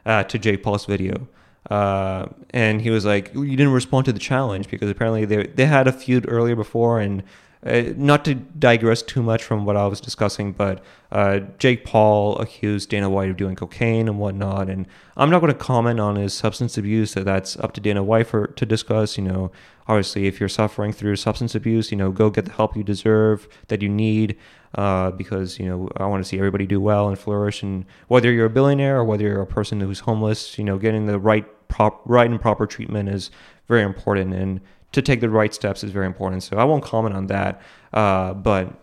uh, 0.06 0.24
to 0.26 0.38
Jake 0.38 0.62
Paul's 0.62 0.86
video. 0.86 1.28
Uh, 1.70 2.28
and 2.52 2.82
he 2.82 2.92
was 2.92 3.06
like, 3.06 3.34
"You 3.34 3.48
didn't 3.48 3.72
respond 3.72 4.06
to 4.06 4.14
the 4.14 4.20
challenge 4.20 4.70
because 4.70 4.90
apparently 4.90 5.26
they 5.26 5.48
they 5.48 5.66
had 5.66 5.88
a 5.88 5.92
feud 5.92 6.26
earlier 6.28 6.56
before, 6.56 7.00
and 7.00 7.24
uh, 7.66 7.94
not 7.98 8.24
to 8.26 8.36
digress 8.36 9.02
too 9.02 9.24
much 9.24 9.44
from 9.44 9.66
what 9.66 9.76
I 9.76 9.88
was 9.88 10.00
discussing, 10.00 10.52
but 10.52 10.84
uh, 11.12 11.40
Jake 11.58 11.84
Paul 11.84 12.38
accused 12.38 12.90
Dana 12.90 13.10
White 13.10 13.30
of 13.30 13.38
doing 13.38 13.56
cocaine 13.56 14.08
and 14.08 14.20
whatnot, 14.20 14.70
and 14.70 14.86
I'm 15.18 15.32
not 15.32 15.40
going 15.40 15.52
to 15.52 15.58
comment 15.58 16.00
on 16.00 16.16
his 16.16 16.34
substance 16.34 16.78
abuse. 16.78 17.12
So 17.12 17.24
that's 17.24 17.58
up 17.58 17.74
to 17.74 17.82
Dana 17.82 18.04
White 18.04 18.28
for, 18.28 18.48
to 18.48 18.66
discuss. 18.66 19.18
You 19.18 19.24
know, 19.24 19.52
obviously, 19.88 20.28
if 20.28 20.40
you're 20.40 20.50
suffering 20.50 20.92
through 20.92 21.16
substance 21.16 21.56
abuse, 21.56 21.90
you 21.90 21.98
know, 21.98 22.12
go 22.12 22.30
get 22.30 22.46
the 22.46 22.52
help 22.52 22.78
you 22.78 22.84
deserve 22.84 23.48
that 23.70 23.82
you 23.82 23.90
need, 23.90 24.38
uh, 24.76 25.10
because 25.12 25.58
you 25.58 25.66
know 25.66 25.90
I 25.98 26.06
want 26.06 26.24
to 26.24 26.28
see 26.30 26.38
everybody 26.38 26.68
do 26.68 26.80
well 26.80 27.08
and 27.08 27.18
flourish. 27.18 27.64
And 27.64 27.86
whether 28.10 28.32
you're 28.32 28.46
a 28.46 28.50
billionaire 28.50 29.00
or 29.00 29.06
whether 29.06 29.24
you're 29.24 29.42
a 29.42 29.48
person 29.48 29.80
who's 29.80 30.02
homeless, 30.02 30.60
you 30.60 30.64
know, 30.64 30.78
getting 30.78 31.08
the 31.08 31.18
right 31.18 31.46
prop, 31.68 32.02
right 32.06 32.30
and 32.30 32.40
proper 32.40 32.68
treatment 32.68 33.10
is 33.10 33.32
very 33.68 33.82
important. 33.82 34.36
And 34.36 34.62
to 34.96 35.02
take 35.02 35.20
the 35.20 35.30
right 35.30 35.54
steps 35.54 35.84
is 35.84 35.92
very 35.92 36.06
important. 36.06 36.42
So 36.42 36.58
I 36.58 36.64
won't 36.64 36.84
comment 36.84 37.16
on 37.16 37.28
that. 37.28 37.62
Uh, 37.94 38.34
but 38.34 38.74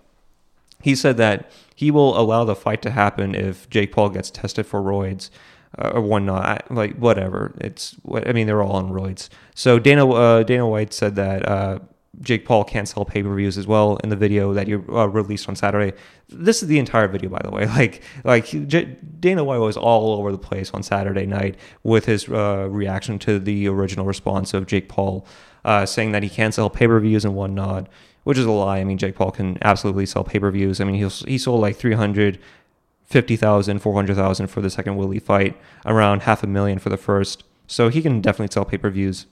he 0.83 0.95
said 0.95 1.17
that 1.17 1.51
he 1.75 1.91
will 1.91 2.19
allow 2.19 2.45
the 2.45 2.55
fight 2.55 2.83
to 2.83 2.91
happen 2.91 3.35
if 3.35 3.69
Jake 3.71 3.93
Paul 3.93 4.11
gets 4.11 4.31
tested 4.31 4.67
for 4.67 4.83
roids 4.83 5.31
uh, 5.79 5.93
or 5.95 6.03
whatnot. 6.03 6.45
I, 6.45 6.61
like 6.69 6.97
whatever. 6.99 7.55
It's 7.63 7.97
I 8.27 8.33
mean 8.33 8.47
they're 8.47 8.63
all 8.63 8.77
on 8.77 8.91
roids. 8.91 9.31
So 9.55 9.79
Dana 9.79 10.07
uh, 10.07 10.43
Dana 10.43 10.69
White 10.69 10.93
said 10.93 11.17
that 11.17 11.49
uh, 11.49 11.79
Jake 12.21 12.45
Paul 12.45 12.65
can't 12.65 12.87
sell 12.87 13.07
pay 13.07 13.23
per 13.23 13.35
views 13.35 13.57
as 13.57 13.67
well 13.67 13.97
in 14.05 14.11
the 14.11 14.17
video 14.17 14.53
that 14.53 14.69
you 14.69 14.85
uh, 14.91 15.07
released 15.07 15.49
on 15.49 15.57
Saturday. 15.57 15.97
This 16.29 16.63
is 16.63 16.69
the 16.69 16.79
entire 16.79 17.09
video, 17.09 17.31
by 17.31 17.41
the 17.43 17.51
way. 17.51 17.67
Like, 17.73 18.03
like 18.23 18.47
J- 18.69 18.99
Dana 19.19 19.45
White 19.45 19.59
was 19.59 19.79
all 19.79 20.19
over 20.19 20.31
the 20.31 20.39
place 20.39 20.71
on 20.73 20.83
Saturday 20.83 21.25
night 21.25 21.57
with 21.83 22.05
his 22.05 22.29
uh, 22.29 22.69
reaction 22.71 23.19
to 23.21 23.39
the 23.39 23.67
original 23.67 24.05
response 24.05 24.53
of 24.53 24.67
Jake 24.67 24.91
Paul 24.91 25.27
uh, 25.65 25.87
saying 25.87 26.13
that 26.13 26.23
he 26.23 26.29
can't 26.29 26.55
sell 26.55 26.71
pay 26.71 26.87
per 26.87 27.01
views 27.01 27.25
and 27.25 27.35
whatnot, 27.35 27.89
which 28.25 28.39
is 28.39 28.45
a 28.45 28.51
lie. 28.51 28.79
I 28.79 28.85
mean, 28.85 28.99
Jake 28.99 29.15
Paul 29.15 29.31
can 29.31 29.59
absolutely 29.63 30.07
sell 30.07 30.25
pay 30.25 30.39
per 30.39 30.51
views. 30.51 30.81
I 30.81 30.85
mean, 30.85 30.97
he 30.97 31.09
he 31.31 31.39
sold 31.39 31.61
like 31.61 31.77
350,000, 31.77 33.79
400,000 33.79 34.47
for 34.49 34.61
the 34.61 34.71
second 34.71 34.97
Woodley 34.97 35.19
fight, 35.19 35.57
around 35.87 36.23
half 36.23 36.43
a 36.43 36.47
million 36.47 36.79
for 36.79 36.89
the 36.89 36.97
first. 36.97 37.45
So 37.67 37.89
he 37.89 38.03
can 38.03 38.21
definitely 38.21 38.53
sell 38.53 38.65
pay 38.65 38.79
per 38.79 38.91
views. 38.91 39.27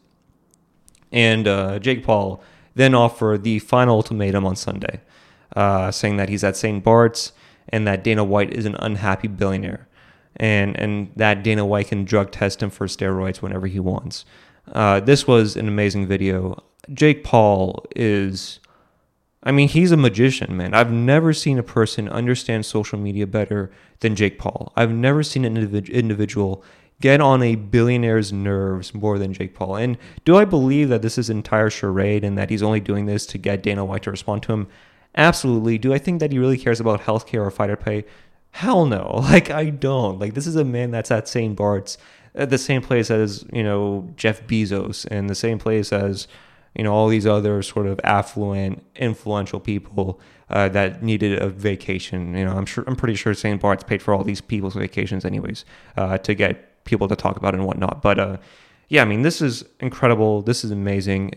And 1.12 1.48
uh, 1.48 1.78
Jake 1.78 2.04
Paul 2.04 2.42
then 2.74 2.94
offered 2.94 3.42
the 3.42 3.58
final 3.58 3.96
ultimatum 3.96 4.46
on 4.46 4.56
Sunday, 4.56 5.00
uh, 5.56 5.90
saying 5.90 6.16
that 6.16 6.28
he's 6.28 6.44
at 6.44 6.56
St. 6.56 6.82
Bart's 6.82 7.32
and 7.68 7.86
that 7.86 8.04
Dana 8.04 8.24
White 8.24 8.52
is 8.52 8.66
an 8.66 8.76
unhappy 8.78 9.28
billionaire. 9.28 9.88
And, 10.36 10.78
and 10.78 11.10
that 11.16 11.42
Dana 11.42 11.66
White 11.66 11.88
can 11.88 12.04
drug 12.04 12.30
test 12.30 12.62
him 12.62 12.70
for 12.70 12.86
steroids 12.86 13.42
whenever 13.42 13.66
he 13.66 13.80
wants. 13.80 14.24
Uh, 14.72 15.00
this 15.00 15.26
was 15.26 15.56
an 15.56 15.68
amazing 15.68 16.06
video. 16.06 16.62
Jake 16.92 17.24
Paul 17.24 17.84
is, 17.94 18.60
I 19.42 19.52
mean, 19.52 19.68
he's 19.68 19.92
a 19.92 19.96
magician, 19.96 20.56
man. 20.56 20.74
I've 20.74 20.92
never 20.92 21.32
seen 21.32 21.58
a 21.58 21.62
person 21.62 22.08
understand 22.08 22.66
social 22.66 22.98
media 22.98 23.26
better 23.26 23.70
than 24.00 24.16
Jake 24.16 24.38
Paul. 24.38 24.72
I've 24.76 24.92
never 24.92 25.22
seen 25.22 25.44
an 25.44 25.56
individual 25.56 26.64
get 27.00 27.20
on 27.20 27.42
a 27.42 27.56
billionaire's 27.56 28.32
nerves 28.32 28.94
more 28.94 29.18
than 29.18 29.32
Jake 29.32 29.54
Paul. 29.54 29.76
And 29.76 29.96
do 30.24 30.36
I 30.36 30.44
believe 30.44 30.88
that 30.90 31.02
this 31.02 31.18
is 31.18 31.30
entire 31.30 31.70
charade 31.70 32.24
and 32.24 32.36
that 32.36 32.50
he's 32.50 32.62
only 32.62 32.80
doing 32.80 33.06
this 33.06 33.26
to 33.26 33.38
get 33.38 33.62
Dana 33.62 33.84
White 33.84 34.02
to 34.02 34.10
respond 34.10 34.42
to 34.44 34.52
him? 34.52 34.68
Absolutely. 35.16 35.78
Do 35.78 35.92
I 35.92 35.98
think 35.98 36.20
that 36.20 36.30
he 36.30 36.38
really 36.38 36.58
cares 36.58 36.80
about 36.80 37.02
healthcare 37.02 37.44
or 37.44 37.50
fighter 37.50 37.76
pay? 37.76 38.04
Hell 38.52 38.86
no. 38.86 39.20
Like 39.30 39.50
I 39.50 39.70
don't. 39.70 40.18
Like 40.18 40.34
this 40.34 40.46
is 40.46 40.56
a 40.56 40.64
man 40.64 40.90
that's 40.90 41.10
at 41.10 41.28
St. 41.28 41.56
Bart's 41.56 41.98
at 42.34 42.50
the 42.50 42.58
same 42.58 42.82
place 42.82 43.10
as 43.10 43.44
you 43.52 43.62
know 43.62 44.12
Jeff 44.16 44.46
Bezos 44.46 45.06
and 45.06 45.28
the 45.28 45.34
same 45.34 45.58
place 45.58 45.92
as 45.92 46.28
you 46.74 46.84
know 46.84 46.92
all 46.92 47.08
these 47.08 47.26
other 47.26 47.62
sort 47.62 47.86
of 47.86 48.00
affluent, 48.04 48.84
influential 48.96 49.60
people 49.60 50.20
uh, 50.48 50.68
that 50.68 51.02
needed 51.02 51.40
a 51.40 51.48
vacation. 51.48 52.36
You 52.36 52.44
know, 52.44 52.52
I'm 52.52 52.66
sure 52.66 52.84
I'm 52.86 52.96
pretty 52.96 53.14
sure 53.14 53.34
St. 53.34 53.60
Bart's 53.60 53.84
paid 53.84 54.02
for 54.02 54.14
all 54.14 54.24
these 54.24 54.40
people's 54.40 54.74
vacations 54.74 55.24
anyways 55.24 55.64
uh, 55.96 56.18
to 56.18 56.34
get 56.34 56.84
people 56.84 57.08
to 57.08 57.16
talk 57.16 57.36
about 57.36 57.54
and 57.54 57.66
whatnot. 57.66 58.02
But 58.02 58.18
uh, 58.18 58.36
yeah, 58.88 59.02
I 59.02 59.04
mean, 59.04 59.22
this 59.22 59.40
is 59.40 59.64
incredible. 59.80 60.42
This 60.42 60.64
is 60.64 60.70
amazing. 60.70 61.32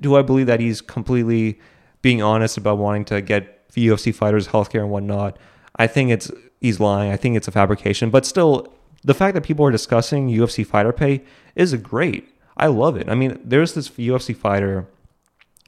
Do 0.00 0.16
I 0.16 0.22
believe 0.22 0.46
that 0.46 0.60
he's 0.60 0.80
completely 0.80 1.58
being 2.02 2.22
honest 2.22 2.56
about 2.56 2.78
wanting 2.78 3.04
to 3.06 3.20
get 3.20 3.68
UFC 3.70 4.14
fighters 4.14 4.48
healthcare 4.48 4.80
and 4.80 4.90
whatnot? 4.90 5.38
I 5.76 5.86
think 5.86 6.10
it's 6.10 6.30
he's 6.60 6.80
lying. 6.80 7.12
I 7.12 7.16
think 7.16 7.36
it's 7.36 7.48
a 7.48 7.52
fabrication, 7.52 8.10
but 8.10 8.26
still 8.26 8.72
the 9.02 9.14
fact 9.14 9.34
that 9.34 9.42
people 9.42 9.64
are 9.64 9.70
discussing 9.70 10.28
UFC 10.28 10.66
fighter 10.66 10.92
pay 10.92 11.22
is 11.54 11.74
great. 11.76 12.28
I 12.56 12.66
love 12.66 12.96
it. 12.96 13.08
I 13.08 13.14
mean, 13.14 13.40
there's 13.42 13.74
this 13.74 13.88
UFC 13.90 14.36
fighter 14.36 14.86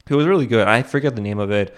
who 0.07 0.17
was 0.17 0.27
really 0.27 0.45
good. 0.45 0.67
I 0.67 0.83
forget 0.83 1.15
the 1.15 1.21
name 1.21 1.39
of 1.39 1.51
it 1.51 1.75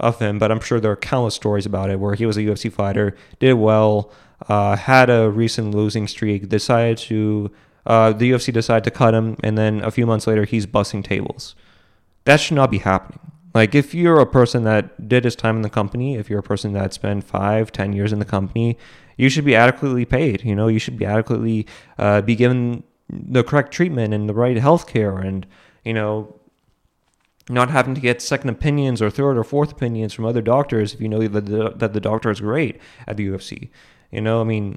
of 0.00 0.18
him, 0.18 0.38
but 0.38 0.50
I'm 0.50 0.60
sure 0.60 0.80
there 0.80 0.90
are 0.90 0.96
countless 0.96 1.34
stories 1.34 1.66
about 1.66 1.90
it 1.90 2.00
where 2.00 2.14
he 2.14 2.26
was 2.26 2.36
a 2.36 2.40
UFC 2.40 2.70
fighter, 2.70 3.16
did 3.38 3.54
well, 3.54 4.12
uh, 4.48 4.76
had 4.76 5.08
a 5.08 5.30
recent 5.30 5.74
losing 5.74 6.06
streak, 6.06 6.48
decided 6.48 6.98
to 6.98 7.50
uh, 7.86 8.12
the 8.12 8.32
UFC 8.32 8.52
decided 8.52 8.84
to 8.84 8.90
cut 8.90 9.14
him, 9.14 9.36
and 9.44 9.56
then 9.56 9.80
a 9.84 9.92
few 9.92 10.06
months 10.06 10.26
later 10.26 10.44
he's 10.44 10.66
busting 10.66 11.04
tables. 11.04 11.54
That 12.24 12.40
should 12.40 12.56
not 12.56 12.70
be 12.70 12.78
happening. 12.78 13.20
Like 13.56 13.74
if 13.74 13.94
you're 13.94 14.20
a 14.20 14.26
person 14.26 14.64
that 14.64 15.08
did 15.08 15.24
his 15.24 15.34
time 15.34 15.56
in 15.56 15.62
the 15.62 15.70
company, 15.70 16.16
if 16.16 16.28
you're 16.28 16.40
a 16.40 16.42
person 16.42 16.74
that 16.74 16.92
spent 16.92 17.24
five, 17.24 17.72
ten 17.72 17.94
years 17.94 18.12
in 18.12 18.18
the 18.18 18.26
company, 18.26 18.76
you 19.16 19.30
should 19.30 19.46
be 19.46 19.56
adequately 19.56 20.04
paid. 20.04 20.44
You 20.44 20.54
know, 20.54 20.68
you 20.68 20.78
should 20.78 20.98
be 20.98 21.06
adequately 21.06 21.66
uh, 21.96 22.20
be 22.20 22.36
given 22.36 22.82
the 23.08 23.42
correct 23.42 23.72
treatment 23.72 24.12
and 24.12 24.28
the 24.28 24.34
right 24.34 24.58
health 24.58 24.86
care 24.86 25.16
and, 25.16 25.46
you 25.86 25.94
know, 25.94 26.38
not 27.48 27.70
having 27.70 27.94
to 27.94 28.00
get 28.02 28.20
second 28.20 28.50
opinions 28.50 29.00
or 29.00 29.08
third 29.08 29.38
or 29.38 29.44
fourth 29.44 29.72
opinions 29.72 30.12
from 30.12 30.26
other 30.26 30.42
doctors 30.42 30.92
if 30.92 31.00
you 31.00 31.08
know 31.08 31.26
that 31.26 31.46
the, 31.46 31.70
that 31.70 31.94
the 31.94 32.00
doctor 32.00 32.30
is 32.30 32.40
great 32.40 32.78
at 33.06 33.16
the 33.16 33.26
UFC. 33.26 33.70
You 34.10 34.20
know, 34.20 34.42
I 34.42 34.44
mean, 34.44 34.76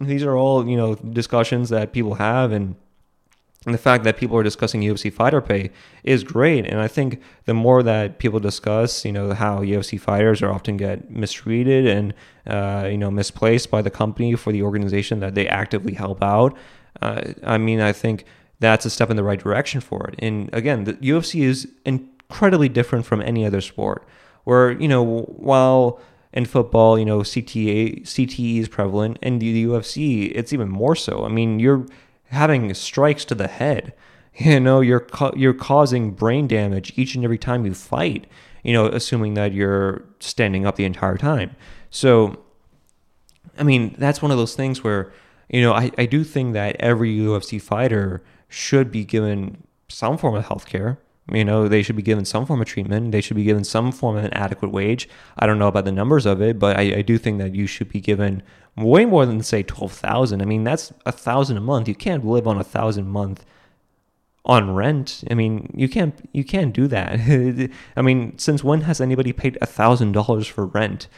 these 0.00 0.24
are 0.24 0.36
all, 0.36 0.68
you 0.68 0.76
know, 0.76 0.96
discussions 0.96 1.68
that 1.68 1.92
people 1.92 2.14
have 2.14 2.50
and 2.50 2.74
and 3.66 3.74
the 3.74 3.78
fact 3.78 4.04
that 4.04 4.16
people 4.16 4.38
are 4.38 4.42
discussing 4.42 4.80
UFC 4.80 5.12
fighter 5.12 5.42
pay 5.42 5.70
is 6.02 6.24
great. 6.24 6.64
And 6.64 6.80
I 6.80 6.88
think 6.88 7.20
the 7.44 7.52
more 7.52 7.82
that 7.82 8.18
people 8.18 8.40
discuss, 8.40 9.04
you 9.04 9.12
know, 9.12 9.34
how 9.34 9.60
UFC 9.60 10.00
fighters 10.00 10.40
are 10.40 10.50
often 10.50 10.78
get 10.78 11.10
mistreated 11.10 11.86
and, 11.86 12.14
uh, 12.46 12.88
you 12.90 12.96
know, 12.96 13.10
misplaced 13.10 13.70
by 13.70 13.82
the 13.82 13.90
company 13.90 14.34
for 14.34 14.50
the 14.50 14.62
organization 14.62 15.20
that 15.20 15.34
they 15.34 15.46
actively 15.46 15.92
help 15.92 16.22
out. 16.22 16.56
Uh, 17.02 17.34
I 17.44 17.58
mean, 17.58 17.82
I 17.82 17.92
think 17.92 18.24
that's 18.60 18.86
a 18.86 18.90
step 18.90 19.10
in 19.10 19.16
the 19.16 19.24
right 19.24 19.38
direction 19.38 19.82
for 19.82 20.06
it. 20.06 20.14
And 20.20 20.48
again, 20.54 20.84
the 20.84 20.94
UFC 20.94 21.42
is 21.42 21.68
incredibly 21.84 22.70
different 22.70 23.04
from 23.04 23.20
any 23.20 23.44
other 23.44 23.60
sport 23.60 24.08
where, 24.44 24.70
you 24.70 24.88
know, 24.88 25.04
while 25.04 26.00
in 26.32 26.46
football, 26.46 26.98
you 26.98 27.04
know, 27.04 27.18
CTA, 27.18 28.04
CTE 28.04 28.60
is 28.60 28.68
prevalent 28.68 29.18
and 29.22 29.38
the 29.38 29.66
UFC, 29.66 30.32
it's 30.34 30.54
even 30.54 30.70
more 30.70 30.96
so. 30.96 31.26
I 31.26 31.28
mean, 31.28 31.60
you're, 31.60 31.84
having 32.30 32.72
strikes 32.74 33.24
to 33.26 33.34
the 33.34 33.48
head. 33.48 33.92
You 34.36 34.60
know, 34.60 34.80
you're 34.80 35.06
you're 35.34 35.52
causing 35.52 36.12
brain 36.12 36.46
damage 36.46 36.96
each 36.96 37.14
and 37.14 37.24
every 37.24 37.36
time 37.36 37.66
you 37.66 37.74
fight. 37.74 38.26
You 38.62 38.72
know, 38.72 38.86
assuming 38.86 39.34
that 39.34 39.52
you're 39.52 40.04
standing 40.20 40.64
up 40.64 40.76
the 40.76 40.84
entire 40.84 41.18
time. 41.18 41.56
So, 41.90 42.38
I 43.58 43.64
mean, 43.64 43.96
that's 43.98 44.22
one 44.22 44.30
of 44.30 44.38
those 44.38 44.54
things 44.54 44.84
where 44.84 45.12
you 45.50 45.60
know 45.60 45.72
I, 45.72 45.90
I 45.98 46.06
do 46.06 46.22
think 46.24 46.54
that 46.54 46.76
every 46.76 47.14
UFC 47.18 47.60
fighter 47.60 48.22
should 48.48 48.92
be 48.92 49.04
given 49.04 49.64
some 49.88 50.16
form 50.16 50.36
of 50.36 50.46
health 50.46 50.66
care. 50.66 50.98
You 51.30 51.44
know, 51.44 51.68
they 51.68 51.82
should 51.82 51.96
be 51.96 52.02
given 52.02 52.24
some 52.24 52.46
form 52.46 52.60
of 52.60 52.66
treatment. 52.66 53.12
They 53.12 53.20
should 53.20 53.36
be 53.36 53.44
given 53.44 53.64
some 53.64 53.92
form 53.92 54.16
of 54.16 54.24
an 54.24 54.32
adequate 54.32 54.72
wage. 54.72 55.08
I 55.38 55.46
don't 55.46 55.58
know 55.58 55.68
about 55.68 55.84
the 55.84 55.92
numbers 55.92 56.24
of 56.24 56.40
it, 56.40 56.58
but 56.58 56.76
I, 56.76 56.98
I 56.98 57.02
do 57.02 57.18
think 57.18 57.38
that 57.38 57.54
you 57.54 57.66
should 57.66 57.88
be 57.88 58.00
given 58.00 58.42
way 58.76 59.04
more 59.04 59.26
than 59.26 59.42
say 59.42 59.62
twelve 59.62 59.92
thousand. 59.92 60.42
I 60.42 60.44
mean, 60.44 60.64
that's 60.64 60.92
a 61.06 61.12
thousand 61.12 61.56
a 61.56 61.60
month. 61.60 61.88
You 61.88 61.94
can't 61.94 62.24
live 62.24 62.46
on 62.46 62.58
a 62.58 62.64
thousand 62.64 63.08
month 63.08 63.44
on 64.44 64.74
rent. 64.74 65.22
I 65.30 65.34
mean, 65.34 65.72
you 65.76 65.88
can't 65.88 66.28
you 66.32 66.44
can't 66.44 66.72
do 66.72 66.86
that. 66.88 67.70
I 67.96 68.02
mean, 68.02 68.38
since 68.38 68.64
when 68.64 68.82
has 68.82 69.00
anybody 69.00 69.32
paid 69.32 69.58
a 69.60 69.66
thousand 69.66 70.12
dollars 70.12 70.46
for 70.46 70.66
rent? 70.66 71.08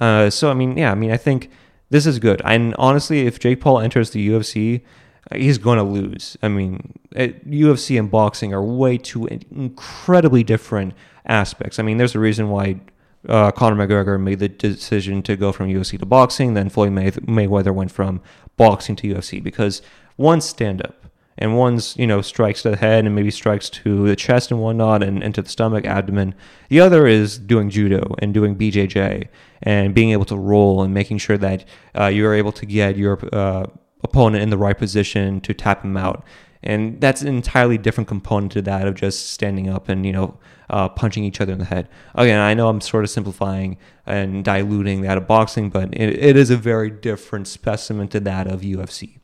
Uh, 0.00 0.30
so 0.30 0.50
I 0.50 0.54
mean, 0.54 0.76
yeah, 0.76 0.92
I 0.92 0.94
mean, 0.94 1.10
I 1.10 1.16
think 1.16 1.50
this 1.90 2.06
is 2.06 2.18
good. 2.18 2.40
And 2.44 2.74
honestly, 2.78 3.26
if 3.26 3.38
Jake 3.38 3.60
Paul 3.60 3.80
enters 3.80 4.10
the 4.10 4.28
UFC, 4.28 4.82
uh, 5.30 5.36
he's 5.36 5.58
going 5.58 5.78
to 5.78 5.84
lose. 5.84 6.36
I 6.42 6.48
mean, 6.48 6.94
UFC 7.14 7.98
and 7.98 8.10
boxing 8.10 8.54
are 8.54 8.62
way 8.62 8.96
too 8.96 9.26
incredibly 9.26 10.42
different 10.42 10.94
aspects. 11.26 11.78
I 11.78 11.82
mean, 11.82 11.98
there's 11.98 12.14
a 12.14 12.20
reason 12.20 12.48
why 12.48 12.80
uh, 13.28 13.50
Conor 13.52 13.86
McGregor 13.86 14.20
made 14.20 14.38
the 14.38 14.48
decision 14.48 15.22
to 15.22 15.36
go 15.36 15.52
from 15.52 15.68
UFC 15.68 15.98
to 15.98 16.06
boxing. 16.06 16.54
Then 16.54 16.68
Floyd 16.68 16.92
May- 16.92 17.10
Mayweather 17.10 17.74
went 17.74 17.92
from 17.92 18.20
boxing 18.56 18.96
to 18.96 19.14
UFC 19.14 19.42
because 19.42 19.82
one's 20.16 20.44
stand 20.44 20.82
up 20.82 21.06
and 21.38 21.56
one's 21.56 21.96
you 21.96 22.06
know 22.06 22.20
strikes 22.20 22.62
to 22.62 22.70
the 22.70 22.76
head 22.76 23.04
and 23.04 23.14
maybe 23.14 23.30
strikes 23.30 23.70
to 23.70 24.06
the 24.06 24.16
chest 24.16 24.50
and 24.50 24.60
whatnot 24.60 25.02
and, 25.02 25.22
into 25.22 25.42
the 25.42 25.48
stomach, 25.48 25.84
abdomen. 25.84 26.34
The 26.68 26.80
other 26.80 27.06
is 27.06 27.38
doing 27.38 27.70
judo 27.70 28.14
and 28.18 28.32
doing 28.32 28.56
BJJ 28.56 29.28
and 29.62 29.94
being 29.94 30.10
able 30.10 30.26
to 30.26 30.36
roll 30.36 30.82
and 30.82 30.94
making 30.94 31.18
sure 31.18 31.38
that 31.38 31.64
uh, 31.98 32.06
you're 32.06 32.34
able 32.34 32.52
to 32.52 32.66
get 32.66 32.96
your 32.96 33.18
uh, 33.34 33.66
opponent 34.02 34.42
in 34.42 34.50
the 34.50 34.58
right 34.58 34.76
position 34.76 35.40
to 35.42 35.54
tap 35.54 35.84
him 35.84 35.96
out. 35.96 36.24
And 36.62 37.00
that's 37.00 37.22
an 37.22 37.28
entirely 37.28 37.78
different 37.78 38.08
component 38.08 38.52
to 38.52 38.62
that 38.62 38.86
of 38.86 38.94
just 38.94 39.30
standing 39.30 39.68
up 39.68 39.88
and, 39.88 40.04
you 40.04 40.12
know, 40.12 40.38
uh, 40.68 40.88
punching 40.88 41.24
each 41.24 41.40
other 41.40 41.52
in 41.52 41.58
the 41.58 41.64
head. 41.64 41.88
Again, 42.14 42.38
I 42.38 42.54
know 42.54 42.68
I'm 42.68 42.80
sort 42.80 43.04
of 43.04 43.10
simplifying 43.10 43.78
and 44.06 44.44
diluting 44.44 45.00
that 45.02 45.16
of 45.16 45.26
boxing, 45.26 45.70
but 45.70 45.94
it, 45.94 46.18
it 46.18 46.36
is 46.36 46.50
a 46.50 46.56
very 46.56 46.90
different 46.90 47.48
specimen 47.48 48.08
to 48.08 48.20
that 48.20 48.46
of 48.46 48.60
UFC. 48.60 49.18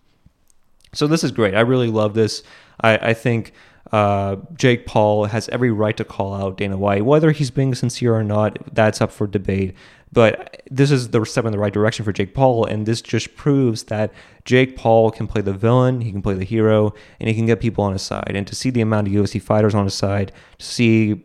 So 0.93 1.07
this 1.07 1.23
is 1.23 1.31
great. 1.31 1.55
I 1.55 1.61
really 1.61 1.91
love 1.91 2.15
this. 2.15 2.43
I, 2.81 2.97
I 3.11 3.15
think 3.15 3.53
uh, 3.93 4.37
Jake 4.55 4.87
Paul 4.87 5.27
has 5.27 5.49
every 5.51 5.71
right 5.71 5.97
to 5.97 6.05
call 6.05 6.35
out 6.35 6.57
Dana 6.57 6.77
White. 6.77 7.05
Whether 7.05 7.31
he's 7.33 7.51
being 7.51 7.75
sincere 7.75 8.15
or 8.15 8.25
not, 8.25 8.75
that's 8.75 9.01
up 9.01 9.13
for 9.13 9.27
debate. 9.27 9.75
But 10.17 10.63
this 10.71 10.91
is 10.91 11.11
the 11.11 11.23
step 11.27 11.45
in 11.45 11.53
the 11.53 11.59
right 11.59 11.75
direction 11.75 12.03
for 12.03 12.11
Jake 12.11 12.33
Paul, 12.33 12.65
and 12.65 12.87
this 12.87 13.03
just 13.03 13.37
proves 13.37 13.83
that 13.85 14.15
Jake 14.47 14.75
Paul 14.75 15.11
can 15.11 15.27
play 15.27 15.43
the 15.43 15.53
villain, 15.53 16.01
he 16.01 16.11
can 16.11 16.23
play 16.23 16.33
the 16.33 16.43
hero, 16.43 16.95
and 17.21 17.29
he 17.29 17.35
can 17.35 17.45
get 17.45 17.61
people 17.61 17.85
on 17.85 17.93
his 17.93 18.01
side. 18.01 18.33
And 18.35 18.47
to 18.47 18.55
see 18.55 18.71
the 18.71 18.81
amount 18.81 19.09
of 19.09 19.13
UFC 19.13 19.43
fighters 19.43 19.75
on 19.75 19.85
his 19.85 19.93
side, 19.93 20.33
to 20.57 20.65
see 20.65 21.23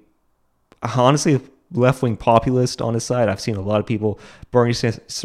honestly 0.84 1.40
left 1.72 2.02
wing 2.02 2.18
populist 2.18 2.82
on 2.82 2.94
his 2.94 3.06
side. 3.06 3.30
I've 3.30 3.40
seen 3.40 3.56
a 3.56 3.62
lot 3.62 3.80
of 3.80 3.86
people, 3.86 4.20
Bernie, 4.52 4.76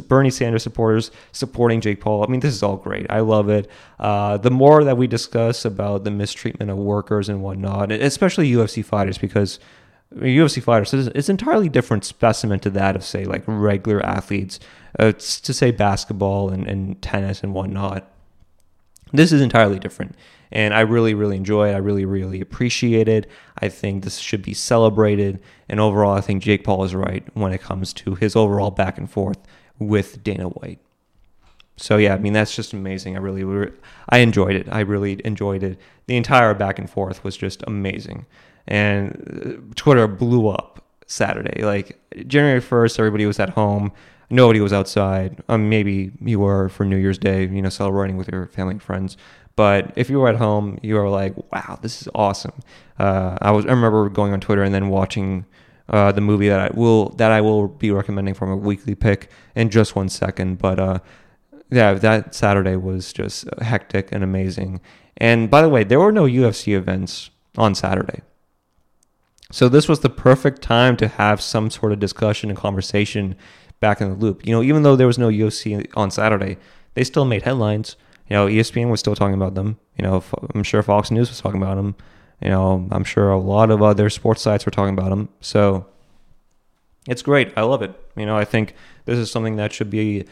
Bernie 0.07 0.31
Sanders 0.31 0.63
supporters, 0.63 1.11
supporting 1.33 1.81
Jake 1.81 2.01
Paul. 2.01 2.23
I 2.23 2.29
mean, 2.29 2.39
this 2.39 2.55
is 2.55 2.63
all 2.63 2.77
great. 2.77 3.11
I 3.11 3.19
love 3.19 3.49
it. 3.49 3.69
Uh, 3.99 4.37
the 4.37 4.53
more 4.53 4.85
that 4.85 4.97
we 4.97 5.09
discuss 5.09 5.65
about 5.65 6.05
the 6.05 6.13
mistreatment 6.13 6.71
of 6.71 6.77
workers 6.77 7.29
and 7.29 7.43
whatnot, 7.43 7.91
especially 7.91 8.49
UFC 8.49 8.85
fighters, 8.85 9.19
because 9.19 9.59
UFC 10.17 10.63
fighters 10.63 10.95
is 10.95 11.09
it's 11.09 11.29
entirely 11.29 11.69
different 11.69 12.05
specimen 12.05 12.61
to 12.61 12.71
that 12.71 12.97
of 12.97 13.05
say 13.05 13.25
like 13.25 13.45
regular 13.47 14.05
athletes. 14.05 14.59
Uh, 14.99 15.13
to 15.13 15.53
say 15.53 15.71
basketball 15.71 16.49
and, 16.49 16.67
and 16.67 17.03
tennis 17.03 17.43
and 17.43 17.53
whatnot. 17.53 18.11
This 19.13 19.31
is 19.31 19.43
entirely 19.43 19.79
different. 19.79 20.15
And 20.51 20.73
I 20.73 20.81
really, 20.81 21.13
really 21.13 21.37
enjoy 21.37 21.69
it. 21.69 21.75
I 21.75 21.79
really, 21.79 22.07
really 22.07 22.41
appreciate 22.41 23.07
it. 23.07 23.29
I 23.59 23.69
think 23.69 24.05
this 24.05 24.17
should 24.17 24.41
be 24.41 24.55
celebrated. 24.55 25.39
And 25.69 25.81
overall, 25.81 26.17
I 26.17 26.23
think 26.23 26.43
Jake 26.43 26.65
Paul 26.65 26.85
is 26.85 26.95
right 26.95 27.25
when 27.35 27.53
it 27.53 27.61
comes 27.61 27.93
to 27.95 28.15
his 28.15 28.35
overall 28.35 28.71
back 28.71 28.97
and 28.97 29.11
forth 29.11 29.39
with 29.79 30.25
Dana 30.25 30.49
White. 30.49 30.81
So 31.77 31.97
yeah, 31.97 32.15
I 32.15 32.19
mean 32.19 32.33
that's 32.33 32.55
just 32.55 32.73
amazing. 32.73 33.17
I 33.17 33.21
really, 33.21 33.71
I 34.09 34.19
enjoyed 34.19 34.57
it. 34.57 34.67
I 34.71 34.81
really 34.81 35.21
enjoyed 35.25 35.63
it. 35.63 35.79
The 36.07 36.17
entire 36.17 36.55
back 36.55 36.79
and 36.79 36.89
forth 36.89 37.23
was 37.23 37.37
just 37.37 37.63
amazing 37.67 38.27
and 38.69 39.73
Twitter 39.77 40.07
blew 40.07 40.49
up 40.49 40.85
Saturday. 41.07 41.65
Like 41.65 41.99
January 42.27 42.61
1st, 42.61 42.99
everybody 42.99 43.27
was 43.27 43.39
at 43.39 43.51
home. 43.51 43.93
Nobody 44.29 44.61
was 44.61 44.73
outside. 44.73 45.41
Um, 45.49 45.69
maybe 45.69 46.11
you 46.21 46.41
were 46.41 46.69
for 46.69 46.85
New 46.85 46.97
Year's 46.97 47.19
Day, 47.19 47.47
you 47.47 47.63
know, 47.63 47.69
celebrating 47.69 48.17
with 48.17 48.29
your 48.29 48.47
family 48.47 48.73
and 48.73 48.83
friends. 48.83 49.17
But 49.55 49.93
if 49.97 50.11
you 50.11 50.19
were 50.19 50.29
at 50.29 50.37
home, 50.37 50.79
you 50.83 50.97
were 50.97 51.09
like, 51.09 51.35
"Wow, 51.53 51.79
this 51.81 52.03
is 52.03 52.09
awesome." 52.15 52.53
Uh, 52.99 53.39
I 53.41 53.53
was. 53.53 53.65
I 53.65 53.71
remember 53.71 54.09
going 54.11 54.33
on 54.33 54.41
Twitter 54.41 54.63
and 54.63 54.75
then 54.75 54.89
watching 54.89 55.47
uh, 55.89 56.13
the 56.13 56.21
movie 56.21 56.49
that 56.49 56.61
I 56.61 56.71
will 56.77 57.11
that 57.11 57.31
I 57.31 57.41
will 57.41 57.69
be 57.69 57.91
recommending 57.91 58.35
from 58.35 58.51
a 58.51 58.57
weekly 58.57 58.95
pick 58.95 59.31
in 59.55 59.71
just 59.71 59.97
one 59.97 60.09
second. 60.11 60.59
But 60.59 60.79
uh, 60.79 60.99
yeah, 61.71 61.95
that 61.95 62.35
Saturday 62.35 62.77
was 62.77 63.13
just 63.13 63.47
hectic 63.61 64.11
and 64.13 64.23
amazing. 64.23 64.81
And 65.17 65.51
by 65.51 65.63
the 65.63 65.69
way, 65.69 65.85
there 65.85 66.01
were 66.01 66.13
no 66.13 66.25
UFC 66.25 66.77
events 66.77 67.31
on 67.57 67.75
Saturday. 67.75 68.23
So 69.51 69.69
this 69.69 69.89
was 69.89 70.01
the 70.01 70.11
perfect 70.11 70.63
time 70.63 70.97
to 70.99 71.09
have 71.09 71.41
some 71.41 71.71
sort 71.71 71.93
of 71.93 72.01
discussion 72.01 72.51
and 72.51 72.59
conversation 72.59 73.37
back 73.81 74.01
in 74.01 74.09
the 74.09 74.15
loop. 74.17 74.47
You 74.47 74.53
know, 74.53 74.63
even 74.63 74.83
though 74.83 74.97
there 74.97 75.07
was 75.07 75.19
no 75.19 75.29
UFC 75.29 75.87
on 75.97 76.11
Saturday, 76.11 76.59
they 76.95 77.05
still 77.05 77.25
made 77.25 77.43
headlines. 77.43 77.97
You 78.29 78.35
know, 78.37 78.47
ESPN 78.47 78.91
was 78.91 79.01
still 79.01 79.15
talking 79.15 79.35
about 79.35 79.55
them. 79.55 79.79
You 79.97 80.05
know, 80.05 80.25
I'm 80.55 80.65
sure 80.65 80.83
Fox 80.83 81.11
News 81.11 81.29
was 81.29 81.41
talking 81.41 81.63
about 81.63 81.77
them. 81.77 81.95
You 82.41 82.51
know, 82.51 82.89
I'm 82.91 83.05
sure 83.05 83.31
a 83.31 83.39
lot 83.39 83.71
of 83.71 83.83
other 83.83 84.11
sports 84.11 84.43
sites 84.43 84.67
were 84.67 84.73
talking 84.73 84.95
about 84.99 85.11
them. 85.11 85.29
So 85.41 85.87
it's 87.09 87.23
great. 87.23 87.53
I 87.57 87.63
love 87.63 87.83
it. 87.83 87.95
You 88.17 88.27
know, 88.27 88.37
I 88.37 88.45
think 88.45 88.75
this 89.05 89.19
is 89.19 89.31
something 89.31 89.57
that 89.57 89.73
should 89.73 89.91
be 89.91 90.27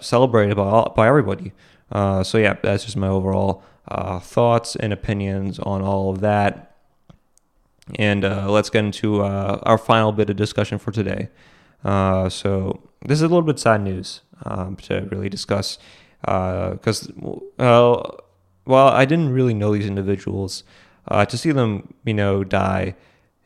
celebrated 0.00 0.56
by 0.56 0.90
by 0.96 1.08
everybody. 1.08 1.52
Uh, 1.92 2.24
so 2.24 2.38
yeah, 2.38 2.56
that's 2.62 2.84
just 2.84 2.96
my 2.96 3.08
overall 3.08 3.62
uh, 3.88 4.18
thoughts 4.18 4.76
and 4.76 4.92
opinions 4.92 5.58
on 5.60 5.82
all 5.82 6.10
of 6.10 6.20
that. 6.20 6.76
And 7.96 8.24
uh, 8.24 8.50
let's 8.50 8.70
get 8.70 8.84
into 8.84 9.22
uh, 9.22 9.60
our 9.62 9.78
final 9.78 10.12
bit 10.12 10.30
of 10.30 10.36
discussion 10.36 10.78
for 10.78 10.90
today. 10.90 11.28
Uh, 11.84 12.28
so 12.30 12.82
this 13.04 13.18
is 13.18 13.22
a 13.22 13.28
little 13.28 13.42
bit 13.42 13.58
sad 13.58 13.82
news 13.82 14.22
um, 14.44 14.76
to 14.76 15.06
really 15.10 15.28
discuss 15.28 15.78
because 16.22 17.10
uh, 17.58 18.02
well, 18.66 18.88
I 18.88 19.04
didn't 19.04 19.30
really 19.30 19.52
know 19.52 19.74
these 19.74 19.86
individuals. 19.86 20.64
Uh, 21.06 21.26
to 21.26 21.36
see 21.36 21.52
them, 21.52 21.92
you 22.04 22.14
know, 22.14 22.44
die 22.44 22.94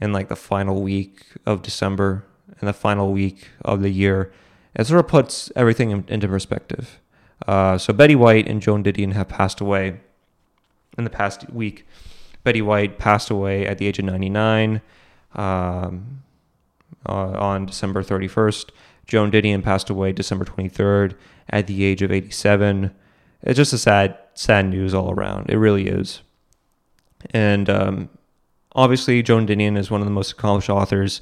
in 0.01 0.13
like 0.13 0.29
the 0.29 0.37
final 0.37 0.81
week 0.81 1.25
of 1.45 1.63
December 1.63 2.25
and 2.61 2.69
the 2.69 2.73
final 2.73 3.13
week 3.13 3.49
of 3.63 3.83
the 3.83 3.91
year, 3.91 4.33
it 4.79 4.87
sort 4.87 5.01
of 5.01 5.09
puts 5.09 5.51
everything 5.57 5.91
in, 5.91 6.05
into 6.09 6.29
perspective. 6.29 7.01
Uh, 7.47 7.77
so 7.77 7.93
Betty 7.93 8.15
White 8.15 8.49
and 8.49 8.63
Joan 8.63 8.83
Didion 8.83 9.13
have 9.13 9.29
passed 9.29 9.61
away 9.61 10.01
in 10.97 11.05
the 11.05 11.11
past 11.11 11.51
week. 11.53 11.87
Betty 12.45 12.63
White 12.63 12.99
passed 12.99 13.31
away 13.31 13.67
at 13.67 13.79
the 13.79 13.87
age 13.87 13.99
of 13.99 14.07
99. 14.07 14.81
um, 15.35 16.23
uh, 17.07 17.31
on 17.39 17.67
December 17.67 18.03
31st. 18.03 18.71
Joan 19.07 19.31
Didion 19.31 19.63
passed 19.63 19.89
away 19.89 20.13
December 20.13 20.45
23rd 20.45 21.15
at 21.49 21.67
the 21.67 21.85
age 21.85 22.03
of 22.03 22.13
87. 22.13 22.95
It's 23.43 23.57
just 23.57 23.73
a 23.73 23.79
sad, 23.79 24.19
sad 24.35 24.67
news 24.67 24.93
all 24.93 25.13
around. 25.13 25.49
It 25.49 25.57
really 25.57 25.87
is. 25.89 26.21
And 27.31 27.71
um, 27.71 28.09
obviously, 28.75 29.23
Joan 29.23 29.47
Didion 29.47 29.79
is 29.79 29.91
one 29.91 30.01
of 30.01 30.07
the 30.07 30.13
most 30.13 30.33
accomplished 30.33 30.71
authors. 30.71 31.21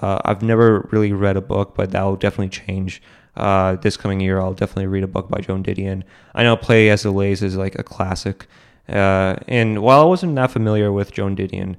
Uh, 0.00 0.20
I've 0.24 0.42
never 0.42 0.88
really 0.90 1.12
read 1.12 1.36
a 1.36 1.40
book, 1.40 1.74
but 1.74 1.90
that 1.92 2.02
will 2.02 2.16
definitely 2.16 2.48
change. 2.48 3.02
Uh, 3.36 3.76
this 3.76 3.96
coming 3.96 4.20
year, 4.20 4.40
I'll 4.40 4.54
definitely 4.54 4.86
read 4.86 5.04
a 5.04 5.08
book 5.08 5.28
by 5.28 5.40
Joan 5.40 5.62
Didion. 5.62 6.02
I 6.34 6.42
know 6.42 6.56
Play 6.56 6.88
as 6.88 7.04
it 7.04 7.10
Lays 7.10 7.42
is 7.42 7.56
like 7.56 7.78
a 7.78 7.82
classic. 7.82 8.46
Uh, 8.88 9.36
and 9.46 9.82
while 9.82 10.00
I 10.00 10.04
wasn't 10.04 10.34
that 10.36 10.50
familiar 10.50 10.90
with 10.90 11.12
Joan 11.12 11.36
Didion, 11.36 11.76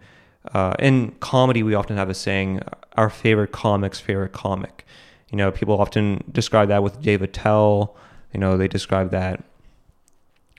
uh, 0.53 0.75
in 0.79 1.11
comedy, 1.19 1.63
we 1.63 1.73
often 1.73 1.97
have 1.97 2.09
a 2.09 2.13
saying, 2.13 2.61
our 2.95 3.09
favorite 3.09 3.51
comic's 3.51 3.99
favorite 3.99 4.33
comic. 4.33 4.85
You 5.31 5.37
know, 5.37 5.51
people 5.51 5.79
often 5.79 6.23
describe 6.31 6.69
that 6.69 6.83
with 6.83 7.01
Dave 7.01 7.21
Attell. 7.21 7.95
You 8.33 8.39
know, 8.39 8.57
they 8.57 8.67
describe 8.67 9.11
that 9.11 9.43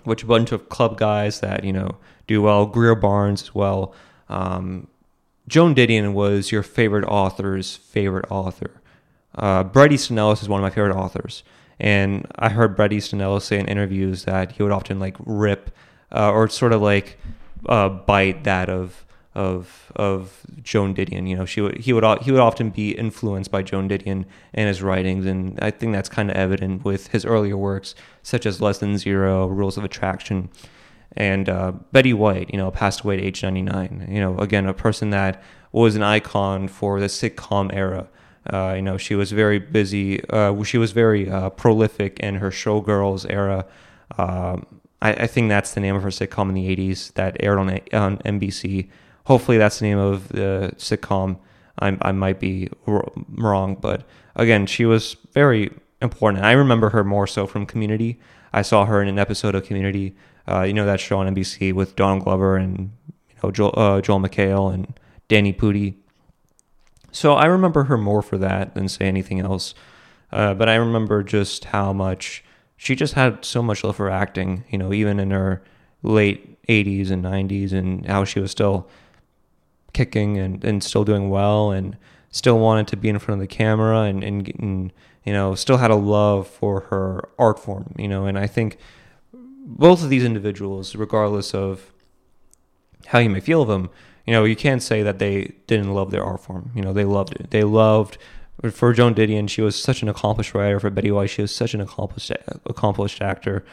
with 0.04 0.22
a 0.22 0.26
bunch 0.26 0.52
of 0.52 0.68
club 0.68 0.98
guys 0.98 1.40
that, 1.40 1.64
you 1.64 1.72
know, 1.72 1.96
do 2.26 2.42
well. 2.42 2.66
Greer 2.66 2.94
Barnes 2.94 3.42
as 3.42 3.54
well. 3.54 3.94
Um, 4.28 4.88
Joan 5.48 5.74
Didion 5.74 6.12
was 6.12 6.52
your 6.52 6.62
favorite 6.62 7.06
author's 7.06 7.76
favorite 7.76 8.26
author. 8.30 8.80
Uh, 9.34 9.64
Bret 9.64 9.92
Easton 9.92 10.18
Ellis 10.18 10.42
is 10.42 10.48
one 10.48 10.60
of 10.60 10.62
my 10.62 10.70
favorite 10.70 10.94
authors. 10.94 11.42
And 11.80 12.26
I 12.36 12.50
heard 12.50 12.76
Bret 12.76 12.92
Easton 12.92 13.20
Ellis 13.20 13.46
say 13.46 13.58
in 13.58 13.66
interviews 13.66 14.24
that 14.24 14.52
he 14.52 14.62
would 14.62 14.72
often 14.72 14.98
like 14.98 15.16
rip 15.24 15.70
uh, 16.12 16.30
or 16.30 16.48
sort 16.48 16.72
of 16.72 16.82
like 16.82 17.18
uh, 17.66 17.88
bite 17.88 18.44
that 18.44 18.68
of 18.68 19.04
of 19.34 19.92
of 19.94 20.44
Joan 20.62 20.94
Didion. 20.94 21.28
You 21.28 21.36
know, 21.36 21.44
she 21.44 21.60
would 21.60 21.78
he 21.78 21.92
would 21.92 22.04
he 22.22 22.32
would 22.32 22.40
often 22.40 22.70
be 22.70 22.90
influenced 22.90 23.50
by 23.50 23.62
Joan 23.62 23.88
Didion 23.88 24.24
and 24.52 24.68
his 24.68 24.82
writings, 24.82 25.24
and 25.26 25.58
I 25.62 25.70
think 25.70 25.92
that's 25.92 26.08
kind 26.08 26.30
of 26.30 26.36
evident 26.36 26.84
with 26.84 27.08
his 27.08 27.24
earlier 27.24 27.56
works 27.56 27.94
such 28.22 28.44
as 28.44 28.60
Less 28.60 28.78
Than 28.78 28.98
Zero, 28.98 29.46
Rules 29.46 29.78
of 29.78 29.84
Attraction, 29.84 30.50
and 31.16 31.48
uh, 31.48 31.72
Betty 31.92 32.12
White. 32.12 32.50
You 32.52 32.58
know, 32.58 32.70
passed 32.70 33.00
away 33.00 33.18
at 33.18 33.24
age 33.24 33.42
ninety 33.42 33.62
nine. 33.62 34.06
You 34.10 34.20
know, 34.20 34.38
again 34.38 34.66
a 34.66 34.74
person 34.74 35.10
that 35.10 35.42
was 35.72 35.96
an 35.96 36.02
icon 36.02 36.68
for 36.68 37.00
the 37.00 37.06
sitcom 37.06 37.72
era. 37.74 38.08
Uh, 38.50 38.72
you 38.76 38.82
know, 38.82 38.96
she 38.96 39.14
was 39.14 39.32
very 39.32 39.58
busy. 39.58 40.24
Uh, 40.30 40.62
she 40.62 40.78
was 40.78 40.92
very 40.92 41.28
uh, 41.28 41.50
prolific 41.50 42.18
in 42.20 42.36
her 42.36 42.50
Showgirls 42.50 43.26
era. 43.28 43.66
Um, 44.16 44.64
I, 45.02 45.12
I, 45.12 45.26
think 45.26 45.50
that's 45.50 45.74
the 45.74 45.80
name 45.80 45.94
of 45.94 46.02
her 46.02 46.08
sitcom 46.08 46.48
in 46.48 46.54
the 46.54 46.74
80s 46.74 47.12
that 47.12 47.36
aired 47.40 47.58
on, 47.58 47.68
on 47.92 48.16
NBC 48.18 48.88
hopefully 49.28 49.58
that's 49.58 49.78
the 49.78 49.84
name 49.84 49.98
of 49.98 50.28
the 50.28 50.72
sitcom. 50.78 51.38
I, 51.80 51.96
I 52.00 52.12
might 52.12 52.40
be 52.40 52.70
wrong, 52.86 53.76
but 53.78 54.04
again, 54.34 54.66
she 54.66 54.86
was 54.86 55.16
very 55.32 55.70
important. 56.00 56.44
I 56.44 56.52
remember 56.52 56.90
her 56.90 57.04
more 57.04 57.26
so 57.26 57.46
from 57.46 57.66
Community. 57.66 58.18
I 58.52 58.62
saw 58.62 58.84
her 58.86 59.02
in 59.02 59.08
an 59.08 59.18
episode 59.18 59.54
of 59.54 59.64
Community. 59.64 60.14
Uh, 60.46 60.62
you 60.62 60.72
know 60.72 60.86
that 60.86 61.00
show 61.00 61.18
on 61.18 61.34
NBC 61.34 61.72
with 61.72 61.96
Don 61.96 62.18
Glover 62.18 62.56
and 62.56 62.92
you 63.28 63.34
know 63.42 63.50
Joel, 63.50 63.74
uh, 63.76 64.00
Joel 64.00 64.20
McHale 64.20 64.72
and 64.72 64.98
Danny 65.28 65.52
Pudi. 65.52 65.94
So 67.12 67.34
I 67.34 67.46
remember 67.46 67.84
her 67.84 67.98
more 67.98 68.22
for 68.22 68.38
that 68.38 68.74
than 68.74 68.88
say 68.88 69.06
anything 69.06 69.40
else. 69.40 69.74
Uh, 70.30 70.54
but 70.54 70.68
I 70.68 70.74
remember 70.74 71.22
just 71.22 71.66
how 71.66 71.92
much 71.92 72.44
she 72.76 72.94
just 72.94 73.14
had 73.14 73.44
so 73.44 73.62
much 73.62 73.82
love 73.82 73.96
for 73.96 74.10
acting. 74.10 74.64
You 74.70 74.78
know, 74.78 74.92
even 74.92 75.18
in 75.20 75.30
her 75.30 75.62
late 76.02 76.62
80s 76.66 77.10
and 77.10 77.24
90s, 77.24 77.72
and 77.72 78.06
how 78.06 78.24
she 78.24 78.40
was 78.40 78.50
still 78.50 78.88
kicking 79.92 80.38
and, 80.38 80.64
and 80.64 80.82
still 80.84 81.04
doing 81.04 81.30
well 81.30 81.70
and 81.70 81.96
still 82.30 82.58
wanted 82.58 82.86
to 82.88 82.96
be 82.96 83.08
in 83.08 83.18
front 83.18 83.40
of 83.40 83.48
the 83.48 83.52
camera 83.52 84.02
and, 84.02 84.22
and, 84.22 84.48
and 84.58 84.92
you 85.28 85.34
know 85.34 85.54
still 85.54 85.76
had 85.76 85.90
a 85.90 86.02
love 86.18 86.48
for 86.48 86.80
her 86.90 87.28
art 87.38 87.58
form 87.58 87.94
you 87.98 88.08
know 88.08 88.24
and 88.24 88.38
i 88.38 88.46
think 88.46 88.78
both 89.32 90.02
of 90.02 90.08
these 90.08 90.24
individuals 90.24 90.96
regardless 90.96 91.54
of 91.54 91.92
how 93.08 93.18
you 93.18 93.28
may 93.28 93.40
feel 93.40 93.60
of 93.60 93.68
them 93.68 93.90
you 94.26 94.32
know 94.32 94.44
you 94.44 94.56
can't 94.56 94.82
say 94.82 95.02
that 95.02 95.18
they 95.18 95.52
didn't 95.66 95.92
love 95.92 96.10
their 96.10 96.24
art 96.24 96.40
form. 96.40 96.70
You 96.74 96.82
know 96.82 96.92
they 96.92 97.04
loved 97.04 97.34
it. 97.40 97.50
They 97.50 97.64
loved 97.64 98.16
for 98.70 98.92
joan 98.94 99.14
didion 99.14 99.48
she 99.48 99.60
was 99.60 99.80
such 99.88 100.02
an 100.02 100.08
accomplished 100.08 100.54
writer. 100.54 100.80
For 100.80 100.90
betty 100.90 101.10
white 101.10 101.30
she 101.30 101.42
was 101.42 101.54
such 101.54 101.74
an 101.74 101.82
accomplished 101.82 102.32
accomplished 102.66 103.20
actor. 103.20 103.64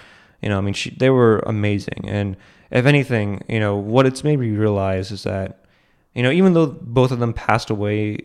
You 0.42 0.50
know 0.50 0.58
i 0.58 0.62
mean 0.62 0.74
she, 0.74 0.90
they 0.92 1.10
were 1.10 1.40
amazing. 1.40 2.02
And 2.08 2.36
if 2.70 2.86
anything 2.86 3.42
you 3.48 3.62
know 3.62 3.78
what 3.78 4.06
it's 4.06 4.24
made 4.26 4.40
me 4.40 4.52
realize 4.52 5.12
is 5.12 5.24
that 5.24 5.66
you 6.14 6.24
know, 6.24 6.32
even 6.32 6.54
though 6.54 6.68
both 6.68 7.12
of 7.12 7.20
them 7.20 7.34
passed 7.34 7.70
away 7.70 8.20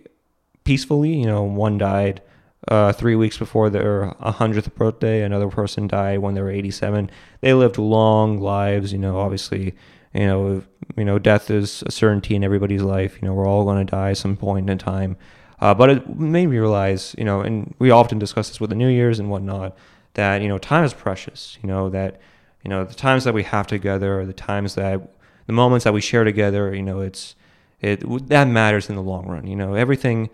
peacefully, 0.63 1.13
you 1.13 1.27
know, 1.27 1.43
one 1.43 1.77
died 1.77 2.23
uh, 2.69 2.93
three 2.93 3.17
weeks 3.17 3.39
before 3.39 3.71
their 3.71 4.15
100th 4.21 4.75
birthday, 4.75 5.23
another 5.23 5.49
person 5.49 5.87
died 5.87 6.19
when 6.19 6.35
they 6.35 6.43
were 6.43 6.51
87. 6.51 7.11
They 7.41 7.55
lived 7.55 7.79
long 7.79 8.39
lives, 8.41 8.93
you 8.93 8.99
know, 8.99 9.19
obviously, 9.19 9.75
you 10.13 10.27
know, 10.27 10.63
you 10.97 11.05
know, 11.05 11.19
death 11.19 11.51
is 11.51 11.83
a 11.87 11.91
certainty 11.91 12.35
in 12.35 12.45
everybody's 12.45 12.83
life. 12.83 13.19
You 13.21 13.29
know, 13.29 13.35
we're 13.35 13.47
all 13.47 13.65
going 13.65 13.85
to 13.87 13.91
die 13.91 14.11
at 14.11 14.19
some 14.19 14.37
point 14.37 14.69
in 14.69 14.79
time. 14.79 15.17
Uh, 15.61 15.75
but 15.75 15.91
it 15.91 16.19
made 16.19 16.47
me 16.47 16.59
realize, 16.59 17.15
you 17.19 17.25
know, 17.25 17.41
and 17.41 17.75
we 17.79 17.91
often 17.91 18.19
discuss 18.19 18.49
this 18.49 18.61
with 18.61 18.71
the 18.71 18.77
New 18.77 18.89
Year's 18.89 19.19
and 19.19 19.31
whatnot, 19.31 19.77
that, 20.15 20.43
you 20.43 20.49
know, 20.49 20.59
time 20.59 20.85
is 20.85 20.95
precious, 20.95 21.59
you 21.63 21.69
know, 21.69 21.89
that, 21.91 22.21
you 22.65 22.69
know, 22.69 22.85
the 22.85 22.95
times 22.95 23.25
that 23.25 23.35
we 23.35 23.43
have 23.43 23.67
together, 23.67 24.25
the 24.27 24.33
times 24.33 24.75
that, 24.75 25.01
the 25.47 25.53
moments 25.53 25.85
that 25.85 25.93
we 25.93 26.01
share 26.01 26.25
together, 26.25 26.75
you 26.75 26.83
know, 26.83 27.01
it's, 27.01 27.35
it 27.81 28.03
that 28.29 28.47
matters 28.49 28.89
in 28.91 28.97
the 28.97 29.03
long 29.03 29.27
run. 29.27 29.47
You 29.47 29.57
know, 29.57 29.75
everything. 29.75 30.29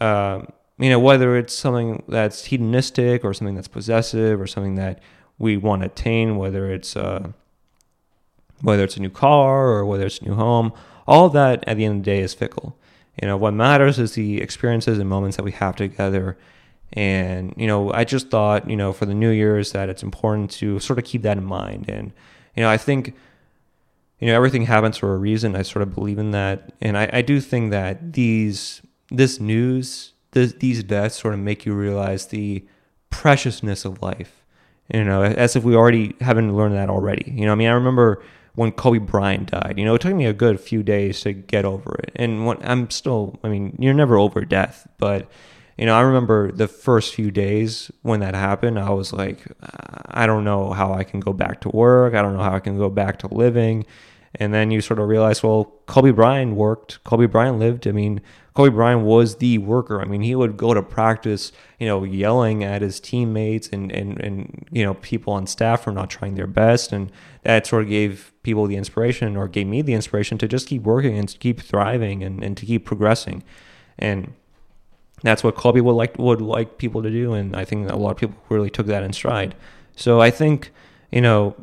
Uh, 0.00 0.42
you 0.82 0.90
know, 0.90 0.98
whether 0.98 1.36
it's 1.36 1.54
something 1.54 2.02
that's 2.08 2.46
hedonistic 2.46 3.24
or 3.24 3.32
something 3.34 3.54
that's 3.54 3.68
possessive 3.68 4.40
or 4.40 4.46
something 4.46 4.74
that 4.76 5.00
we 5.38 5.56
want 5.56 5.82
to 5.82 5.86
attain, 5.86 6.36
whether 6.36 6.70
it's 6.70 6.96
uh, 6.96 7.32
whether 8.60 8.84
it's 8.84 8.96
a 8.96 9.00
new 9.00 9.10
car 9.10 9.68
or 9.68 9.84
whether 9.84 10.06
it's 10.06 10.18
a 10.18 10.24
new 10.24 10.34
home, 10.34 10.72
all 11.06 11.28
that 11.28 11.64
at 11.66 11.76
the 11.76 11.84
end 11.84 11.98
of 11.98 12.04
the 12.04 12.10
day 12.10 12.20
is 12.20 12.34
fickle. 12.34 12.76
You 13.20 13.28
know, 13.28 13.36
what 13.36 13.52
matters 13.52 13.98
is 13.98 14.14
the 14.14 14.40
experiences 14.40 14.98
and 14.98 15.08
moments 15.08 15.36
that 15.36 15.42
we 15.42 15.52
have 15.52 15.76
together. 15.76 16.38
And, 16.94 17.54
you 17.56 17.66
know, 17.66 17.92
I 17.92 18.04
just 18.04 18.30
thought, 18.30 18.68
you 18.68 18.76
know, 18.76 18.92
for 18.92 19.06
the 19.06 19.14
New 19.14 19.30
Year's 19.30 19.72
that 19.72 19.88
it's 19.88 20.02
important 20.02 20.50
to 20.52 20.78
sort 20.78 20.98
of 20.98 21.04
keep 21.04 21.22
that 21.22 21.38
in 21.38 21.44
mind. 21.44 21.88
And, 21.88 22.12
you 22.54 22.62
know, 22.62 22.70
I 22.70 22.76
think 22.76 23.14
you 24.22 24.28
know 24.28 24.36
everything 24.36 24.66
happens 24.66 24.96
for 24.96 25.12
a 25.14 25.18
reason. 25.18 25.56
I 25.56 25.62
sort 25.62 25.82
of 25.82 25.96
believe 25.96 26.16
in 26.16 26.30
that, 26.30 26.72
and 26.80 26.96
I, 26.96 27.10
I 27.12 27.22
do 27.22 27.40
think 27.40 27.72
that 27.72 28.12
these 28.12 28.80
this 29.10 29.40
news, 29.40 30.11
these 30.32 30.82
deaths, 30.82 31.16
sort 31.16 31.34
of 31.34 31.40
make 31.40 31.64
you 31.64 31.74
realize 31.74 32.26
the 32.26 32.64
preciousness 33.10 33.84
of 33.84 34.02
life. 34.02 34.44
You 34.92 35.04
know, 35.04 35.22
as 35.22 35.56
if 35.56 35.64
we 35.64 35.74
already 35.74 36.16
haven't 36.20 36.54
learned 36.54 36.74
that 36.74 36.90
already. 36.90 37.32
You 37.34 37.46
know, 37.46 37.52
I 37.52 37.54
mean, 37.54 37.68
I 37.68 37.72
remember 37.72 38.22
when 38.54 38.72
Kobe 38.72 38.98
Bryant 38.98 39.50
died. 39.50 39.76
You 39.78 39.84
know, 39.84 39.94
it 39.94 40.00
took 40.02 40.14
me 40.14 40.26
a 40.26 40.32
good 40.32 40.60
few 40.60 40.82
days 40.82 41.20
to 41.22 41.32
get 41.32 41.64
over 41.64 41.94
it, 42.02 42.12
and 42.16 42.44
when, 42.44 42.58
I'm 42.62 42.90
still. 42.90 43.38
I 43.42 43.48
mean, 43.48 43.76
you're 43.78 43.94
never 43.94 44.18
over 44.18 44.44
death, 44.44 44.86
but 44.98 45.30
you 45.78 45.86
know, 45.86 45.96
I 45.96 46.02
remember 46.02 46.52
the 46.52 46.68
first 46.68 47.14
few 47.14 47.30
days 47.30 47.90
when 48.02 48.20
that 48.20 48.34
happened, 48.34 48.78
I 48.78 48.90
was 48.90 49.12
like, 49.12 49.46
I 50.06 50.26
don't 50.26 50.44
know 50.44 50.72
how 50.72 50.92
I 50.92 51.04
can 51.04 51.20
go 51.20 51.32
back 51.32 51.62
to 51.62 51.70
work. 51.70 52.14
I 52.14 52.22
don't 52.22 52.36
know 52.36 52.42
how 52.42 52.54
I 52.54 52.60
can 52.60 52.76
go 52.76 52.90
back 52.90 53.18
to 53.20 53.34
living. 53.34 53.86
And 54.34 54.52
then 54.52 54.70
you 54.70 54.80
sort 54.80 54.98
of 54.98 55.08
realize, 55.08 55.42
well, 55.42 55.64
Kobe 55.86 56.10
Bryant 56.10 56.54
worked. 56.54 57.02
Kobe 57.04 57.26
Bryant 57.26 57.58
lived. 57.58 57.86
I 57.86 57.92
mean, 57.92 58.20
Kobe 58.54 58.70
Bryant 58.70 59.02
was 59.02 59.36
the 59.36 59.58
worker. 59.58 60.00
I 60.00 60.04
mean, 60.04 60.20
he 60.20 60.34
would 60.34 60.56
go 60.56 60.74
to 60.74 60.82
practice, 60.82 61.52
you 61.78 61.86
know, 61.86 62.04
yelling 62.04 62.62
at 62.62 62.82
his 62.82 63.00
teammates 63.00 63.68
and, 63.68 63.90
and, 63.90 64.20
and 64.20 64.66
you 64.70 64.84
know, 64.84 64.94
people 64.94 65.32
on 65.32 65.46
staff 65.46 65.84
for 65.84 65.92
not 65.92 66.10
trying 66.10 66.34
their 66.34 66.46
best. 66.46 66.92
And 66.92 67.10
that 67.44 67.66
sort 67.66 67.84
of 67.84 67.88
gave 67.88 68.32
people 68.42 68.66
the 68.66 68.76
inspiration 68.76 69.36
or 69.36 69.48
gave 69.48 69.66
me 69.66 69.80
the 69.80 69.94
inspiration 69.94 70.36
to 70.38 70.48
just 70.48 70.66
keep 70.66 70.82
working 70.82 71.16
and 71.16 71.28
to 71.30 71.38
keep 71.38 71.60
thriving 71.60 72.22
and, 72.22 72.44
and 72.44 72.56
to 72.58 72.66
keep 72.66 72.84
progressing. 72.84 73.42
And 73.98 74.34
that's 75.22 75.42
what 75.42 75.54
Kobe 75.54 75.80
would 75.80 75.92
like 75.92 76.18
would 76.18 76.42
like 76.42 76.76
people 76.76 77.02
to 77.02 77.10
do. 77.10 77.32
And 77.32 77.56
I 77.56 77.64
think 77.64 77.90
a 77.90 77.96
lot 77.96 78.10
of 78.10 78.16
people 78.18 78.36
really 78.50 78.70
took 78.70 78.86
that 78.86 79.02
in 79.02 79.12
stride. 79.12 79.54
So 79.96 80.20
I 80.20 80.30
think, 80.30 80.72
you 81.10 81.20
know, 81.20 81.56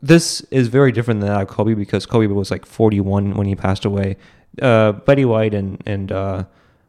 this 0.00 0.40
is 0.50 0.68
very 0.68 0.92
different 0.92 1.20
than 1.20 1.30
that 1.30 1.42
of 1.42 1.48
Kobe 1.48 1.74
because 1.74 2.06
Kobe 2.06 2.26
was 2.26 2.50
like 2.50 2.66
41 2.66 3.34
when 3.34 3.46
he 3.46 3.54
passed 3.54 3.84
away. 3.84 4.16
Uh, 4.60 4.92
Betty 4.92 5.24
White 5.24 5.54
and 5.54 5.82
and 5.86 6.12
uh, 6.12 6.44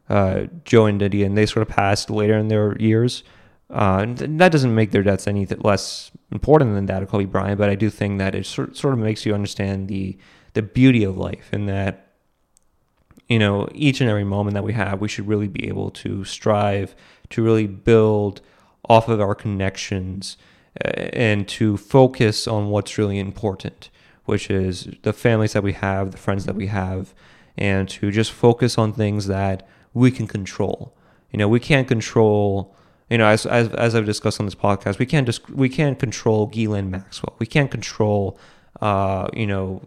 uh, 0.08 0.44
Joan 0.64 0.98
Didion 0.98 1.34
they 1.34 1.46
sort 1.46 1.68
of 1.68 1.74
passed 1.74 2.10
later 2.10 2.36
in 2.36 2.48
their 2.48 2.76
years. 2.78 3.22
Uh, 3.70 4.00
and 4.02 4.40
that 4.40 4.52
doesn't 4.52 4.74
make 4.74 4.90
their 4.90 5.02
deaths 5.02 5.26
any 5.26 5.46
less 5.46 6.10
important 6.30 6.74
than 6.74 6.86
that 6.86 7.02
of 7.02 7.08
Kobe 7.08 7.24
Bryant, 7.24 7.58
but 7.58 7.70
I 7.70 7.74
do 7.74 7.88
think 7.88 8.18
that 8.18 8.34
it 8.34 8.44
sort 8.44 8.76
sort 8.76 8.92
of 8.92 9.00
makes 9.00 9.24
you 9.24 9.34
understand 9.34 9.88
the 9.88 10.18
the 10.52 10.62
beauty 10.62 11.02
of 11.02 11.16
life 11.16 11.48
and 11.52 11.68
that 11.68 12.08
you 13.28 13.38
know 13.38 13.68
each 13.74 14.00
and 14.00 14.10
every 14.10 14.24
moment 14.24 14.54
that 14.54 14.64
we 14.64 14.74
have, 14.74 15.00
we 15.00 15.08
should 15.08 15.26
really 15.26 15.48
be 15.48 15.66
able 15.66 15.90
to 15.90 16.24
strive 16.24 16.94
to 17.30 17.42
really 17.42 17.66
build 17.66 18.40
off 18.88 19.08
of 19.08 19.20
our 19.20 19.34
connections 19.34 20.36
uh, 20.84 20.88
and 20.88 21.48
to 21.48 21.76
focus 21.76 22.46
on 22.46 22.68
what's 22.68 22.98
really 22.98 23.18
important, 23.18 23.90
which 24.24 24.50
is 24.50 24.88
the 25.02 25.12
families 25.12 25.52
that 25.54 25.62
we 25.62 25.72
have, 25.72 26.10
the 26.10 26.18
friends 26.18 26.44
that 26.44 26.54
we 26.54 26.66
have, 26.66 27.14
and 27.56 27.88
to 27.88 28.10
just 28.10 28.32
focus 28.32 28.78
on 28.78 28.92
things 28.92 29.26
that 29.26 29.66
we 29.92 30.10
can 30.10 30.26
control. 30.26 30.94
You 31.30 31.38
know, 31.38 31.48
we 31.48 31.60
can't 31.60 31.88
control. 31.88 32.74
You 33.10 33.18
know, 33.18 33.26
as 33.26 33.46
as, 33.46 33.68
as 33.74 33.94
I've 33.94 34.06
discussed 34.06 34.40
on 34.40 34.46
this 34.46 34.54
podcast, 34.54 34.98
we 34.98 35.06
can't 35.06 35.26
just 35.26 35.48
we 35.50 35.68
can't 35.68 35.98
control 35.98 36.46
Ghislaine 36.46 36.90
Maxwell. 36.90 37.34
We 37.38 37.46
can't 37.46 37.70
control, 37.70 38.38
uh, 38.80 39.28
you 39.32 39.46
know, 39.46 39.82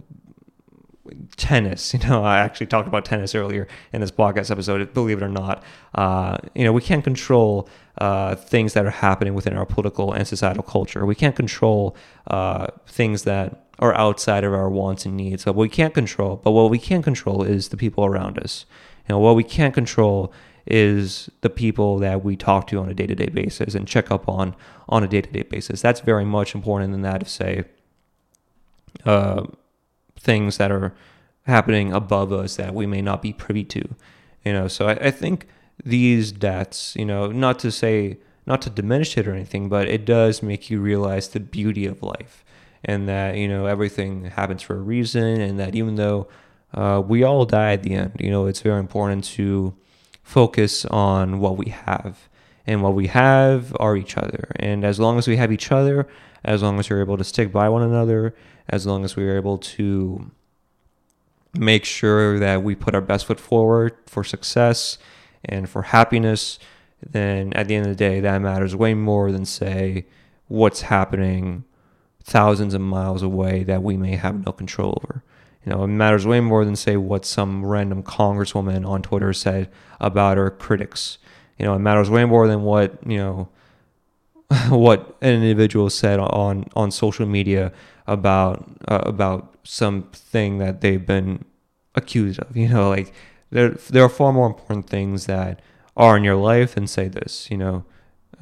tennis. 1.36 1.94
You 1.98 2.08
know, 2.08 2.24
I 2.24 2.40
actually 2.40 2.68
talked 2.68 2.88
about 2.88 3.06
tennis 3.06 3.34
earlier 3.34 3.68
in 3.92 4.02
this 4.02 4.12
podcast 4.12 4.52
episode. 4.52 4.94
Believe 4.94 5.18
it 5.18 5.24
or 5.24 5.30
not, 5.30 5.64
uh, 5.96 6.38
you 6.54 6.64
know, 6.64 6.74
we 6.74 6.82
can't 6.82 7.04
control 7.04 7.68
uh, 7.98 8.36
things 8.36 8.74
that 8.74 8.86
are 8.86 8.92
happening 8.92 9.34
within 9.34 9.58
our 9.58 9.66
political 9.66 10.14
and 10.14 10.28
societal 10.28 10.64
culture. 10.64 11.06
We 11.06 11.16
can't 11.16 11.36
control 11.36 11.96
uh, 12.28 12.68
things 12.88 13.24
that 13.24 13.66
are 13.80 13.94
outside 13.96 14.44
of 14.44 14.54
our 14.54 14.70
wants 14.70 15.06
and 15.06 15.16
needs. 15.16 15.46
But 15.46 15.56
we 15.56 15.70
can't 15.70 15.94
control, 15.94 16.38
but 16.44 16.52
what 16.52 16.70
we 16.70 16.80
can 16.80 17.02
control 17.02 17.44
is 17.44 17.70
the 17.70 17.78
people 17.78 18.06
around 18.06 18.40
us. 18.40 18.66
Know, 19.10 19.20
what 19.20 19.36
we 19.36 19.44
can't 19.44 19.74
control 19.74 20.34
is 20.66 21.30
the 21.42 21.50
people 21.50 21.98
that 22.00 22.26
we 22.26 22.36
talk 22.36 22.68
to 22.68 22.80
on 22.80 22.90
a 22.90 22.94
day 22.94 23.08
to 23.08 23.16
day 23.16 23.28
basis 23.28 23.74
and 23.74 23.88
check 23.88 24.12
up 24.12 24.28
on 24.28 24.54
on 24.90 25.04
a 25.04 25.08
day 25.08 25.22
to 25.22 25.32
day 25.32 25.44
basis. 25.44 25.82
That's 25.82 26.02
very 26.02 26.26
much 26.26 26.54
important 26.54 26.92
than 26.92 27.04
that 27.04 27.22
of 27.22 27.30
say 27.30 27.64
uh, 29.06 29.46
things 30.20 30.58
that 30.58 30.72
are 30.72 30.94
happening 31.44 31.94
above 31.94 32.34
us 32.34 32.58
that 32.58 32.74
we 32.74 32.86
may 32.86 33.02
not 33.02 33.22
be 33.22 33.32
privy 33.32 33.64
to. 33.64 33.96
You 34.44 34.54
know, 34.54 34.68
so 34.68 34.90
I, 34.90 34.94
I 34.94 35.12
think 35.12 35.48
these 35.84 36.32
deaths, 36.32 36.96
you 36.96 37.06
know, 37.06 37.32
not 37.32 37.60
to 37.60 37.72
say 37.72 38.18
not 38.46 38.62
to 38.62 38.70
diminish 38.70 39.18
it 39.18 39.28
or 39.28 39.34
anything, 39.34 39.68
but 39.68 39.90
it 39.90 40.06
does 40.06 40.42
make 40.42 40.70
you 40.70 40.80
realize 40.80 41.28
the 41.28 41.40
beauty 41.40 41.86
of 41.86 42.02
life 42.02 42.46
and 42.84 43.08
that 43.10 43.36
you 43.36 43.48
know 43.48 43.66
everything 43.66 44.26
happens 44.26 44.62
for 44.62 44.76
a 44.76 44.82
reason 44.82 45.42
and 45.42 45.60
that 45.60 45.76
even 45.76 45.96
though 45.96 46.28
uh, 46.74 47.02
we 47.06 47.24
all 47.24 47.44
die 47.44 47.74
at 47.74 47.84
the 47.84 47.94
end 47.94 48.12
you 48.20 48.30
know 48.30 48.46
it's 48.46 48.62
very 48.62 48.80
important 48.80 49.24
to 49.24 49.76
focus 50.28 50.84
on 50.86 51.40
what 51.40 51.56
we 51.58 51.70
have. 51.70 52.28
And 52.70 52.84
what 52.84 52.94
we 52.94 53.08
have 53.08 53.74
are 53.80 53.96
each 53.96 54.18
other. 54.18 54.52
And 54.58 54.84
as 54.84 55.00
long 55.00 55.18
as 55.18 55.26
we 55.26 55.38
have 55.38 55.54
each 55.54 55.72
other 55.72 56.06
as 56.44 56.62
long 56.62 56.80
as 56.80 56.90
we're 56.90 57.02
able 57.02 57.18
to 57.18 57.24
stick 57.24 57.52
by 57.52 57.70
one 57.70 57.82
another 57.82 58.36
as 58.70 58.86
long 58.86 59.06
as 59.06 59.16
we're 59.16 59.38
able 59.38 59.58
to 59.58 60.30
make 61.54 61.86
sure 61.86 62.38
that 62.40 62.62
we 62.62 62.76
put 62.76 62.94
our 62.94 63.02
best 63.02 63.26
foot 63.26 63.40
forward 63.40 63.96
for 64.06 64.24
success 64.24 64.98
and 65.48 65.70
for 65.70 65.84
happiness 65.84 66.60
then 67.02 67.54
at 67.54 67.68
the 67.68 67.76
end 67.76 67.86
of 67.86 67.92
the 67.92 67.96
day 67.96 68.20
that 68.20 68.40
matters 68.40 68.76
way 68.76 68.94
more 68.94 69.32
than 69.32 69.46
say 69.46 70.06
what's 70.48 70.82
happening 70.82 71.64
thousands 72.28 72.74
of 72.74 72.82
miles 72.82 73.24
away 73.24 73.64
that 73.64 73.82
we 73.82 73.96
may 73.96 74.16
have 74.16 74.46
no 74.46 74.52
control 74.52 75.02
over. 75.02 75.24
You 75.66 75.72
know, 75.72 75.84
it 75.84 75.88
matters 75.88 76.28
way 76.28 76.42
more 76.42 76.66
than 76.66 76.76
say 76.76 76.98
what 76.98 77.26
some 77.26 77.66
random 77.66 78.04
congresswoman 78.04 78.88
on 78.88 79.02
Twitter 79.02 79.34
said 79.34 79.70
about 80.00 80.38
her 80.38 80.50
critics. 80.50 81.18
You 81.58 81.66
know, 81.66 81.76
it 81.76 81.80
matters 81.80 82.10
way 82.10 82.26
more 82.26 82.48
than 82.48 82.64
what 82.64 83.00
you 83.06 83.18
know 83.18 83.50
what 84.70 85.18
an 85.22 85.34
individual 85.34 85.90
said 85.90 86.20
on 86.20 86.66
on 86.76 86.92
social 86.92 87.26
media 87.26 87.72
about 88.08 88.70
uh, 88.88 89.02
about 89.04 89.56
something 89.64 90.58
that 90.60 90.82
they've 90.82 91.06
been 91.06 91.44
accused 91.96 92.40
of. 92.40 92.56
You 92.56 92.70
know, 92.70 92.90
like 92.90 93.14
there 93.50 93.70
there 93.70 94.04
are 94.04 94.10
far 94.10 94.34
more 94.34 94.48
important 94.48 94.90
things 94.90 95.26
that 95.26 95.62
are 95.96 96.18
in 96.18 96.24
your 96.24 96.36
life 96.36 96.76
than 96.76 96.88
say 96.88 97.08
this. 97.08 97.50
You 97.50 97.58
know, 97.58 97.86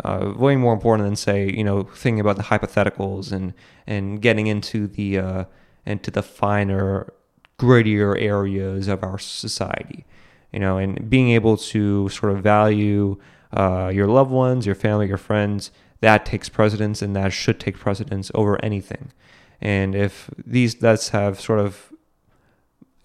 uh, 0.03 0.33
way 0.35 0.55
more 0.55 0.73
important 0.73 1.07
than 1.07 1.15
say 1.15 1.49
you 1.49 1.63
know 1.63 1.83
thinking 1.83 2.19
about 2.19 2.37
the 2.37 2.43
hypotheticals 2.43 3.31
and 3.31 3.53
and 3.87 4.21
getting 4.21 4.47
into 4.47 4.87
the 4.87 5.17
uh, 5.17 5.45
into 5.85 6.11
the 6.11 6.23
finer 6.23 7.11
grittier 7.57 8.19
areas 8.21 8.87
of 8.87 9.03
our 9.03 9.17
society 9.17 10.05
you 10.51 10.59
know 10.59 10.77
and 10.77 11.09
being 11.09 11.29
able 11.29 11.55
to 11.55 12.09
sort 12.09 12.33
of 12.33 12.43
value 12.43 13.17
uh, 13.53 13.89
your 13.93 14.07
loved 14.07 14.31
ones 14.31 14.65
your 14.65 14.75
family 14.75 15.07
your 15.07 15.17
friends 15.17 15.71
that 16.01 16.25
takes 16.25 16.49
precedence 16.49 17.01
and 17.01 17.15
that 17.15 17.31
should 17.31 17.59
take 17.59 17.77
precedence 17.77 18.29
over 18.35 18.63
anything 18.63 19.13
and 19.61 19.95
if 19.95 20.29
these 20.45 20.75
deaths 20.75 21.09
have 21.09 21.39
sort 21.39 21.59
of 21.59 21.93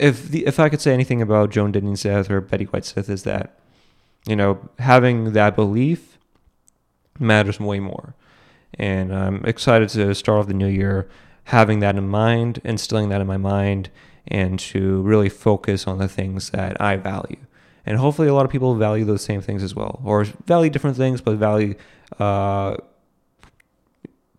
if 0.00 0.28
the, 0.28 0.46
if 0.46 0.58
I 0.58 0.68
could 0.68 0.80
say 0.80 0.92
anything 0.92 1.22
about 1.22 1.50
Joan 1.50 1.72
Didion's 1.72 2.02
death 2.02 2.30
or 2.30 2.40
Betty 2.40 2.64
White 2.64 2.84
Smith 2.84 3.08
is 3.08 3.22
that 3.24 3.58
you 4.26 4.36
know 4.36 4.68
having 4.78 5.32
that 5.32 5.54
belief 5.56 6.18
matters 7.18 7.60
way 7.60 7.80
more. 7.80 8.14
And 8.74 9.14
I'm 9.14 9.44
excited 9.44 9.88
to 9.90 10.14
start 10.14 10.38
off 10.40 10.46
the 10.46 10.54
new 10.54 10.68
year 10.68 11.08
having 11.44 11.80
that 11.80 11.96
in 11.96 12.08
mind, 12.08 12.60
instilling 12.64 13.08
that 13.08 13.20
in 13.20 13.26
my 13.26 13.36
mind, 13.36 13.90
and 14.28 14.58
to 14.58 15.02
really 15.02 15.28
focus 15.28 15.86
on 15.86 15.98
the 15.98 16.08
things 16.08 16.50
that 16.50 16.80
I 16.80 16.96
value. 16.96 17.38
And 17.84 17.98
hopefully, 17.98 18.28
a 18.28 18.34
lot 18.34 18.44
of 18.44 18.52
people 18.52 18.74
value 18.76 19.04
those 19.04 19.22
same 19.22 19.40
things 19.40 19.62
as 19.62 19.74
well, 19.74 20.00
or 20.04 20.24
value 20.24 20.70
different 20.70 20.96
things, 20.96 21.20
but 21.20 21.36
value 21.36 21.74
uh, 22.18 22.76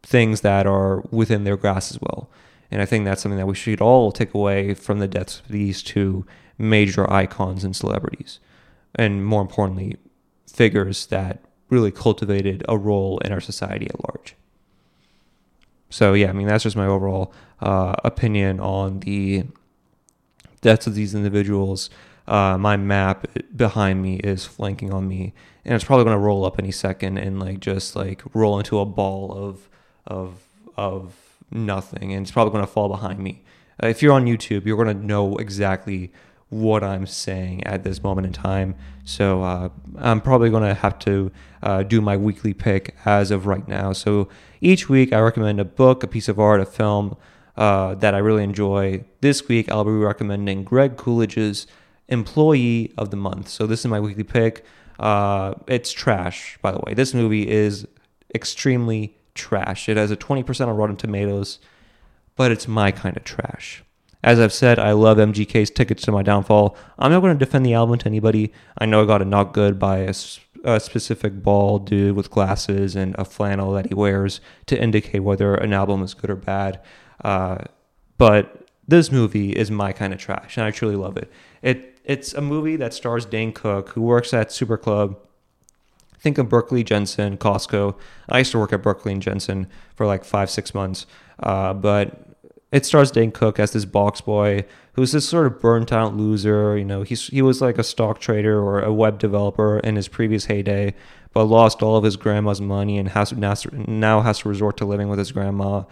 things 0.03 0.41
that 0.41 0.65
are 0.65 1.01
within 1.11 1.43
their 1.43 1.57
grasp 1.57 1.95
as 1.95 1.99
well. 2.01 2.29
And 2.71 2.81
I 2.81 2.85
think 2.85 3.03
that's 3.05 3.21
something 3.21 3.37
that 3.37 3.47
we 3.47 3.55
should 3.55 3.81
all 3.81 4.11
take 4.11 4.33
away 4.33 4.73
from 4.73 4.99
the 4.99 5.07
deaths 5.07 5.41
of 5.41 5.49
these 5.49 5.83
two 5.83 6.25
major 6.57 7.11
icons 7.11 7.63
and 7.63 7.75
celebrities. 7.75 8.39
And 8.95 9.25
more 9.25 9.41
importantly, 9.41 9.97
figures 10.47 11.05
that 11.07 11.43
really 11.69 11.91
cultivated 11.91 12.63
a 12.69 12.77
role 12.77 13.19
in 13.19 13.31
our 13.31 13.41
society 13.41 13.87
at 13.89 14.03
large. 14.07 14.35
So 15.89 16.13
yeah, 16.13 16.29
I 16.29 16.33
mean 16.33 16.47
that's 16.47 16.63
just 16.63 16.75
my 16.75 16.85
overall 16.85 17.33
uh, 17.59 17.95
opinion 18.03 18.59
on 18.59 19.01
the 19.01 19.43
deaths 20.61 20.87
of 20.87 20.95
these 20.95 21.13
individuals. 21.13 21.89
Uh, 22.27 22.57
my 22.57 22.77
map 22.77 23.27
behind 23.55 24.01
me 24.01 24.15
is 24.17 24.45
flanking 24.45 24.93
on 24.93 25.07
me, 25.07 25.33
and 25.65 25.73
it's 25.75 25.83
probably 25.83 26.05
going 26.05 26.15
to 26.15 26.19
roll 26.19 26.45
up 26.45 26.59
any 26.59 26.71
second 26.71 27.17
and 27.17 27.39
like 27.39 27.59
just 27.59 27.95
like 27.95 28.21
roll 28.33 28.57
into 28.57 28.79
a 28.79 28.85
ball 28.85 29.33
of 29.33 29.69
of 30.07 30.43
of 30.77 31.30
nothing, 31.51 32.13
and 32.13 32.23
it's 32.23 32.31
probably 32.31 32.51
going 32.51 32.65
to 32.65 32.71
fall 32.71 32.89
behind 32.89 33.19
me. 33.19 33.43
Uh, 33.81 33.87
if 33.87 34.01
you're 34.01 34.13
on 34.13 34.25
YouTube, 34.25 34.65
you're 34.65 34.81
going 34.81 34.95
to 34.95 35.05
know 35.05 35.35
exactly 35.37 36.11
what 36.49 36.83
I'm 36.83 37.05
saying 37.05 37.63
at 37.63 37.83
this 37.83 38.03
moment 38.03 38.27
in 38.27 38.33
time. 38.33 38.75
So 39.05 39.41
uh, 39.41 39.69
I'm 39.97 40.19
probably 40.19 40.49
going 40.49 40.63
to 40.63 40.73
have 40.73 40.99
to 40.99 41.31
uh, 41.63 41.83
do 41.83 42.01
my 42.01 42.17
weekly 42.17 42.53
pick 42.53 42.95
as 43.05 43.31
of 43.31 43.47
right 43.47 43.65
now. 43.67 43.93
So 43.93 44.27
each 44.59 44.89
week 44.89 45.13
I 45.13 45.19
recommend 45.19 45.61
a 45.61 45.65
book, 45.65 46.03
a 46.03 46.07
piece 46.07 46.27
of 46.27 46.39
art, 46.39 46.59
a 46.59 46.65
film 46.65 47.15
uh, 47.55 47.95
that 47.95 48.13
I 48.13 48.17
really 48.17 48.43
enjoy. 48.43 49.05
This 49.21 49.47
week 49.47 49.71
I'll 49.71 49.85
be 49.85 49.91
recommending 49.91 50.65
Greg 50.65 50.97
Coolidge's 50.97 51.67
Employee 52.09 52.91
of 52.97 53.11
the 53.11 53.17
Month. 53.17 53.47
So 53.47 53.65
this 53.65 53.79
is 53.79 53.87
my 53.87 54.01
weekly 54.01 54.23
pick. 54.25 54.65
Uh, 54.99 55.53
it's 55.67 55.93
trash, 55.93 56.59
by 56.61 56.73
the 56.73 56.79
way. 56.85 56.93
This 56.93 57.13
movie 57.13 57.49
is 57.49 57.87
extremely 58.35 59.17
trash. 59.35 59.89
It 59.89 59.97
has 59.97 60.11
a 60.11 60.17
20% 60.17 60.67
on 60.67 60.75
Rotten 60.75 60.95
Tomatoes, 60.95 61.59
but 62.35 62.51
it's 62.51 62.67
my 62.67 62.91
kind 62.91 63.17
of 63.17 63.23
trash. 63.23 63.83
As 64.23 64.39
I've 64.39 64.53
said, 64.53 64.77
I 64.77 64.91
love 64.91 65.17
MGK's 65.17 65.71
Tickets 65.71 66.03
to 66.03 66.11
My 66.11 66.21
Downfall. 66.21 66.77
I'm 66.99 67.11
not 67.11 67.21
going 67.21 67.37
to 67.37 67.45
defend 67.45 67.65
the 67.65 67.73
album 67.73 67.97
to 67.99 68.05
anybody. 68.05 68.53
I 68.77 68.85
know 68.85 69.01
I 69.01 69.05
got 69.05 69.21
a 69.21 69.25
not 69.25 69.53
good 69.53 69.79
by 69.79 69.99
a, 69.99 70.13
a 70.63 70.79
specific 70.79 71.41
bald 71.41 71.87
dude 71.87 72.15
with 72.15 72.29
glasses 72.29 72.95
and 72.95 73.15
a 73.17 73.25
flannel 73.25 73.73
that 73.73 73.87
he 73.87 73.95
wears 73.95 74.39
to 74.67 74.79
indicate 74.79 75.19
whether 75.19 75.55
an 75.55 75.73
album 75.73 76.03
is 76.03 76.13
good 76.13 76.29
or 76.29 76.35
bad. 76.35 76.79
Uh, 77.23 77.57
but 78.17 78.67
this 78.87 79.11
movie 79.11 79.51
is 79.51 79.71
my 79.71 79.91
kind 79.91 80.13
of 80.13 80.19
trash, 80.19 80.57
and 80.57 80.65
I 80.65 80.71
truly 80.71 80.95
love 80.95 81.17
it. 81.17 81.31
It 81.63 81.99
it's 82.03 82.33
a 82.33 82.41
movie 82.41 82.75
that 82.77 82.93
stars 82.93 83.25
Dane 83.25 83.53
Cook, 83.53 83.89
who 83.89 84.01
works 84.01 84.33
at 84.33 84.51
Super 84.51 84.77
Club. 84.77 85.17
Think 86.21 86.37
of 86.37 86.49
Berkley 86.49 86.83
Jensen, 86.83 87.37
Costco. 87.37 87.95
I 88.29 88.39
used 88.39 88.51
to 88.51 88.59
work 88.59 88.73
at 88.73 88.83
Berkley 88.83 89.11
and 89.11 89.21
Jensen 89.21 89.67
for 89.95 90.05
like 90.05 90.23
five, 90.23 90.49
six 90.49 90.73
months. 90.73 91.07
Uh, 91.39 91.73
but 91.73 92.31
it 92.71 92.85
stars 92.85 93.11
Dane 93.11 93.31
Cook 93.31 93.59
as 93.59 93.73
this 93.73 93.85
box 93.85 94.21
boy 94.21 94.65
who's 94.93 95.11
this 95.11 95.27
sort 95.27 95.47
of 95.47 95.59
burnt 95.59 95.91
out 95.91 96.15
loser. 96.15 96.77
You 96.77 96.85
know, 96.85 97.01
he's 97.01 97.27
he 97.27 97.41
was 97.41 97.61
like 97.61 97.77
a 97.77 97.83
stock 97.83 98.19
trader 98.19 98.61
or 98.61 98.81
a 98.81 98.93
web 98.93 99.19
developer 99.19 99.79
in 99.79 99.95
his 99.95 100.07
previous 100.07 100.45
heyday, 100.45 100.93
but 101.33 101.45
lost 101.45 101.81
all 101.81 101.97
of 101.97 102.03
his 102.03 102.17
grandma's 102.17 102.61
money 102.61 102.97
and 102.97 103.09
has 103.09 103.33
now 103.33 104.21
has 104.21 104.39
to 104.39 104.49
resort 104.49 104.77
to 104.77 104.85
living 104.85 105.09
with 105.09 105.19
his 105.19 105.31
grandma. 105.31 105.83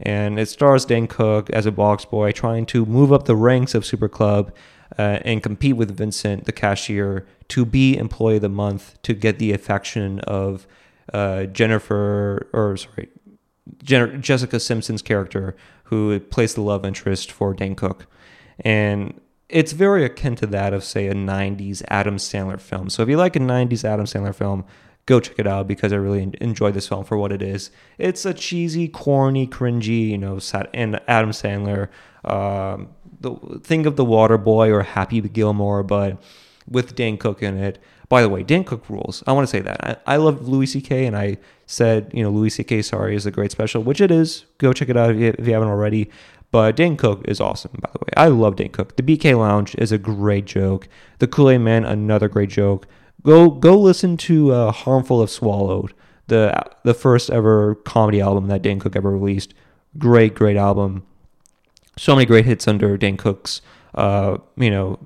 And 0.00 0.38
it 0.38 0.48
stars 0.48 0.84
Dane 0.84 1.06
Cook 1.06 1.48
as 1.50 1.64
a 1.64 1.72
box 1.72 2.04
boy 2.04 2.32
trying 2.32 2.66
to 2.66 2.84
move 2.84 3.12
up 3.12 3.24
the 3.24 3.36
ranks 3.36 3.74
of 3.74 3.86
Super 3.86 4.08
Club 4.08 4.52
uh, 4.98 5.20
and 5.24 5.42
compete 5.42 5.76
with 5.76 5.96
Vincent, 5.96 6.44
the 6.44 6.52
cashier, 6.52 7.26
to 7.48 7.64
be 7.64 7.96
Employee 7.96 8.36
of 8.36 8.42
the 8.42 8.48
Month 8.48 9.00
to 9.02 9.14
get 9.14 9.38
the 9.38 9.52
affection 9.52 10.20
of 10.20 10.66
uh, 11.12 11.44
Jennifer, 11.44 12.48
or 12.52 12.76
sorry, 12.76 13.08
Jessica 13.82 14.58
Simpson's 14.60 15.02
character, 15.02 15.56
who 15.84 16.18
plays 16.20 16.54
the 16.54 16.62
love 16.62 16.84
interest 16.84 17.30
for 17.30 17.54
Dan 17.54 17.74
Cook. 17.74 18.06
And 18.60 19.20
it's 19.48 19.72
very 19.72 20.04
akin 20.04 20.34
to 20.36 20.46
that 20.48 20.72
of, 20.72 20.82
say, 20.82 21.06
a 21.06 21.14
90s 21.14 21.82
Adam 21.88 22.16
Sandler 22.16 22.60
film. 22.60 22.90
So 22.90 23.02
if 23.02 23.08
you 23.08 23.16
like 23.16 23.36
a 23.36 23.40
90s 23.40 23.84
Adam 23.84 24.06
Sandler 24.06 24.34
film, 24.34 24.64
go 25.06 25.20
check 25.20 25.38
it 25.38 25.46
out 25.46 25.68
because 25.68 25.92
I 25.92 25.96
really 25.96 26.32
enjoyed 26.40 26.74
this 26.74 26.88
film 26.88 27.04
for 27.04 27.16
what 27.16 27.30
it 27.30 27.42
is. 27.42 27.70
It's 27.96 28.24
a 28.24 28.34
cheesy, 28.34 28.88
corny, 28.88 29.46
cringy, 29.46 30.10
you 30.10 30.18
know, 30.18 30.40
and 30.74 31.00
Adam 31.06 31.30
Sandler, 31.30 31.88
um, 32.24 32.88
the 33.20 33.60
think 33.62 33.86
of 33.86 33.96
the 33.96 34.04
Water 34.04 34.36
Boy 34.36 34.72
or 34.72 34.82
Happy 34.82 35.20
Gilmore, 35.20 35.84
but 35.84 36.20
with 36.68 36.94
Dan 36.94 37.16
Cook 37.16 37.42
in 37.42 37.56
it. 37.56 37.78
By 38.08 38.22
the 38.22 38.28
way, 38.28 38.42
Dan 38.42 38.64
Cook 38.64 38.88
rules. 38.88 39.22
I 39.26 39.32
want 39.32 39.48
to 39.48 39.50
say 39.50 39.60
that 39.60 40.02
I, 40.06 40.14
I 40.14 40.16
love 40.16 40.48
Louis 40.48 40.66
C.K. 40.66 41.06
and 41.06 41.16
I 41.16 41.38
said 41.66 42.10
you 42.14 42.22
know 42.22 42.30
Louis 42.30 42.50
C.K. 42.50 42.82
Sorry 42.82 43.16
is 43.16 43.26
a 43.26 43.30
great 43.30 43.50
special, 43.50 43.82
which 43.82 44.00
it 44.00 44.10
is. 44.10 44.44
Go 44.58 44.72
check 44.72 44.88
it 44.88 44.96
out 44.96 45.10
if 45.10 45.16
you, 45.16 45.34
if 45.38 45.46
you 45.46 45.52
haven't 45.52 45.68
already. 45.68 46.10
But 46.50 46.76
Dan 46.76 46.96
Cook 46.96 47.22
is 47.26 47.40
awesome, 47.40 47.72
by 47.80 47.90
the 47.92 47.98
way. 47.98 48.12
I 48.16 48.28
love 48.28 48.56
Dan 48.56 48.68
Cook. 48.68 48.96
The 48.96 49.02
BK 49.02 49.36
Lounge 49.36 49.74
is 49.76 49.92
a 49.92 49.98
great 49.98 50.46
joke. 50.46 50.88
The 51.18 51.26
Kool 51.26 51.50
Aid 51.50 51.58
Man, 51.58 51.84
another 51.84 52.28
great 52.28 52.50
joke. 52.50 52.86
Go 53.22 53.50
go 53.50 53.78
listen 53.78 54.16
to 54.18 54.52
uh, 54.52 54.72
Harmful 54.72 55.22
if 55.22 55.30
Swallowed, 55.30 55.92
the 56.28 56.54
the 56.84 56.94
first 56.94 57.30
ever 57.30 57.74
comedy 57.74 58.20
album 58.20 58.46
that 58.46 58.62
Dan 58.62 58.78
Cook 58.78 58.94
ever 58.94 59.10
released. 59.10 59.52
Great, 59.98 60.34
great 60.34 60.56
album. 60.56 61.04
So 61.98 62.14
many 62.14 62.26
great 62.26 62.44
hits 62.44 62.68
under 62.68 62.96
Dan 62.96 63.16
Cook's, 63.16 63.62
uh, 63.94 64.38
you 64.56 64.70
know, 64.70 64.98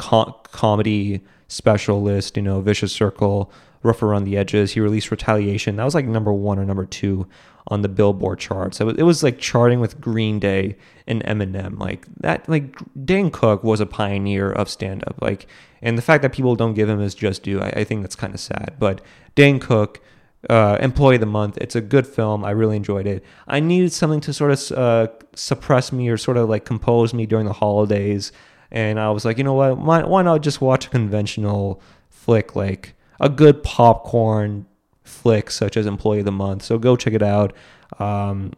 com- 0.00 0.34
comedy 0.50 1.20
specialist. 1.48 2.36
You 2.36 2.42
know, 2.42 2.60
Vicious 2.60 2.92
Circle, 2.92 3.52
Rough 3.82 4.02
Around 4.02 4.24
the 4.24 4.36
Edges. 4.36 4.72
He 4.72 4.80
released 4.80 5.10
Retaliation. 5.10 5.76
That 5.76 5.84
was 5.84 5.94
like 5.94 6.06
number 6.06 6.32
one 6.32 6.58
or 6.58 6.64
number 6.64 6.86
two 6.86 7.28
on 7.68 7.82
the 7.82 7.88
Billboard 7.88 8.38
charts. 8.38 8.80
It 8.80 8.84
was, 8.84 8.96
it 8.96 9.02
was 9.02 9.22
like 9.22 9.38
charting 9.38 9.78
with 9.78 10.00
Green 10.00 10.40
Day 10.40 10.76
and 11.06 11.22
Eminem. 11.24 11.78
Like 11.78 12.06
that. 12.16 12.48
Like 12.48 12.76
Dane 13.04 13.30
Cook 13.30 13.62
was 13.62 13.80
a 13.80 13.86
pioneer 13.86 14.50
of 14.50 14.68
stand 14.68 15.04
up. 15.06 15.20
Like, 15.20 15.46
and 15.82 15.96
the 15.96 16.02
fact 16.02 16.22
that 16.22 16.32
people 16.32 16.56
don't 16.56 16.74
give 16.74 16.88
him 16.88 16.98
his 16.98 17.14
just 17.14 17.42
due, 17.42 17.60
I, 17.60 17.68
I 17.68 17.84
think 17.84 18.02
that's 18.02 18.16
kind 18.16 18.34
of 18.34 18.40
sad. 18.40 18.76
But 18.78 19.02
Dane 19.34 19.60
Cook 19.60 20.00
uh, 20.48 20.78
Employee 20.80 21.16
of 21.16 21.20
the 21.20 21.26
Month. 21.26 21.58
It's 21.58 21.76
a 21.76 21.80
good 21.80 22.06
film. 22.06 22.44
I 22.44 22.52
really 22.52 22.76
enjoyed 22.76 23.06
it. 23.06 23.22
I 23.46 23.60
needed 23.60 23.92
something 23.92 24.20
to 24.22 24.32
sort 24.32 24.52
of 24.52 24.72
uh, 24.72 25.08
suppress 25.34 25.92
me 25.92 26.08
or 26.08 26.16
sort 26.16 26.36
of 26.36 26.48
like 26.48 26.64
compose 26.64 27.12
me 27.12 27.26
during 27.26 27.46
the 27.46 27.52
holidays. 27.52 28.32
And 28.72 29.00
I 29.00 29.10
was 29.10 29.24
like, 29.24 29.38
you 29.38 29.44
know 29.44 29.54
what? 29.54 29.78
Why, 29.78 30.02
why 30.04 30.22
not 30.22 30.42
just 30.42 30.60
watch 30.60 30.86
a 30.86 30.90
conventional 30.90 31.82
flick, 32.08 32.54
like 32.54 32.94
a 33.18 33.28
good 33.28 33.62
popcorn 33.62 34.66
flick 35.02 35.50
such 35.50 35.76
as 35.76 35.86
Employee 35.86 36.20
of 36.20 36.24
the 36.24 36.32
Month? 36.32 36.62
So 36.62 36.78
go 36.78 36.96
check 36.96 37.14
it 37.14 37.22
out. 37.22 37.52
Um, 37.98 38.52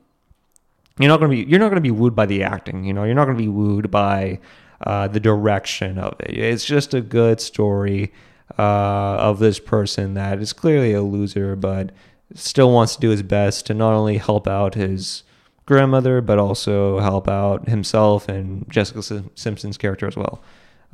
you're 0.99 1.09
not 1.09 1.21
gonna 1.21 1.31
be 1.31 1.45
you're 1.45 1.59
not 1.59 1.71
gonna 1.71 1.81
be 1.81 1.91
wooed 1.91 2.15
by 2.15 2.27
the 2.27 2.43
acting. 2.43 2.85
You 2.85 2.93
know, 2.93 3.05
you're 3.05 3.15
not 3.15 3.25
gonna 3.25 3.39
be 3.39 3.49
wooed 3.49 3.91
by 3.91 4.39
uh, 4.87 5.09
the 5.09 5.21
direction 5.21 5.99
of 5.99 6.21
it. 6.21 6.37
It's 6.37 6.65
just 6.65 6.93
a 6.93 7.01
good 7.01 7.41
story 7.41 8.13
uh, 8.59 9.17
of 9.19 9.39
this 9.39 9.59
person 9.59 10.15
that 10.15 10.41
is 10.41 10.53
clearly 10.53 10.93
a 10.93 11.03
loser, 11.03 11.57
but 11.57 11.93
still 12.35 12.73
wants 12.73 12.95
to 12.97 13.01
do 13.01 13.11
his 13.11 13.23
best 13.23 13.67
to 13.67 13.75
not 13.75 13.93
only 13.93 14.19
help 14.19 14.47
out 14.47 14.75
his 14.75 15.23
grandmother, 15.67 16.21
but 16.21 16.39
also 16.39 16.99
help 16.99 17.29
out 17.29 17.69
himself 17.69 18.29
and 18.29 18.69
Jessica 18.71 19.25
Simpson's 19.35 19.77
character 19.77 20.07
as 20.07 20.17
well. 20.17 20.43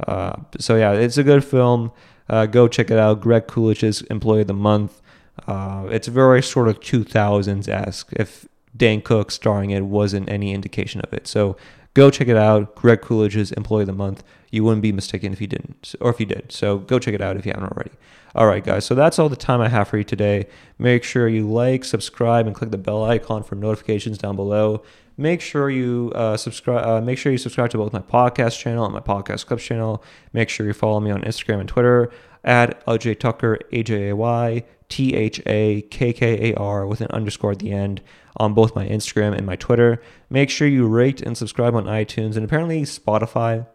Uh, 0.07 0.35
so 0.59 0.77
yeah, 0.77 0.93
it's 0.93 1.19
a 1.19 1.25
good 1.25 1.45
film. 1.45 1.91
Uh, 2.29 2.47
go 2.47 2.69
check 2.69 2.91
it 2.91 2.99
out. 2.99 3.21
Greg 3.21 3.47
Coolidge's 3.47 4.03
Employee 4.03 4.43
of 4.43 4.47
the 4.47 4.55
Month. 4.55 5.01
Uh, 5.47 5.87
it's 5.91 6.09
very 6.09 6.43
sort 6.43 6.69
of 6.69 6.81
2000s 6.81 7.69
esque. 7.69 8.13
If 8.13 8.47
Dan 8.77 9.01
Cook 9.01 9.31
starring 9.31 9.71
it 9.71 9.83
wasn't 9.83 10.29
any 10.29 10.53
indication 10.53 11.01
of 11.01 11.13
it, 11.13 11.27
so 11.27 11.57
go 11.99 12.11
check 12.11 12.29
it 12.29 12.37
out. 12.37 12.77
Greg 12.77 13.01
Coolidge's 13.01 13.51
Employee 13.53 13.83
of 13.83 13.89
the 13.89 13.93
Month 13.93 14.23
you 14.51 14.65
wouldn't 14.65 14.83
be 14.83 14.93
mistaken 14.93 15.33
if 15.33 15.41
you 15.41 15.47
didn't, 15.47 15.95
or 16.01 16.11
if 16.11 16.21
you 16.21 16.27
did. 16.27 16.53
So 16.53 16.79
go 16.79 16.99
check 16.99 17.15
it 17.15 17.21
out 17.21 17.37
if 17.37 17.45
you 17.45 17.53
haven't 17.53 17.71
already. 17.71 17.91
All 18.35 18.47
right, 18.47 18.65
guys. 18.65 18.85
So 18.87 18.95
that's 18.95 19.19
all 19.19 19.29
the 19.29 19.37
time 19.37 19.61
I 19.61 19.69
have 19.69 19.89
for 19.89 19.99
you 19.99 20.05
today. 20.05 20.47
Make 20.79 21.05
sure 21.05 21.29
you 21.29 21.51
like, 21.51 21.85
subscribe, 21.85 22.47
and 22.47 22.55
click 22.55 22.71
the 22.71 22.79
bell 22.79 23.05
icon 23.05 23.43
for 23.43 23.57
notifications 23.57 24.17
down 24.17 24.37
below. 24.37 24.83
Make 25.17 25.41
sure 25.41 25.69
you 25.69 26.13
uh, 26.15 26.37
subscribe. 26.37 26.87
Uh, 26.87 27.01
make 27.05 27.19
sure 27.19 27.33
you 27.33 27.39
subscribe 27.39 27.71
to 27.71 27.79
both 27.79 27.93
my 27.93 28.01
podcast 28.01 28.59
channel 28.59 28.85
and 28.85 28.95
my 28.95 29.01
podcast 29.01 29.47
clips 29.47 29.65
channel. 29.65 30.03
Make 30.33 30.49
sure 30.49 30.67
you 30.67 30.73
follow 30.73 31.01
me 31.01 31.11
on 31.11 31.23
Instagram 31.23 31.61
and 31.61 31.69
Twitter 31.69 32.11
at 32.45 32.85
Ajay 32.87 33.17
Thakkar, 33.17 33.59
A 33.73 33.83
J 33.83 34.11
A 34.11 34.17
Y 34.17 34.65
T 34.89 35.15
H 35.15 35.43
A 35.47 35.83
K 35.83 36.13
K 36.13 36.53
A 36.53 36.55
R 36.55 36.87
with 36.87 37.01
an 37.01 37.09
underscore 37.11 37.53
at 37.53 37.59
the 37.59 37.73
end 37.73 38.01
on 38.39 38.55
both 38.55 38.75
my 38.75 38.87
Instagram 38.87 39.37
and 39.37 39.47
my 39.47 39.57
Twitter. 39.57 40.01
Make 40.31 40.51
sure 40.51 40.69
you 40.69 40.87
rate 40.87 41.21
and 41.21 41.37
subscribe 41.37 41.75
on 41.75 41.85
iTunes 41.85 42.37
and 42.37 42.45
apparently 42.45 42.83
Spotify 42.83 43.67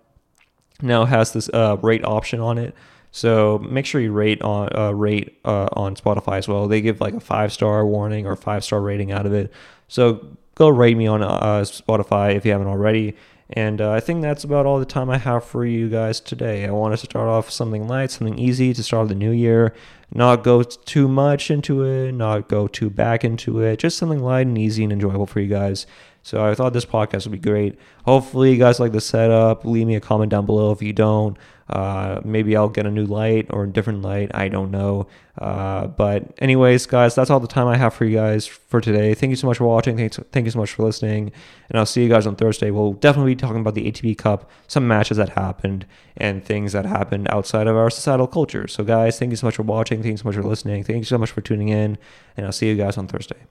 now 0.82 1.06
has 1.06 1.34
this 1.34 1.50
uh, 1.54 1.78
rate 1.82 2.04
option 2.04 2.40
on 2.40 2.58
it. 2.58 2.76
So 3.12 3.60
make 3.60 3.86
sure 3.86 4.02
you 4.02 4.12
rate 4.12 4.42
on 4.42 4.70
uh, 4.76 4.92
rate 4.92 5.38
uh, 5.46 5.70
on 5.74 5.96
Spotify 5.96 6.40
as 6.40 6.48
well. 6.48 6.68
They 6.68 6.82
give 6.82 7.00
like 7.00 7.14
a 7.14 7.20
five 7.20 7.54
star 7.54 7.86
warning 7.86 8.26
or 8.26 8.36
five 8.36 8.64
star 8.64 8.82
rating 8.82 9.12
out 9.12 9.26
of 9.26 9.34
it. 9.34 9.54
So 9.88 10.36
go 10.56 10.70
rate 10.70 10.98
me 10.98 11.06
on 11.06 11.22
uh, 11.22 11.62
Spotify 11.62 12.36
if 12.36 12.46
you 12.46 12.52
haven't 12.52 12.68
already. 12.68 13.16
And 13.50 13.82
uh, 13.82 13.92
I 13.92 14.00
think 14.00 14.22
that's 14.22 14.44
about 14.44 14.66
all 14.66 14.80
the 14.80 14.86
time 14.86 15.10
I 15.10 15.18
have 15.18 15.44
for 15.44 15.66
you 15.66 15.90
guys 15.90 16.20
today. 16.20 16.66
I 16.66 16.72
wanted 16.72 16.98
to 17.00 17.06
start 17.06 17.28
off 17.28 17.52
something 17.52 17.88
light, 17.88 18.10
something 18.12 18.40
easy 18.40 18.74
to 18.74 18.84
start 18.84 19.10
the 19.10 19.16
new 19.16 19.32
year. 19.32 19.74
Not 20.14 20.44
go 20.44 20.64
too 20.64 21.08
much 21.08 21.52
into 21.52 21.84
it, 21.84 22.14
not 22.14 22.48
go 22.48 22.68
too 22.68 22.90
back 22.90 23.24
into 23.24 23.60
it. 23.60 23.78
Just 23.80 23.98
something 23.98 24.20
light 24.24 24.48
and 24.48 24.58
easy 24.58 24.84
and 24.84 24.94
enjoyable 24.94 25.26
for 25.26 25.40
you 25.40 25.48
guys. 25.48 25.86
So 26.24 26.46
I 26.46 26.56
thought 26.56 26.72
this 26.72 26.86
podcast 26.86 27.26
would 27.26 27.34
be 27.34 27.50
great. 27.50 27.78
Hopefully, 28.06 28.52
you 28.52 28.58
guys 28.58 28.80
like 28.80 28.94
the 28.94 29.02
setup. 29.02 29.66
Leave 29.66 29.88
me 29.88 29.96
a 29.96 30.00
comment 30.00 30.32
down 30.32 30.46
below 30.46 30.72
if 30.72 30.82
you 30.82 30.94
don't. 30.94 31.38
Uh, 31.70 32.20
maybe 32.24 32.56
I'll 32.56 32.70
get 32.70 32.86
a 32.86 32.92
new 32.92 33.06
light 33.06 33.48
or 33.50 33.64
a 33.64 33.70
different 33.70 34.02
light. 34.02 34.30
I 34.34 34.48
don't 34.50 34.70
know. 34.70 35.08
Uh, 35.38 35.88
but, 35.88 36.38
anyways, 36.40 36.86
guys, 36.86 37.16
that's 37.16 37.30
all 37.30 37.40
the 37.40 37.48
time 37.48 37.68
I 37.68 37.78
have 37.78 37.94
for 37.94 38.06
you 38.06 38.18
guys 38.18 38.46
for 38.46 38.82
today. 38.82 39.14
Thank 39.14 39.32
you 39.32 39.36
so 39.36 39.48
much 39.48 39.58
for 39.58 39.66
watching. 39.66 39.98
Thanks, 39.98 40.20
thank 40.32 40.46
you 40.46 40.52
so 40.52 40.60
much 40.60 40.72
for 40.74 40.84
listening. 40.84 41.32
And 41.70 41.80
I'll 41.80 41.86
see 41.86 42.04
you 42.04 42.10
guys 42.10 42.28
on 42.28 42.36
Thursday. 42.36 42.70
We'll 42.70 42.94
definitely 42.94 43.36
be 43.36 43.40
talking 43.40 43.62
about 43.62 43.76
the 43.76 43.92
ATP 43.92 44.18
Cup, 44.18 44.50
some 44.68 44.88
matches 44.88 45.18
that 45.18 45.30
happened, 45.30 45.86
and 46.18 46.44
things 46.44 46.74
that 46.74 46.86
happened 46.86 47.28
outside 47.32 47.68
of 47.68 47.76
our 47.76 47.90
societal 47.90 48.28
culture. 48.28 48.68
So, 48.68 48.84
guys, 48.84 49.18
thank 49.18 49.32
you 49.32 49.38
so 49.38 49.48
much 49.48 49.56
for 49.56 49.64
watching. 49.64 50.02
Thank 50.04 50.12
you 50.12 50.18
so 50.18 50.26
much 50.26 50.36
for 50.36 50.44
listening. 50.44 50.84
Thank 50.84 51.00
you 51.00 51.06
so 51.06 51.18
much 51.18 51.32
for 51.32 51.42
tuning 51.42 51.70
in. 51.70 51.98
And 52.38 52.46
I'll 52.46 52.52
see 52.52 52.68
you 52.68 52.76
guys 52.76 52.98
on 52.98 53.08
Thursday. 53.08 53.42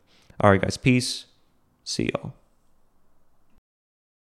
All 0.41 0.51
right, 0.51 0.61
guys. 0.61 0.77
Peace. 0.77 1.27
See 1.85 2.11
y'all. 2.15 2.42